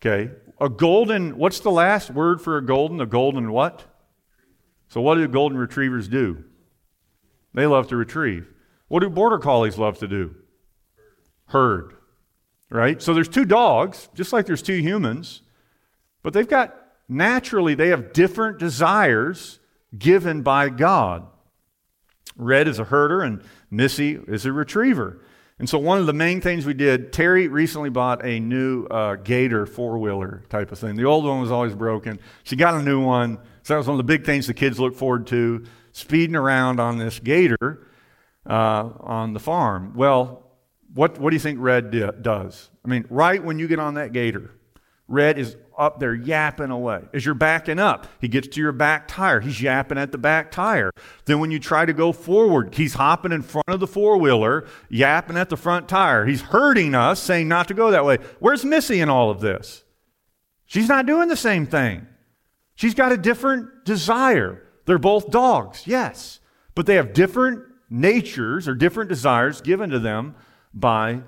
Okay. 0.00 0.32
A 0.60 0.68
golden, 0.68 1.36
what's 1.36 1.60
the 1.60 1.70
last 1.70 2.10
word 2.10 2.40
for 2.40 2.56
a 2.56 2.64
golden? 2.64 3.00
A 3.00 3.06
golden 3.06 3.52
what? 3.52 3.84
So, 4.88 5.00
what 5.00 5.16
do 5.16 5.26
golden 5.28 5.58
retrievers 5.58 6.08
do? 6.08 6.44
They 7.54 7.66
love 7.66 7.88
to 7.88 7.96
retrieve. 7.96 8.48
What 8.88 9.00
do 9.00 9.10
border 9.10 9.38
collies 9.38 9.78
love 9.78 9.98
to 9.98 10.08
do? 10.08 10.34
Herd. 11.46 11.94
Right? 12.70 13.02
So, 13.02 13.12
there's 13.14 13.28
two 13.28 13.44
dogs, 13.44 14.08
just 14.14 14.32
like 14.32 14.46
there's 14.46 14.62
two 14.62 14.80
humans, 14.80 15.42
but 16.22 16.32
they've 16.32 16.48
got, 16.48 16.76
naturally, 17.08 17.74
they 17.74 17.88
have 17.88 18.12
different 18.12 18.58
desires 18.58 19.58
given 19.96 20.42
by 20.42 20.68
God. 20.68 21.26
Red 22.36 22.68
is 22.68 22.78
a 22.78 22.84
herder, 22.84 23.22
and 23.22 23.42
Missy 23.70 24.18
is 24.26 24.46
a 24.46 24.52
retriever. 24.52 25.20
And 25.58 25.68
so, 25.68 25.78
one 25.78 25.98
of 25.98 26.06
the 26.06 26.12
main 26.12 26.42
things 26.42 26.66
we 26.66 26.74
did, 26.74 27.14
Terry 27.14 27.48
recently 27.48 27.88
bought 27.88 28.24
a 28.24 28.38
new 28.40 28.84
uh, 28.86 29.16
Gator 29.16 29.64
four 29.64 29.98
wheeler 29.98 30.42
type 30.50 30.70
of 30.70 30.78
thing. 30.78 30.96
The 30.96 31.04
old 31.04 31.24
one 31.24 31.40
was 31.40 31.50
always 31.50 31.74
broken. 31.74 32.18
She 32.44 32.56
got 32.56 32.74
a 32.74 32.82
new 32.82 33.02
one. 33.02 33.38
So, 33.62 33.74
that 33.74 33.78
was 33.78 33.86
one 33.86 33.94
of 33.94 34.06
the 34.06 34.12
big 34.12 34.26
things 34.26 34.46
the 34.46 34.54
kids 34.54 34.78
look 34.78 34.94
forward 34.94 35.26
to 35.28 35.64
speeding 35.92 36.36
around 36.36 36.78
on 36.78 36.98
this 36.98 37.18
Gator 37.18 37.86
uh, 38.44 38.90
on 39.00 39.32
the 39.32 39.40
farm. 39.40 39.94
Well, 39.94 40.46
what, 40.94 41.18
what 41.18 41.30
do 41.30 41.36
you 41.36 41.40
think 41.40 41.58
Red 41.60 41.90
di- 41.90 42.10
does? 42.20 42.70
I 42.84 42.88
mean, 42.88 43.06
right 43.08 43.42
when 43.42 43.58
you 43.58 43.66
get 43.66 43.78
on 43.78 43.94
that 43.94 44.12
Gator, 44.12 44.50
Red 45.08 45.38
is 45.38 45.56
up 45.78 46.00
there 46.00 46.14
yapping 46.14 46.70
away. 46.70 47.02
As 47.12 47.24
you're 47.24 47.34
backing 47.34 47.78
up, 47.78 48.06
he 48.20 48.28
gets 48.28 48.48
to 48.48 48.60
your 48.60 48.72
back 48.72 49.08
tire. 49.08 49.40
He's 49.40 49.60
yapping 49.60 49.98
at 49.98 50.12
the 50.12 50.18
back 50.18 50.50
tire. 50.50 50.90
Then 51.24 51.40
when 51.40 51.50
you 51.50 51.58
try 51.58 51.84
to 51.84 51.92
go 51.92 52.12
forward, 52.12 52.74
he's 52.74 52.94
hopping 52.94 53.32
in 53.32 53.42
front 53.42 53.68
of 53.68 53.80
the 53.80 53.86
four 53.86 54.18
wheeler, 54.18 54.66
yapping 54.88 55.36
at 55.36 55.48
the 55.48 55.56
front 55.56 55.88
tire. 55.88 56.26
He's 56.26 56.42
hurting 56.42 56.94
us, 56.94 57.20
saying 57.20 57.48
not 57.48 57.68
to 57.68 57.74
go 57.74 57.90
that 57.90 58.04
way. 58.04 58.18
Where's 58.38 58.64
Missy 58.64 59.00
in 59.00 59.08
all 59.08 59.30
of 59.30 59.40
this? 59.40 59.84
She's 60.64 60.88
not 60.88 61.06
doing 61.06 61.28
the 61.28 61.36
same 61.36 61.66
thing. 61.66 62.06
She's 62.74 62.94
got 62.94 63.12
a 63.12 63.16
different 63.16 63.84
desire. 63.84 64.62
They're 64.84 64.98
both 64.98 65.30
dogs, 65.30 65.86
yes, 65.86 66.40
but 66.74 66.86
they 66.86 66.94
have 66.96 67.12
different 67.12 67.62
natures 67.88 68.68
or 68.68 68.74
different 68.74 69.08
desires 69.08 69.60
given 69.60 69.90
to 69.90 69.98
them 69.98 70.34
by 70.74 71.22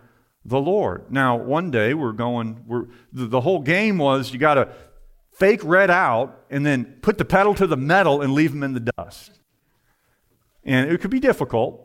the 0.48 0.60
Lord. 0.60 1.10
Now, 1.10 1.36
one 1.36 1.70
day 1.70 1.94
we're 1.94 2.12
going, 2.12 2.64
we're, 2.66 2.86
the, 3.12 3.26
the 3.26 3.40
whole 3.40 3.60
game 3.60 3.98
was 3.98 4.32
you 4.32 4.38
got 4.38 4.54
to 4.54 4.72
fake 5.32 5.60
Red 5.62 5.90
out 5.90 6.44
and 6.50 6.64
then 6.64 6.96
put 7.02 7.18
the 7.18 7.24
pedal 7.24 7.54
to 7.54 7.66
the 7.66 7.76
metal 7.76 8.22
and 8.22 8.32
leave 8.32 8.52
them 8.52 8.62
in 8.62 8.74
the 8.74 8.92
dust. 8.96 9.38
And 10.64 10.90
it 10.90 11.00
could 11.00 11.10
be 11.10 11.20
difficult. 11.20 11.84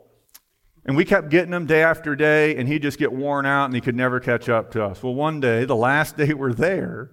And 0.86 0.96
we 0.96 1.04
kept 1.04 1.30
getting 1.30 1.52
him 1.52 1.64
day 1.64 1.82
after 1.82 2.14
day, 2.14 2.56
and 2.56 2.68
he'd 2.68 2.82
just 2.82 2.98
get 2.98 3.10
worn 3.12 3.46
out 3.46 3.66
and 3.66 3.74
he 3.74 3.80
could 3.80 3.94
never 3.94 4.20
catch 4.20 4.48
up 4.48 4.72
to 4.72 4.84
us. 4.84 5.02
Well, 5.02 5.14
one 5.14 5.40
day, 5.40 5.64
the 5.64 5.76
last 5.76 6.16
day 6.18 6.34
we're 6.34 6.52
there, 6.52 7.10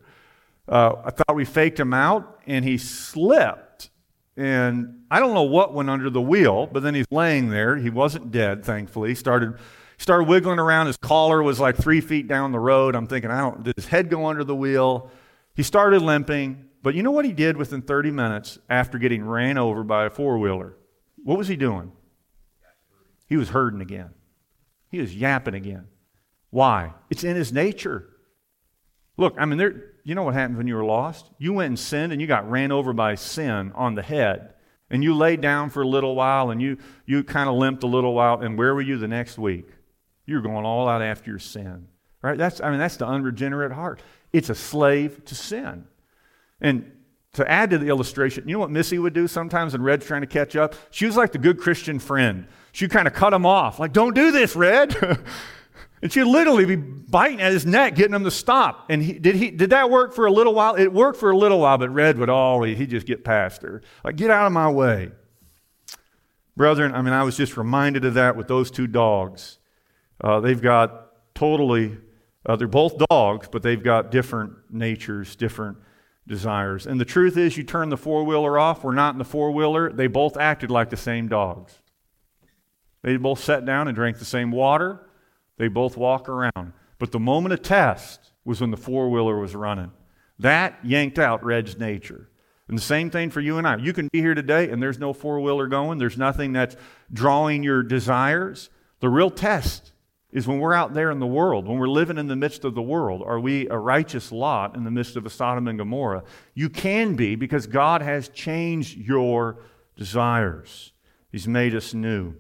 uh, 0.68 0.96
I 1.06 1.12
thought 1.12 1.36
we 1.36 1.46
faked 1.46 1.80
him 1.80 1.94
out, 1.94 2.40
and 2.46 2.66
he 2.66 2.78
slipped. 2.78 3.90
And 4.38 5.04
I 5.12 5.20
don't 5.20 5.34
know 5.34 5.44
what 5.44 5.74
went 5.74 5.90
under 5.90 6.10
the 6.10 6.22
wheel, 6.22 6.68
but 6.68 6.82
then 6.84 6.96
he's 6.96 7.06
laying 7.12 7.50
there. 7.50 7.76
He 7.78 7.90
wasn't 7.90 8.32
dead, 8.32 8.64
thankfully. 8.64 9.10
He 9.10 9.16
started 9.16 9.56
started 10.02 10.28
wiggling 10.28 10.60
around. 10.60 10.88
His 10.88 10.98
collar 10.98 11.42
was 11.44 11.60
like 11.60 11.78
three 11.78 12.02
feet 12.02 12.28
down 12.28 12.52
the 12.52 12.60
road. 12.60 12.96
I'm 12.96 13.08
thinking, 13.08 13.32
I 13.32 13.40
don't, 13.40 13.64
did 13.64 13.76
his 13.76 13.88
head 13.88 14.10
go 14.10 14.26
under 14.26 14.44
the 14.44 14.56
wheel? 14.56 15.10
He 15.56 15.64
started 15.64 16.02
limping. 16.02 16.66
But 16.84 16.96
you 16.96 17.04
know 17.04 17.12
what 17.12 17.26
he 17.26 17.32
did 17.32 17.58
within 17.58 17.84
30 17.84 18.10
minutes 18.12 18.58
after 18.70 18.98
getting 18.98 19.24
ran 19.24 19.58
over 19.58 19.84
by 19.84 20.06
a 20.06 20.10
four 20.10 20.40
wheeler? 20.40 20.76
What 21.24 21.38
was 21.38 21.48
he 21.48 21.56
doing? 21.56 21.92
He 23.28 23.38
was 23.38 23.50
herding 23.50 23.82
again. 23.82 24.10
He 24.90 25.00
was 25.00 25.16
yapping 25.16 25.54
again. 25.54 25.88
Why? 26.50 26.94
It's 27.10 27.24
in 27.24 27.36
his 27.36 27.54
nature. 27.54 28.10
Look, 29.18 29.36
I 29.38 29.46
mean, 29.46 29.60
there, 29.60 29.94
you 30.04 30.16
know 30.16 30.24
what 30.24 30.34
happens 30.34 30.58
when 30.58 30.68
you 30.68 30.76
were 30.76 30.84
lost? 30.84 31.30
You 31.38 31.54
went 31.54 31.68
and 31.68 31.80
sinned 31.80 32.12
and 32.12 32.20
you 32.20 32.28
got 32.28 32.50
ran 32.50 32.72
over 32.72 32.92
by 32.92 33.16
sin 33.16 33.72
on 33.76 33.94
the 33.94 34.02
head. 34.02 34.56
And 34.90 35.04
you 35.04 35.14
laid 35.14 35.40
down 35.40 35.70
for 35.70 35.84
a 35.84 35.88
little 35.88 36.16
while 36.16 36.50
and 36.50 36.62
you, 36.62 36.78
you 37.06 37.24
kind 37.24 37.48
of 37.48 37.56
limped 37.56 37.84
a 37.84 37.88
little 37.88 38.14
while. 38.14 38.42
And 38.42 38.58
where 38.58 38.74
were 38.74 38.82
you 38.82 38.98
the 38.98 39.08
next 39.08 39.38
week? 39.38 39.70
You're 40.26 40.42
going 40.42 40.66
all 40.66 40.88
out 40.88 41.02
after 41.02 41.30
your 41.30 41.40
sin. 41.40 41.88
Right? 42.22 42.38
That's 42.38 42.62
I 42.62 42.70
mean 42.70 42.80
that's 42.80 42.98
the 42.98 43.08
unregenerate 43.08 43.72
heart. 43.72 44.02
It's 44.32 44.50
a 44.50 44.56
slave 44.56 45.26
to 45.26 45.36
sin. 45.36 45.86
And 46.60 46.92
to 47.34 47.50
add 47.50 47.70
to 47.72 47.78
the 47.78 47.88
illustration, 47.88 48.48
you 48.48 48.54
know 48.54 48.60
what 48.60 48.72
Missy 48.72 49.00
would 49.00 49.14
do 49.14 49.28
sometimes 49.28 49.74
when 49.74 49.82
Red's 49.82 50.06
trying 50.06 50.22
to 50.22 50.28
catch 50.28 50.56
up? 50.56 50.76
She 50.92 51.06
was 51.06 51.16
like 51.16 51.32
the 51.32 51.38
good 51.38 51.60
Christian 51.60 51.98
friend. 51.98 52.48
She'd 52.72 52.92
kind 52.92 53.08
of 53.08 53.14
cut 53.14 53.34
him 53.34 53.46
off, 53.46 53.80
like, 53.80 53.94
don't 53.94 54.14
do 54.14 54.32
this, 54.32 54.56
Red. 54.56 54.96
and 56.02 56.12
she'd 56.12 56.24
literally 56.24 56.66
be 56.66 56.76
biting 56.76 57.42
at 57.42 57.52
his 57.52 57.66
neck, 57.66 57.96
getting 57.96 58.14
him 58.14 58.24
to 58.24 58.32
stop. 58.32 58.86
And 58.90 59.02
he, 59.02 59.14
did, 59.14 59.36
he, 59.36 59.50
did 59.52 59.72
that 59.72 59.90
work 59.90 60.14
for 60.14 60.26
a 60.26 60.32
little 60.32 60.54
while? 60.54 60.76
It 60.76 60.92
worked 60.92 61.20
for 61.20 61.32
a 61.32 61.38
little 61.38 61.60
while, 61.60 61.78
but 61.78 61.90
Red 61.90 62.18
would 62.18 62.30
always, 62.30 62.78
he'd 62.78 62.90
just 62.90 63.08
get 63.08 63.24
past 63.24 63.62
her. 63.62 63.82
Like, 64.04 64.18
get 64.18 64.30
out 64.30 64.46
of 64.46 64.54
my 64.54 64.70
way. 64.70 65.12
Brethren, 66.56 66.94
I 66.94 67.02
mean, 67.02 67.14
I 67.14 67.24
was 67.24 67.38
just 67.38 67.58
reminded 67.58 68.06
of 68.06 68.14
that 68.16 68.36
with 68.36 68.48
those 68.48 68.72
two 68.72 68.88
dogs. 68.88 69.58
Uh, 70.24 70.40
they've 70.40 70.62
got 70.62 71.12
totally, 71.34 71.98
uh, 72.46 72.56
they're 72.56 72.68
both 72.68 72.96
dogs, 73.10 73.48
but 73.52 73.64
they've 73.64 73.84
got 73.84 74.12
different 74.12 74.54
natures, 74.70 75.36
different 75.36 75.78
desires. 76.28 76.86
And 76.86 77.00
the 77.00 77.06
truth 77.06 77.38
is, 77.38 77.58
you 77.58 77.64
turn 77.64 77.90
the 77.90 77.98
four 77.98 78.24
wheeler 78.24 78.58
off, 78.60 78.84
we're 78.84 78.94
not 78.94 79.16
in 79.16 79.20
the 79.20 79.26
four 79.26 79.52
wheeler, 79.52 79.92
they 79.92 80.08
both 80.08 80.38
acted 80.38 80.70
like 80.70 80.90
the 80.90 80.98
same 80.98 81.28
dogs. 81.28 81.74
They 83.02 83.18
both 83.18 83.44
sat 83.44 83.66
down 83.66 83.88
and 83.88 83.96
drank 83.96 84.20
the 84.20 84.26
same 84.26 84.52
water, 84.52 85.08
they 85.58 85.68
both 85.68 85.98
walk 85.98 86.30
around. 86.30 86.74
But 87.00 87.12
the 87.12 87.20
moment 87.20 87.54
of 87.54 87.64
test 87.64 88.32
was 88.46 88.62
when 88.62 88.72
the 88.72 88.78
four 88.78 89.10
wheeler 89.10 89.40
was 89.40 89.56
running. 89.56 89.92
That 90.38 90.78
yanked 90.84 91.20
out 91.20 91.44
Red's 91.44 91.78
nature. 91.78 92.30
And 92.68 92.78
the 92.78 92.82
same 92.84 93.10
thing 93.10 93.30
for 93.30 93.42
you 93.42 93.58
and 93.58 93.68
I. 93.68 93.76
You 93.78 93.92
can 93.92 94.08
be 94.12 94.22
here 94.22 94.34
today 94.34 94.70
and 94.70 94.82
there's 94.82 95.00
no 95.00 95.14
four 95.14 95.40
wheeler 95.42 95.68
going, 95.68 95.98
there's 95.98 96.18
nothing 96.18 96.54
that's 96.54 96.76
drawing 97.12 97.64
your 97.64 97.84
desires. 97.84 98.70
The 99.02 99.10
real 99.10 99.30
test 99.30 99.91
is 100.32 100.48
when 100.48 100.60
we're 100.60 100.74
out 100.74 100.94
there 100.94 101.12
in 101.12 101.20
the 101.20 101.28
world, 101.28 101.68
when 101.68 101.78
we're 101.78 101.88
living 101.88 102.18
in 102.18 102.28
the 102.28 102.36
midst 102.36 102.64
of 102.64 102.74
the 102.74 102.82
world, 102.82 103.22
are 103.26 103.40
we 103.40 103.68
a 103.68 103.78
righteous 103.78 104.32
Lot 104.32 104.76
in 104.76 104.84
the 104.84 104.92
midst 104.92 105.16
of 105.16 105.26
a 105.26 105.30
Sodom 105.30 105.68
and 105.68 105.78
Gomorrah? 105.78 106.24
You 106.54 106.70
can 106.70 107.16
be 107.16 107.36
because 107.36 107.68
God 107.68 108.02
has 108.02 108.30
changed 108.30 108.98
your 108.98 109.60
desires. 109.98 110.94
He's 111.32 111.48
made 111.48 111.76
us 111.76 111.94
new. 111.94 112.36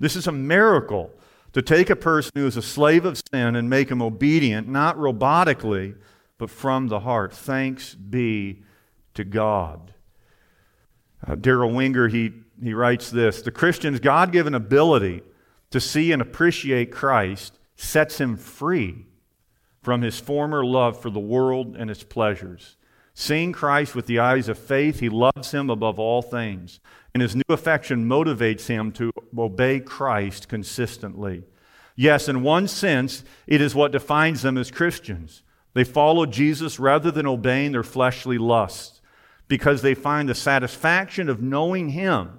This 0.00 0.16
is 0.16 0.26
a 0.26 0.32
miracle 0.32 1.12
to 1.52 1.62
take 1.62 1.90
a 1.90 1.96
person 1.96 2.32
who 2.34 2.46
is 2.46 2.56
a 2.56 2.62
slave 2.62 3.04
of 3.04 3.22
sin 3.32 3.54
and 3.54 3.70
make 3.70 3.88
him 3.88 4.02
obedient, 4.02 4.68
not 4.68 4.96
robotically, 4.96 5.94
but 6.38 6.50
from 6.50 6.88
the 6.88 7.00
heart. 7.00 7.32
Thanks 7.32 7.94
be 7.94 8.62
to 9.14 9.22
God. 9.22 9.94
Uh, 11.24 11.36
Daryl 11.36 11.72
Wingerd, 11.72 12.10
he, 12.10 12.32
he 12.62 12.74
writes 12.74 13.10
this 13.10 13.42
The 13.42 13.52
Christian's 13.52 14.00
God 14.00 14.32
given 14.32 14.54
ability 14.54 15.22
to 15.74 15.80
see 15.80 16.12
and 16.12 16.22
appreciate 16.22 16.92
Christ 16.92 17.58
sets 17.74 18.20
him 18.20 18.36
free 18.36 19.06
from 19.82 20.02
his 20.02 20.20
former 20.20 20.64
love 20.64 21.02
for 21.02 21.10
the 21.10 21.18
world 21.18 21.74
and 21.74 21.90
its 21.90 22.04
pleasures. 22.04 22.76
Seeing 23.12 23.50
Christ 23.50 23.92
with 23.92 24.06
the 24.06 24.20
eyes 24.20 24.48
of 24.48 24.56
faith, 24.56 25.00
he 25.00 25.08
loves 25.08 25.50
him 25.50 25.68
above 25.70 25.98
all 25.98 26.22
things, 26.22 26.78
and 27.12 27.20
his 27.20 27.34
new 27.34 27.42
affection 27.48 28.08
motivates 28.08 28.68
him 28.68 28.92
to 28.92 29.10
obey 29.36 29.80
Christ 29.80 30.48
consistently. 30.48 31.42
Yes, 31.96 32.28
in 32.28 32.44
one 32.44 32.68
sense, 32.68 33.24
it 33.48 33.60
is 33.60 33.74
what 33.74 33.90
defines 33.90 34.42
them 34.42 34.56
as 34.56 34.70
Christians. 34.70 35.42
They 35.72 35.82
follow 35.82 36.24
Jesus 36.24 36.78
rather 36.78 37.10
than 37.10 37.26
obeying 37.26 37.72
their 37.72 37.82
fleshly 37.82 38.38
lusts. 38.38 39.00
because 39.48 39.82
they 39.82 39.94
find 39.94 40.28
the 40.28 40.36
satisfaction 40.36 41.28
of 41.28 41.42
knowing 41.42 41.88
Him 41.88 42.38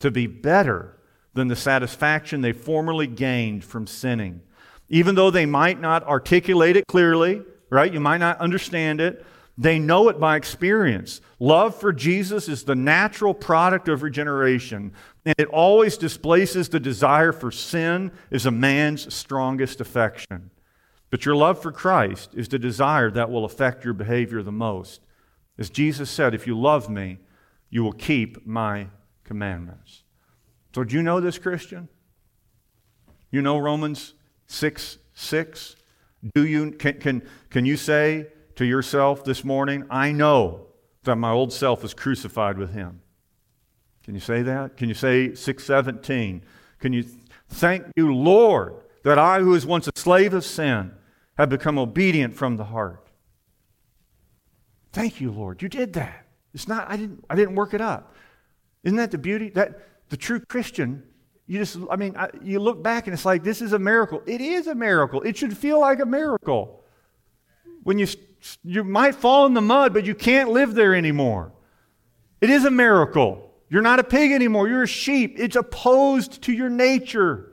to 0.00 0.10
be 0.10 0.26
better 0.26 0.98
than 1.34 1.48
the 1.48 1.56
satisfaction 1.56 2.40
they 2.40 2.52
formerly 2.52 3.06
gained 3.06 3.64
from 3.64 3.86
sinning. 3.86 4.40
Even 4.88 5.14
though 5.14 5.30
they 5.30 5.46
might 5.46 5.80
not 5.80 6.04
articulate 6.04 6.76
it 6.76 6.86
clearly, 6.86 7.42
right? 7.70 7.92
You 7.92 8.00
might 8.00 8.18
not 8.18 8.38
understand 8.38 9.00
it. 9.00 9.24
They 9.56 9.78
know 9.78 10.08
it 10.08 10.18
by 10.18 10.36
experience. 10.36 11.20
Love 11.38 11.76
for 11.76 11.92
Jesus 11.92 12.48
is 12.48 12.64
the 12.64 12.74
natural 12.74 13.34
product 13.34 13.88
of 13.88 14.02
regeneration, 14.02 14.92
and 15.24 15.34
it 15.38 15.48
always 15.48 15.96
displaces 15.96 16.68
the 16.68 16.80
desire 16.80 17.32
for 17.32 17.50
sin 17.50 18.10
as 18.30 18.46
a 18.46 18.50
man's 18.50 19.12
strongest 19.14 19.80
affection. 19.80 20.50
But 21.10 21.24
your 21.24 21.36
love 21.36 21.62
for 21.62 21.70
Christ 21.70 22.34
is 22.34 22.48
the 22.48 22.58
desire 22.58 23.10
that 23.12 23.30
will 23.30 23.44
affect 23.44 23.84
your 23.84 23.94
behavior 23.94 24.42
the 24.42 24.50
most. 24.50 25.00
As 25.56 25.70
Jesus 25.70 26.10
said, 26.10 26.34
if 26.34 26.46
you 26.46 26.58
love 26.58 26.88
me, 26.88 27.18
you 27.70 27.84
will 27.84 27.92
keep 27.92 28.44
my 28.44 28.88
commandments. 29.22 30.02
So, 30.74 30.82
do 30.82 30.96
you 30.96 31.02
know 31.02 31.20
this, 31.20 31.38
Christian? 31.38 31.88
You 33.30 33.42
know 33.42 33.58
Romans 33.58 34.14
6 34.48 34.98
6? 35.14 35.76
Do 36.34 36.44
you, 36.44 36.72
can, 36.72 36.98
can, 36.98 37.22
can 37.50 37.64
you 37.64 37.76
say 37.76 38.26
to 38.56 38.64
yourself 38.64 39.24
this 39.24 39.44
morning, 39.44 39.84
I 39.88 40.10
know 40.10 40.66
that 41.04 41.16
my 41.16 41.30
old 41.30 41.52
self 41.52 41.84
is 41.84 41.94
crucified 41.94 42.58
with 42.58 42.72
him? 42.72 43.02
Can 44.02 44.14
you 44.14 44.20
say 44.20 44.42
that? 44.42 44.76
Can 44.76 44.88
you 44.88 44.94
say 44.94 45.34
617? 45.34 46.42
Can 46.80 46.92
you 46.92 47.04
thank 47.48 47.86
you, 47.94 48.12
Lord, 48.12 48.74
that 49.04 49.18
I, 49.18 49.40
who 49.40 49.50
was 49.50 49.64
once 49.64 49.86
a 49.86 49.92
slave 49.94 50.34
of 50.34 50.44
sin, 50.44 50.92
have 51.38 51.48
become 51.48 51.78
obedient 51.78 52.34
from 52.34 52.56
the 52.56 52.64
heart? 52.64 53.06
Thank 54.92 55.20
you, 55.20 55.30
Lord. 55.30 55.62
You 55.62 55.68
did 55.68 55.92
that. 55.92 56.26
It's 56.52 56.66
not, 56.66 56.90
I 56.90 56.96
didn't, 56.96 57.24
I 57.30 57.36
didn't 57.36 57.54
work 57.54 57.74
it 57.74 57.80
up. 57.80 58.14
Isn't 58.82 58.96
that 58.96 59.10
the 59.10 59.18
beauty? 59.18 59.50
That 59.50 59.80
the 60.14 60.18
true 60.18 60.40
Christian 60.40 61.02
you 61.46 61.58
just, 61.58 61.76
I 61.90 61.96
mean, 61.96 62.16
you 62.42 62.58
look 62.58 62.82
back 62.82 63.06
and 63.06 63.12
it's 63.12 63.26
like, 63.26 63.44
this 63.44 63.60
is 63.60 63.72
a 63.74 63.78
miracle. 63.78 64.22
It 64.26 64.40
is 64.40 64.66
a 64.66 64.74
miracle. 64.74 65.20
It 65.22 65.36
should 65.36 65.56
feel 65.56 65.78
like 65.78 66.00
a 66.00 66.06
miracle. 66.06 66.82
When 67.82 67.98
you, 67.98 68.06
you 68.62 68.82
might 68.82 69.14
fall 69.14 69.44
in 69.44 69.52
the 69.52 69.60
mud, 69.60 69.92
but 69.92 70.06
you 70.06 70.14
can't 70.14 70.50
live 70.50 70.74
there 70.74 70.94
anymore. 70.94 71.52
It 72.40 72.48
is 72.48 72.64
a 72.64 72.70
miracle. 72.70 73.52
You're 73.68 73.82
not 73.82 73.98
a 73.98 74.04
pig 74.04 74.32
anymore. 74.32 74.68
You're 74.68 74.84
a 74.84 74.88
sheep. 74.88 75.34
It's 75.38 75.56
opposed 75.56 76.42
to 76.42 76.52
your 76.52 76.70
nature. 76.70 77.50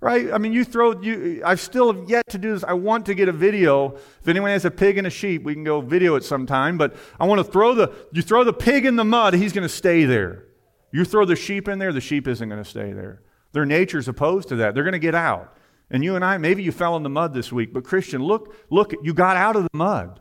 Right? 0.00 0.32
I 0.32 0.38
mean, 0.38 0.52
you 0.52 0.64
throw, 0.64 1.00
you, 1.00 1.42
I 1.44 1.54
still 1.54 1.92
have 1.92 2.10
yet 2.10 2.28
to 2.30 2.38
do 2.38 2.52
this. 2.52 2.64
I 2.64 2.72
want 2.72 3.06
to 3.06 3.14
get 3.14 3.28
a 3.28 3.32
video. 3.32 3.94
If 4.20 4.26
anyone 4.26 4.50
has 4.50 4.64
a 4.64 4.70
pig 4.70 4.98
and 4.98 5.06
a 5.06 5.10
sheep, 5.10 5.44
we 5.44 5.54
can 5.54 5.62
go 5.62 5.80
video 5.80 6.16
it 6.16 6.24
sometime. 6.24 6.76
But 6.76 6.96
I 7.20 7.26
want 7.26 7.38
to 7.38 7.44
throw 7.44 7.72
the, 7.72 7.92
you 8.12 8.22
throw 8.22 8.42
the 8.42 8.52
pig 8.52 8.84
in 8.84 8.96
the 8.96 9.04
mud, 9.04 9.34
he's 9.34 9.52
going 9.52 9.62
to 9.62 9.68
stay 9.68 10.04
there. 10.06 10.46
You 10.92 11.04
throw 11.04 11.24
the 11.24 11.36
sheep 11.36 11.68
in 11.68 11.78
there, 11.78 11.92
the 11.92 12.00
sheep 12.00 12.28
isn't 12.28 12.48
going 12.48 12.62
to 12.62 12.68
stay 12.68 12.92
there. 12.92 13.22
Their 13.52 13.66
nature's 13.66 14.08
opposed 14.08 14.48
to 14.48 14.56
that. 14.56 14.74
They're 14.74 14.84
going 14.84 14.92
to 14.92 14.98
get 14.98 15.14
out. 15.14 15.56
And 15.90 16.02
you 16.02 16.16
and 16.16 16.24
I, 16.24 16.38
maybe 16.38 16.62
you 16.62 16.72
fell 16.72 16.96
in 16.96 17.02
the 17.02 17.10
mud 17.10 17.34
this 17.34 17.52
week, 17.52 17.72
but 17.72 17.84
Christian, 17.84 18.22
look, 18.22 18.54
look, 18.70 18.94
you 19.02 19.12
got 19.12 19.36
out 19.36 19.56
of 19.56 19.64
the 19.64 19.70
mud. 19.72 20.20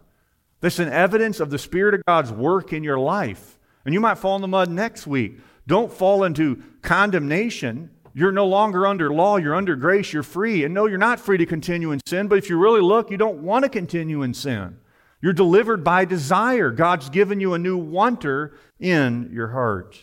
That's 0.59 0.79
an 0.79 0.89
evidence 0.89 1.39
of 1.39 1.49
the 1.49 1.57
Spirit 1.57 1.93
of 1.93 2.05
God's 2.05 2.31
work 2.31 2.73
in 2.73 2.83
your 2.83 2.99
life. 2.99 3.57
And 3.85 3.93
you 3.93 3.99
might 3.99 4.17
fall 4.17 4.35
in 4.35 4.41
the 4.41 4.47
mud 4.47 4.69
next 4.69 5.07
week. 5.07 5.39
Don't 5.67 5.91
fall 5.91 6.23
into 6.23 6.61
condemnation. 6.81 7.89
You're 8.13 8.31
no 8.31 8.47
longer 8.47 8.85
under 8.85 9.11
law, 9.11 9.37
you're 9.37 9.55
under 9.55 9.75
grace, 9.75 10.11
you're 10.11 10.23
free. 10.23 10.65
And 10.65 10.73
no, 10.73 10.85
you're 10.85 10.97
not 10.97 11.19
free 11.19 11.37
to 11.37 11.45
continue 11.45 11.91
in 11.91 12.01
sin, 12.05 12.27
but 12.27 12.37
if 12.37 12.49
you 12.49 12.57
really 12.57 12.81
look, 12.81 13.09
you 13.09 13.17
don't 13.17 13.41
want 13.41 13.63
to 13.63 13.69
continue 13.69 14.21
in 14.21 14.33
sin. 14.33 14.77
You're 15.21 15.33
delivered 15.33 15.83
by 15.83 16.03
desire. 16.05 16.71
God's 16.71 17.09
given 17.09 17.39
you 17.39 17.53
a 17.53 17.59
new 17.59 17.77
wanter 17.77 18.53
in 18.79 19.29
your 19.31 19.49
heart. 19.49 19.97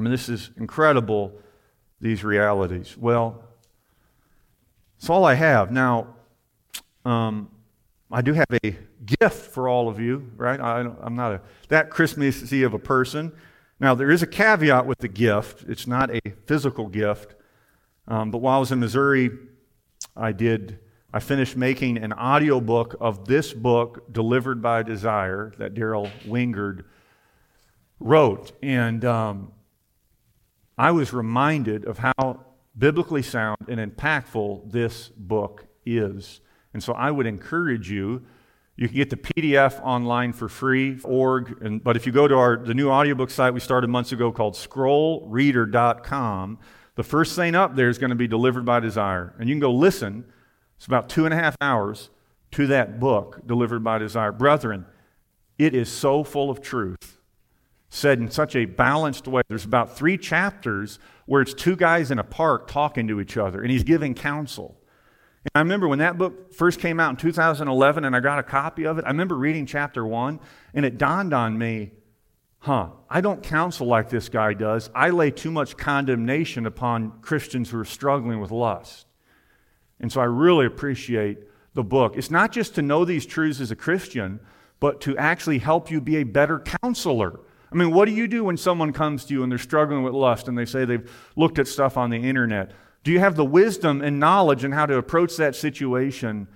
I 0.00 0.02
mean, 0.02 0.12
this 0.12 0.30
is 0.30 0.50
incredible, 0.56 1.38
these 2.00 2.24
realities. 2.24 2.96
Well, 2.96 3.44
it's 4.96 5.10
all 5.10 5.26
I 5.26 5.34
have. 5.34 5.70
Now, 5.70 6.14
um, 7.04 7.50
I 8.10 8.22
do 8.22 8.32
have 8.32 8.46
a 8.64 8.78
gift 9.04 9.50
for 9.52 9.68
all 9.68 9.90
of 9.90 10.00
you, 10.00 10.30
right? 10.36 10.58
I, 10.58 10.80
am 10.80 11.16
not 11.16 11.32
a, 11.32 11.40
that 11.68 11.90
Christmassy 11.90 12.62
of 12.62 12.72
a 12.72 12.78
person. 12.78 13.30
Now, 13.78 13.94
there 13.94 14.10
is 14.10 14.22
a 14.22 14.26
caveat 14.26 14.86
with 14.86 15.00
the 15.00 15.08
gift. 15.08 15.66
It's 15.68 15.86
not 15.86 16.10
a 16.10 16.20
physical 16.46 16.88
gift. 16.88 17.34
Um, 18.08 18.30
but 18.30 18.38
while 18.38 18.56
I 18.56 18.60
was 18.60 18.72
in 18.72 18.80
Missouri, 18.80 19.30
I 20.16 20.32
did, 20.32 20.78
I 21.12 21.20
finished 21.20 21.58
making 21.58 21.98
an 21.98 22.14
audio 22.14 22.58
book 22.58 22.96
of 23.00 23.26
this 23.26 23.52
book, 23.52 24.10
Delivered 24.10 24.62
by 24.62 24.82
Desire, 24.82 25.52
that 25.58 25.74
Daryl 25.74 26.10
Wingerd 26.26 26.84
wrote. 27.98 28.52
And 28.62 29.04
um, 29.04 29.52
I 30.80 30.90
was 30.92 31.12
reminded 31.12 31.84
of 31.84 31.98
how 31.98 32.46
biblically 32.78 33.20
sound 33.20 33.58
and 33.68 33.78
impactful 33.78 34.72
this 34.72 35.10
book 35.14 35.66
is. 35.84 36.40
And 36.72 36.82
so 36.82 36.94
I 36.94 37.10
would 37.10 37.26
encourage 37.26 37.90
you. 37.90 38.24
You 38.76 38.88
can 38.88 38.96
get 38.96 39.10
the 39.10 39.18
PDF 39.18 39.78
online 39.82 40.32
for 40.32 40.48
free, 40.48 40.98
org. 41.04 41.58
And, 41.60 41.84
but 41.84 41.98
if 41.98 42.06
you 42.06 42.12
go 42.12 42.26
to 42.26 42.34
our 42.34 42.56
the 42.56 42.72
new 42.72 42.88
audiobook 42.88 43.28
site 43.28 43.52
we 43.52 43.60
started 43.60 43.90
months 43.90 44.12
ago 44.12 44.32
called 44.32 44.54
scrollreader.com, 44.54 46.58
the 46.94 47.02
first 47.02 47.36
thing 47.36 47.54
up 47.54 47.76
there 47.76 47.90
is 47.90 47.98
going 47.98 48.08
to 48.08 48.16
be 48.16 48.26
delivered 48.26 48.64
by 48.64 48.80
desire. 48.80 49.34
And 49.38 49.50
you 49.50 49.54
can 49.54 49.60
go 49.60 49.72
listen. 49.72 50.24
It's 50.78 50.86
about 50.86 51.10
two 51.10 51.26
and 51.26 51.34
a 51.34 51.36
half 51.36 51.58
hours 51.60 52.08
to 52.52 52.66
that 52.68 52.98
book, 52.98 53.46
Delivered 53.46 53.84
by 53.84 53.98
Desire. 53.98 54.32
Brethren, 54.32 54.86
it 55.58 55.74
is 55.74 55.92
so 55.92 56.24
full 56.24 56.48
of 56.48 56.62
truth 56.62 57.19
said 57.90 58.18
in 58.18 58.30
such 58.30 58.56
a 58.56 58.64
balanced 58.64 59.28
way. 59.28 59.42
There's 59.48 59.64
about 59.64 59.96
three 59.96 60.16
chapters 60.16 60.98
where 61.26 61.42
it's 61.42 61.52
two 61.52 61.76
guys 61.76 62.10
in 62.10 62.18
a 62.18 62.24
park 62.24 62.68
talking 62.68 63.06
to 63.08 63.20
each 63.20 63.36
other, 63.36 63.60
and 63.60 63.70
he's 63.70 63.84
giving 63.84 64.14
counsel. 64.14 64.76
And 65.44 65.50
I 65.54 65.58
remember 65.60 65.88
when 65.88 65.98
that 65.98 66.16
book 66.16 66.52
first 66.54 66.80
came 66.80 66.98
out 66.98 67.10
in 67.10 67.16
2011 67.16 68.04
and 68.04 68.14
I 68.14 68.20
got 68.20 68.38
a 68.38 68.42
copy 68.42 68.86
of 68.86 68.98
it, 68.98 69.04
I 69.04 69.08
remember 69.08 69.36
reading 69.36 69.66
chapter 69.66 70.06
one, 70.06 70.40
and 70.74 70.84
it 70.84 70.98
dawned 70.98 71.34
on 71.34 71.58
me 71.58 71.92
huh, 72.60 72.90
I 73.08 73.20
don't 73.20 73.42
counsel 73.42 73.86
like 73.86 74.10
this 74.10 74.28
guy 74.28 74.54
does. 74.54 74.90
I 74.94 75.10
lay 75.10 75.30
too 75.30 75.50
much 75.50 75.76
condemnation 75.76 76.66
upon 76.66 77.20
Christians 77.22 77.70
who 77.70 77.80
are 77.80 77.84
struggling 77.84 78.40
with 78.40 78.50
lust. 78.50 79.06
And 79.98 80.12
so 80.12 80.20
I 80.20 80.24
really 80.24 80.66
appreciate 80.66 81.38
the 81.74 81.82
book. 81.82 82.16
It's 82.16 82.30
not 82.30 82.52
just 82.52 82.74
to 82.74 82.82
know 82.82 83.04
these 83.04 83.26
truths 83.26 83.60
as 83.60 83.70
a 83.70 83.76
Christian, 83.76 84.40
but 84.78 85.00
to 85.02 85.16
actually 85.16 85.58
help 85.58 85.90
you 85.90 86.00
be 86.00 86.16
a 86.16 86.22
better 86.22 86.58
counselor 86.58 87.40
I 87.72 87.76
mean, 87.76 87.92
what 87.92 88.06
do 88.06 88.12
you 88.12 88.26
do 88.26 88.44
when 88.44 88.56
someone 88.56 88.92
comes 88.92 89.24
to 89.26 89.34
you 89.34 89.42
and 89.42 89.50
they're 89.50 89.58
struggling 89.58 90.02
with 90.02 90.12
lust 90.12 90.48
and 90.48 90.58
they 90.58 90.64
say 90.64 90.84
they've 90.84 91.10
looked 91.36 91.58
at 91.58 91.68
stuff 91.68 91.96
on 91.96 92.10
the 92.10 92.16
internet? 92.16 92.72
Do 93.04 93.12
you 93.12 93.20
have 93.20 93.36
the 93.36 93.44
wisdom 93.44 94.02
and 94.02 94.18
knowledge 94.18 94.64
and 94.64 94.74
how 94.74 94.86
to 94.86 94.96
approach 94.96 95.36
that 95.36 95.56
situation 95.56 96.48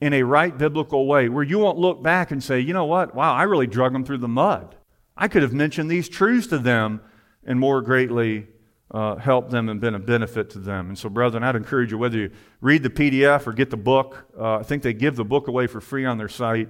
in 0.00 0.12
a 0.12 0.22
right 0.22 0.56
biblical 0.56 1.06
way 1.06 1.28
where 1.28 1.44
you 1.44 1.58
won't 1.58 1.78
look 1.78 2.02
back 2.02 2.30
and 2.30 2.42
say, 2.42 2.60
you 2.60 2.72
know 2.72 2.84
what? 2.84 3.14
Wow, 3.14 3.34
I 3.34 3.44
really 3.44 3.66
drug 3.66 3.92
them 3.92 4.04
through 4.04 4.18
the 4.18 4.28
mud. 4.28 4.76
I 5.16 5.28
could 5.28 5.42
have 5.42 5.52
mentioned 5.52 5.90
these 5.90 6.08
truths 6.08 6.46
to 6.48 6.58
them 6.58 7.00
and 7.44 7.58
more 7.58 7.80
greatly 7.80 8.46
uh, 8.90 9.16
helped 9.16 9.50
them 9.50 9.68
and 9.68 9.80
been 9.80 9.94
a 9.94 9.98
benefit 9.98 10.50
to 10.50 10.58
them. 10.58 10.88
And 10.88 10.98
so, 10.98 11.08
brethren, 11.08 11.42
I'd 11.42 11.56
encourage 11.56 11.90
you, 11.90 11.98
whether 11.98 12.16
you 12.16 12.30
read 12.60 12.82
the 12.82 12.90
PDF 12.90 13.46
or 13.46 13.52
get 13.52 13.70
the 13.70 13.76
book, 13.76 14.26
uh, 14.38 14.56
I 14.56 14.62
think 14.62 14.82
they 14.82 14.92
give 14.92 15.16
the 15.16 15.24
book 15.24 15.48
away 15.48 15.66
for 15.66 15.80
free 15.80 16.04
on 16.04 16.18
their 16.18 16.28
site 16.28 16.68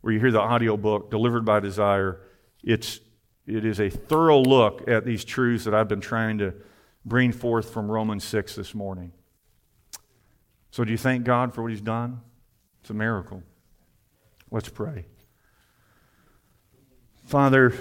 where 0.00 0.12
you 0.12 0.20
hear 0.20 0.32
the 0.32 0.40
audio 0.40 0.76
book, 0.76 1.10
Delivered 1.10 1.44
by 1.44 1.60
Desire. 1.60 2.20
It's 2.62 3.00
it 3.46 3.64
is 3.64 3.80
a 3.80 3.90
thorough 3.90 4.40
look 4.40 4.88
at 4.88 5.04
these 5.04 5.24
truths 5.24 5.64
that 5.64 5.74
I've 5.74 5.88
been 5.88 6.00
trying 6.00 6.38
to 6.38 6.54
bring 7.04 7.32
forth 7.32 7.70
from 7.70 7.90
Romans 7.90 8.24
6 8.24 8.54
this 8.54 8.74
morning. 8.74 9.12
So, 10.70 10.84
do 10.84 10.90
you 10.90 10.98
thank 10.98 11.24
God 11.24 11.54
for 11.54 11.62
what 11.62 11.70
He's 11.70 11.80
done? 11.80 12.20
It's 12.80 12.90
a 12.90 12.94
miracle. 12.94 13.42
Let's 14.50 14.68
pray. 14.68 15.06
Father, 17.26 17.74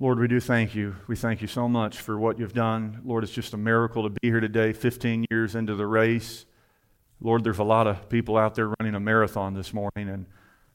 Lord, 0.00 0.18
we 0.18 0.28
do 0.28 0.40
thank 0.40 0.74
you. 0.74 0.96
We 1.06 1.16
thank 1.16 1.40
you 1.40 1.48
so 1.48 1.68
much 1.68 1.98
for 1.98 2.18
what 2.18 2.38
you've 2.38 2.52
done. 2.52 3.00
Lord, 3.04 3.24
it's 3.24 3.32
just 3.32 3.54
a 3.54 3.56
miracle 3.56 4.02
to 4.02 4.10
be 4.10 4.28
here 4.28 4.40
today, 4.40 4.72
15 4.72 5.26
years 5.30 5.54
into 5.54 5.74
the 5.74 5.86
race. 5.86 6.46
Lord, 7.20 7.44
there's 7.44 7.58
a 7.58 7.64
lot 7.64 7.86
of 7.86 8.08
people 8.08 8.36
out 8.36 8.54
there 8.54 8.72
running 8.80 8.94
a 8.94 9.00
marathon 9.00 9.54
this 9.54 9.72
morning, 9.72 10.08
and 10.08 10.26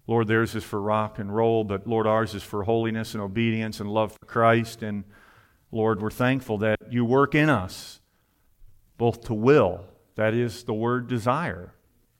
Lord, 0.09 0.27
theirs 0.27 0.55
is 0.55 0.63
for 0.63 0.81
rock 0.81 1.19
and 1.19 1.35
roll, 1.35 1.63
but 1.63 1.85
Lord, 1.85 2.07
ours 2.07 2.33
is 2.33 2.41
for 2.41 2.63
holiness 2.63 3.13
and 3.13 3.21
obedience 3.21 3.79
and 3.79 3.87
love 3.87 4.11
for 4.13 4.25
Christ. 4.25 4.81
And 4.81 5.03
Lord, 5.71 6.01
we're 6.01 6.09
thankful 6.09 6.57
that 6.57 6.79
you 6.89 7.05
work 7.05 7.35
in 7.35 7.47
us 7.47 8.01
both 8.97 9.21
to 9.25 9.35
will, 9.35 9.85
that 10.15 10.33
is 10.33 10.63
the 10.63 10.73
word 10.73 11.07
desire. 11.07 11.75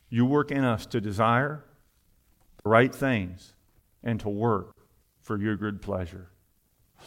You 0.08 0.28
work 0.28 0.52
in 0.52 0.64
us 0.64 0.86
to 0.86 1.02
desire 1.02 1.66
the 2.64 2.70
right 2.70 2.94
things 2.94 3.56
and 4.04 4.20
to 4.20 4.30
work 4.30 4.76
for 5.24 5.40
your 5.40 5.56
good 5.56 5.82
pleasure. 5.82 6.30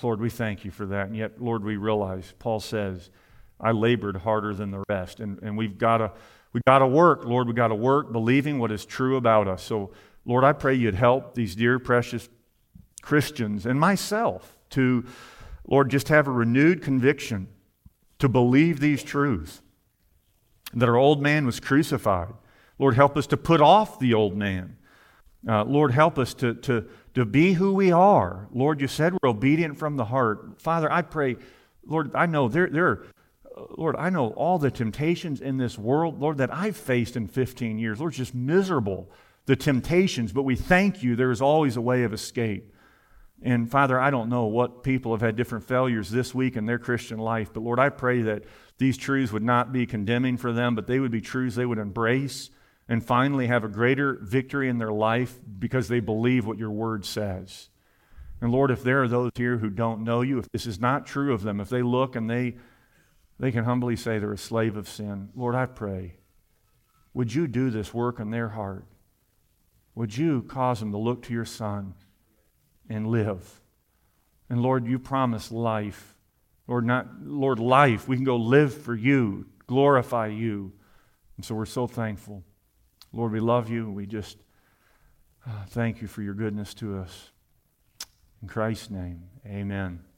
Lord, 0.02 0.20
we 0.20 0.30
thank 0.30 0.64
you 0.64 0.72
for 0.72 0.86
that. 0.86 1.06
And 1.06 1.16
yet, 1.16 1.40
Lord, 1.40 1.62
we 1.62 1.76
realize, 1.76 2.34
Paul 2.40 2.58
says, 2.58 3.08
I 3.60 3.70
labored 3.70 4.16
harder 4.16 4.52
than 4.52 4.72
the 4.72 4.82
rest. 4.88 5.20
And, 5.20 5.38
and 5.44 5.56
we've 5.56 5.78
got 5.78 5.98
to 5.98 6.10
we 6.52 6.60
got 6.66 6.80
to 6.80 6.86
work, 6.86 7.24
Lord, 7.24 7.46
We've 7.46 7.56
got 7.56 7.68
to 7.68 7.74
work 7.74 8.12
believing 8.12 8.58
what 8.58 8.70
is 8.70 8.84
true 8.84 9.16
about 9.16 9.48
us. 9.48 9.62
So 9.62 9.92
Lord, 10.24 10.44
I 10.44 10.52
pray 10.52 10.74
you'd 10.74 10.94
help 10.94 11.34
these 11.34 11.54
dear, 11.54 11.78
precious 11.78 12.28
Christians 13.02 13.66
and 13.66 13.78
myself 13.78 14.58
to, 14.70 15.04
Lord, 15.66 15.90
just 15.90 16.08
have 16.08 16.28
a 16.28 16.30
renewed 16.30 16.82
conviction 16.82 17.48
to 18.18 18.28
believe 18.28 18.78
these 18.80 19.02
truths 19.02 19.62
that 20.74 20.88
our 20.88 20.96
old 20.96 21.20
man 21.20 21.44
was 21.44 21.60
crucified. 21.60 22.32
Lord, 22.78 22.94
help 22.94 23.16
us 23.16 23.26
to 23.28 23.36
put 23.36 23.60
off 23.60 23.98
the 23.98 24.14
old 24.14 24.36
man. 24.36 24.76
Uh, 25.46 25.64
Lord, 25.64 25.90
help 25.90 26.18
us 26.18 26.34
to, 26.34 26.54
to, 26.54 26.86
to 27.14 27.24
be 27.24 27.54
who 27.54 27.74
we 27.74 27.90
are. 27.90 28.48
Lord, 28.52 28.80
you 28.80 28.86
said 28.86 29.12
we're 29.12 29.30
obedient 29.30 29.78
from 29.78 29.96
the 29.96 30.04
heart. 30.04 30.60
Father, 30.60 30.90
I 30.90 31.02
pray, 31.02 31.36
Lord, 31.84 32.12
I 32.14 32.26
know 32.26 32.48
there, 32.48 32.68
there 32.68 32.86
are, 32.86 33.06
Lord, 33.76 33.96
I 33.96 34.08
know 34.08 34.28
all 34.28 34.58
the 34.58 34.70
temptations 34.70 35.40
in 35.40 35.58
this 35.58 35.76
world, 35.76 36.20
Lord, 36.20 36.38
that 36.38 36.54
I've 36.54 36.76
faced 36.76 37.16
in 37.16 37.26
15 37.26 37.78
years. 37.78 38.00
Lord, 38.00 38.12
just 38.12 38.34
miserable, 38.34 39.10
the 39.46 39.56
temptations, 39.56 40.32
but 40.32 40.42
we 40.42 40.56
thank 40.56 41.02
you 41.02 41.16
there 41.16 41.30
is 41.30 41.42
always 41.42 41.76
a 41.76 41.80
way 41.80 42.04
of 42.04 42.12
escape. 42.12 42.72
And 43.42 43.68
Father, 43.70 43.98
I 43.98 44.10
don't 44.10 44.28
know 44.28 44.44
what 44.44 44.84
people 44.84 45.12
have 45.12 45.20
had 45.20 45.34
different 45.34 45.64
failures 45.64 46.10
this 46.10 46.34
week 46.34 46.56
in 46.56 46.66
their 46.66 46.78
Christian 46.78 47.18
life, 47.18 47.52
but 47.52 47.62
Lord, 47.62 47.80
I 47.80 47.88
pray 47.88 48.22
that 48.22 48.44
these 48.78 48.96
truths 48.96 49.32
would 49.32 49.42
not 49.42 49.72
be 49.72 49.84
condemning 49.84 50.36
for 50.36 50.52
them, 50.52 50.74
but 50.74 50.86
they 50.86 51.00
would 51.00 51.10
be 51.10 51.20
truths 51.20 51.56
they 51.56 51.66
would 51.66 51.78
embrace 51.78 52.50
and 52.88 53.04
finally 53.04 53.48
have 53.48 53.64
a 53.64 53.68
greater 53.68 54.18
victory 54.22 54.68
in 54.68 54.78
their 54.78 54.92
life 54.92 55.38
because 55.58 55.88
they 55.88 56.00
believe 56.00 56.46
what 56.46 56.58
your 56.58 56.70
word 56.70 57.04
says. 57.04 57.68
And 58.40 58.50
Lord, 58.50 58.70
if 58.70 58.82
there 58.82 59.02
are 59.02 59.08
those 59.08 59.30
here 59.36 59.58
who 59.58 59.70
don't 59.70 60.02
know 60.02 60.20
you, 60.20 60.38
if 60.38 60.50
this 60.50 60.66
is 60.66 60.80
not 60.80 61.06
true 61.06 61.32
of 61.32 61.42
them, 61.42 61.60
if 61.60 61.68
they 61.68 61.82
look 61.82 62.16
and 62.16 62.28
they, 62.28 62.56
they 63.38 63.52
can 63.52 63.64
humbly 63.64 63.96
say 63.96 64.18
they're 64.18 64.32
a 64.32 64.38
slave 64.38 64.76
of 64.76 64.88
sin, 64.88 65.30
Lord, 65.34 65.54
I 65.54 65.66
pray, 65.66 66.16
would 67.14 67.32
you 67.32 67.46
do 67.46 67.70
this 67.70 67.94
work 67.94 68.18
in 68.18 68.30
their 68.30 68.48
heart? 68.48 68.84
Would 69.94 70.16
you 70.16 70.42
cause 70.42 70.80
them 70.80 70.92
to 70.92 70.98
look 70.98 71.22
to 71.24 71.32
your 71.32 71.44
Son 71.44 71.94
and 72.88 73.06
live? 73.06 73.60
And 74.48 74.62
Lord, 74.62 74.86
you 74.86 74.98
promise 74.98 75.50
life. 75.50 76.16
Lord, 76.66 76.86
not 76.86 77.06
Lord, 77.22 77.58
life. 77.58 78.08
We 78.08 78.16
can 78.16 78.24
go 78.24 78.36
live 78.36 78.72
for 78.74 78.94
you, 78.94 79.46
glorify 79.66 80.28
you. 80.28 80.72
And 81.36 81.44
so 81.44 81.54
we're 81.54 81.66
so 81.66 81.86
thankful. 81.86 82.44
Lord, 83.12 83.32
we 83.32 83.40
love 83.40 83.68
you. 83.68 83.90
We 83.90 84.06
just 84.06 84.38
uh, 85.46 85.64
thank 85.68 86.00
you 86.00 86.08
for 86.08 86.22
your 86.22 86.34
goodness 86.34 86.72
to 86.74 86.98
us. 86.98 87.30
In 88.40 88.48
Christ's 88.48 88.90
name, 88.90 89.24
amen. 89.46 90.11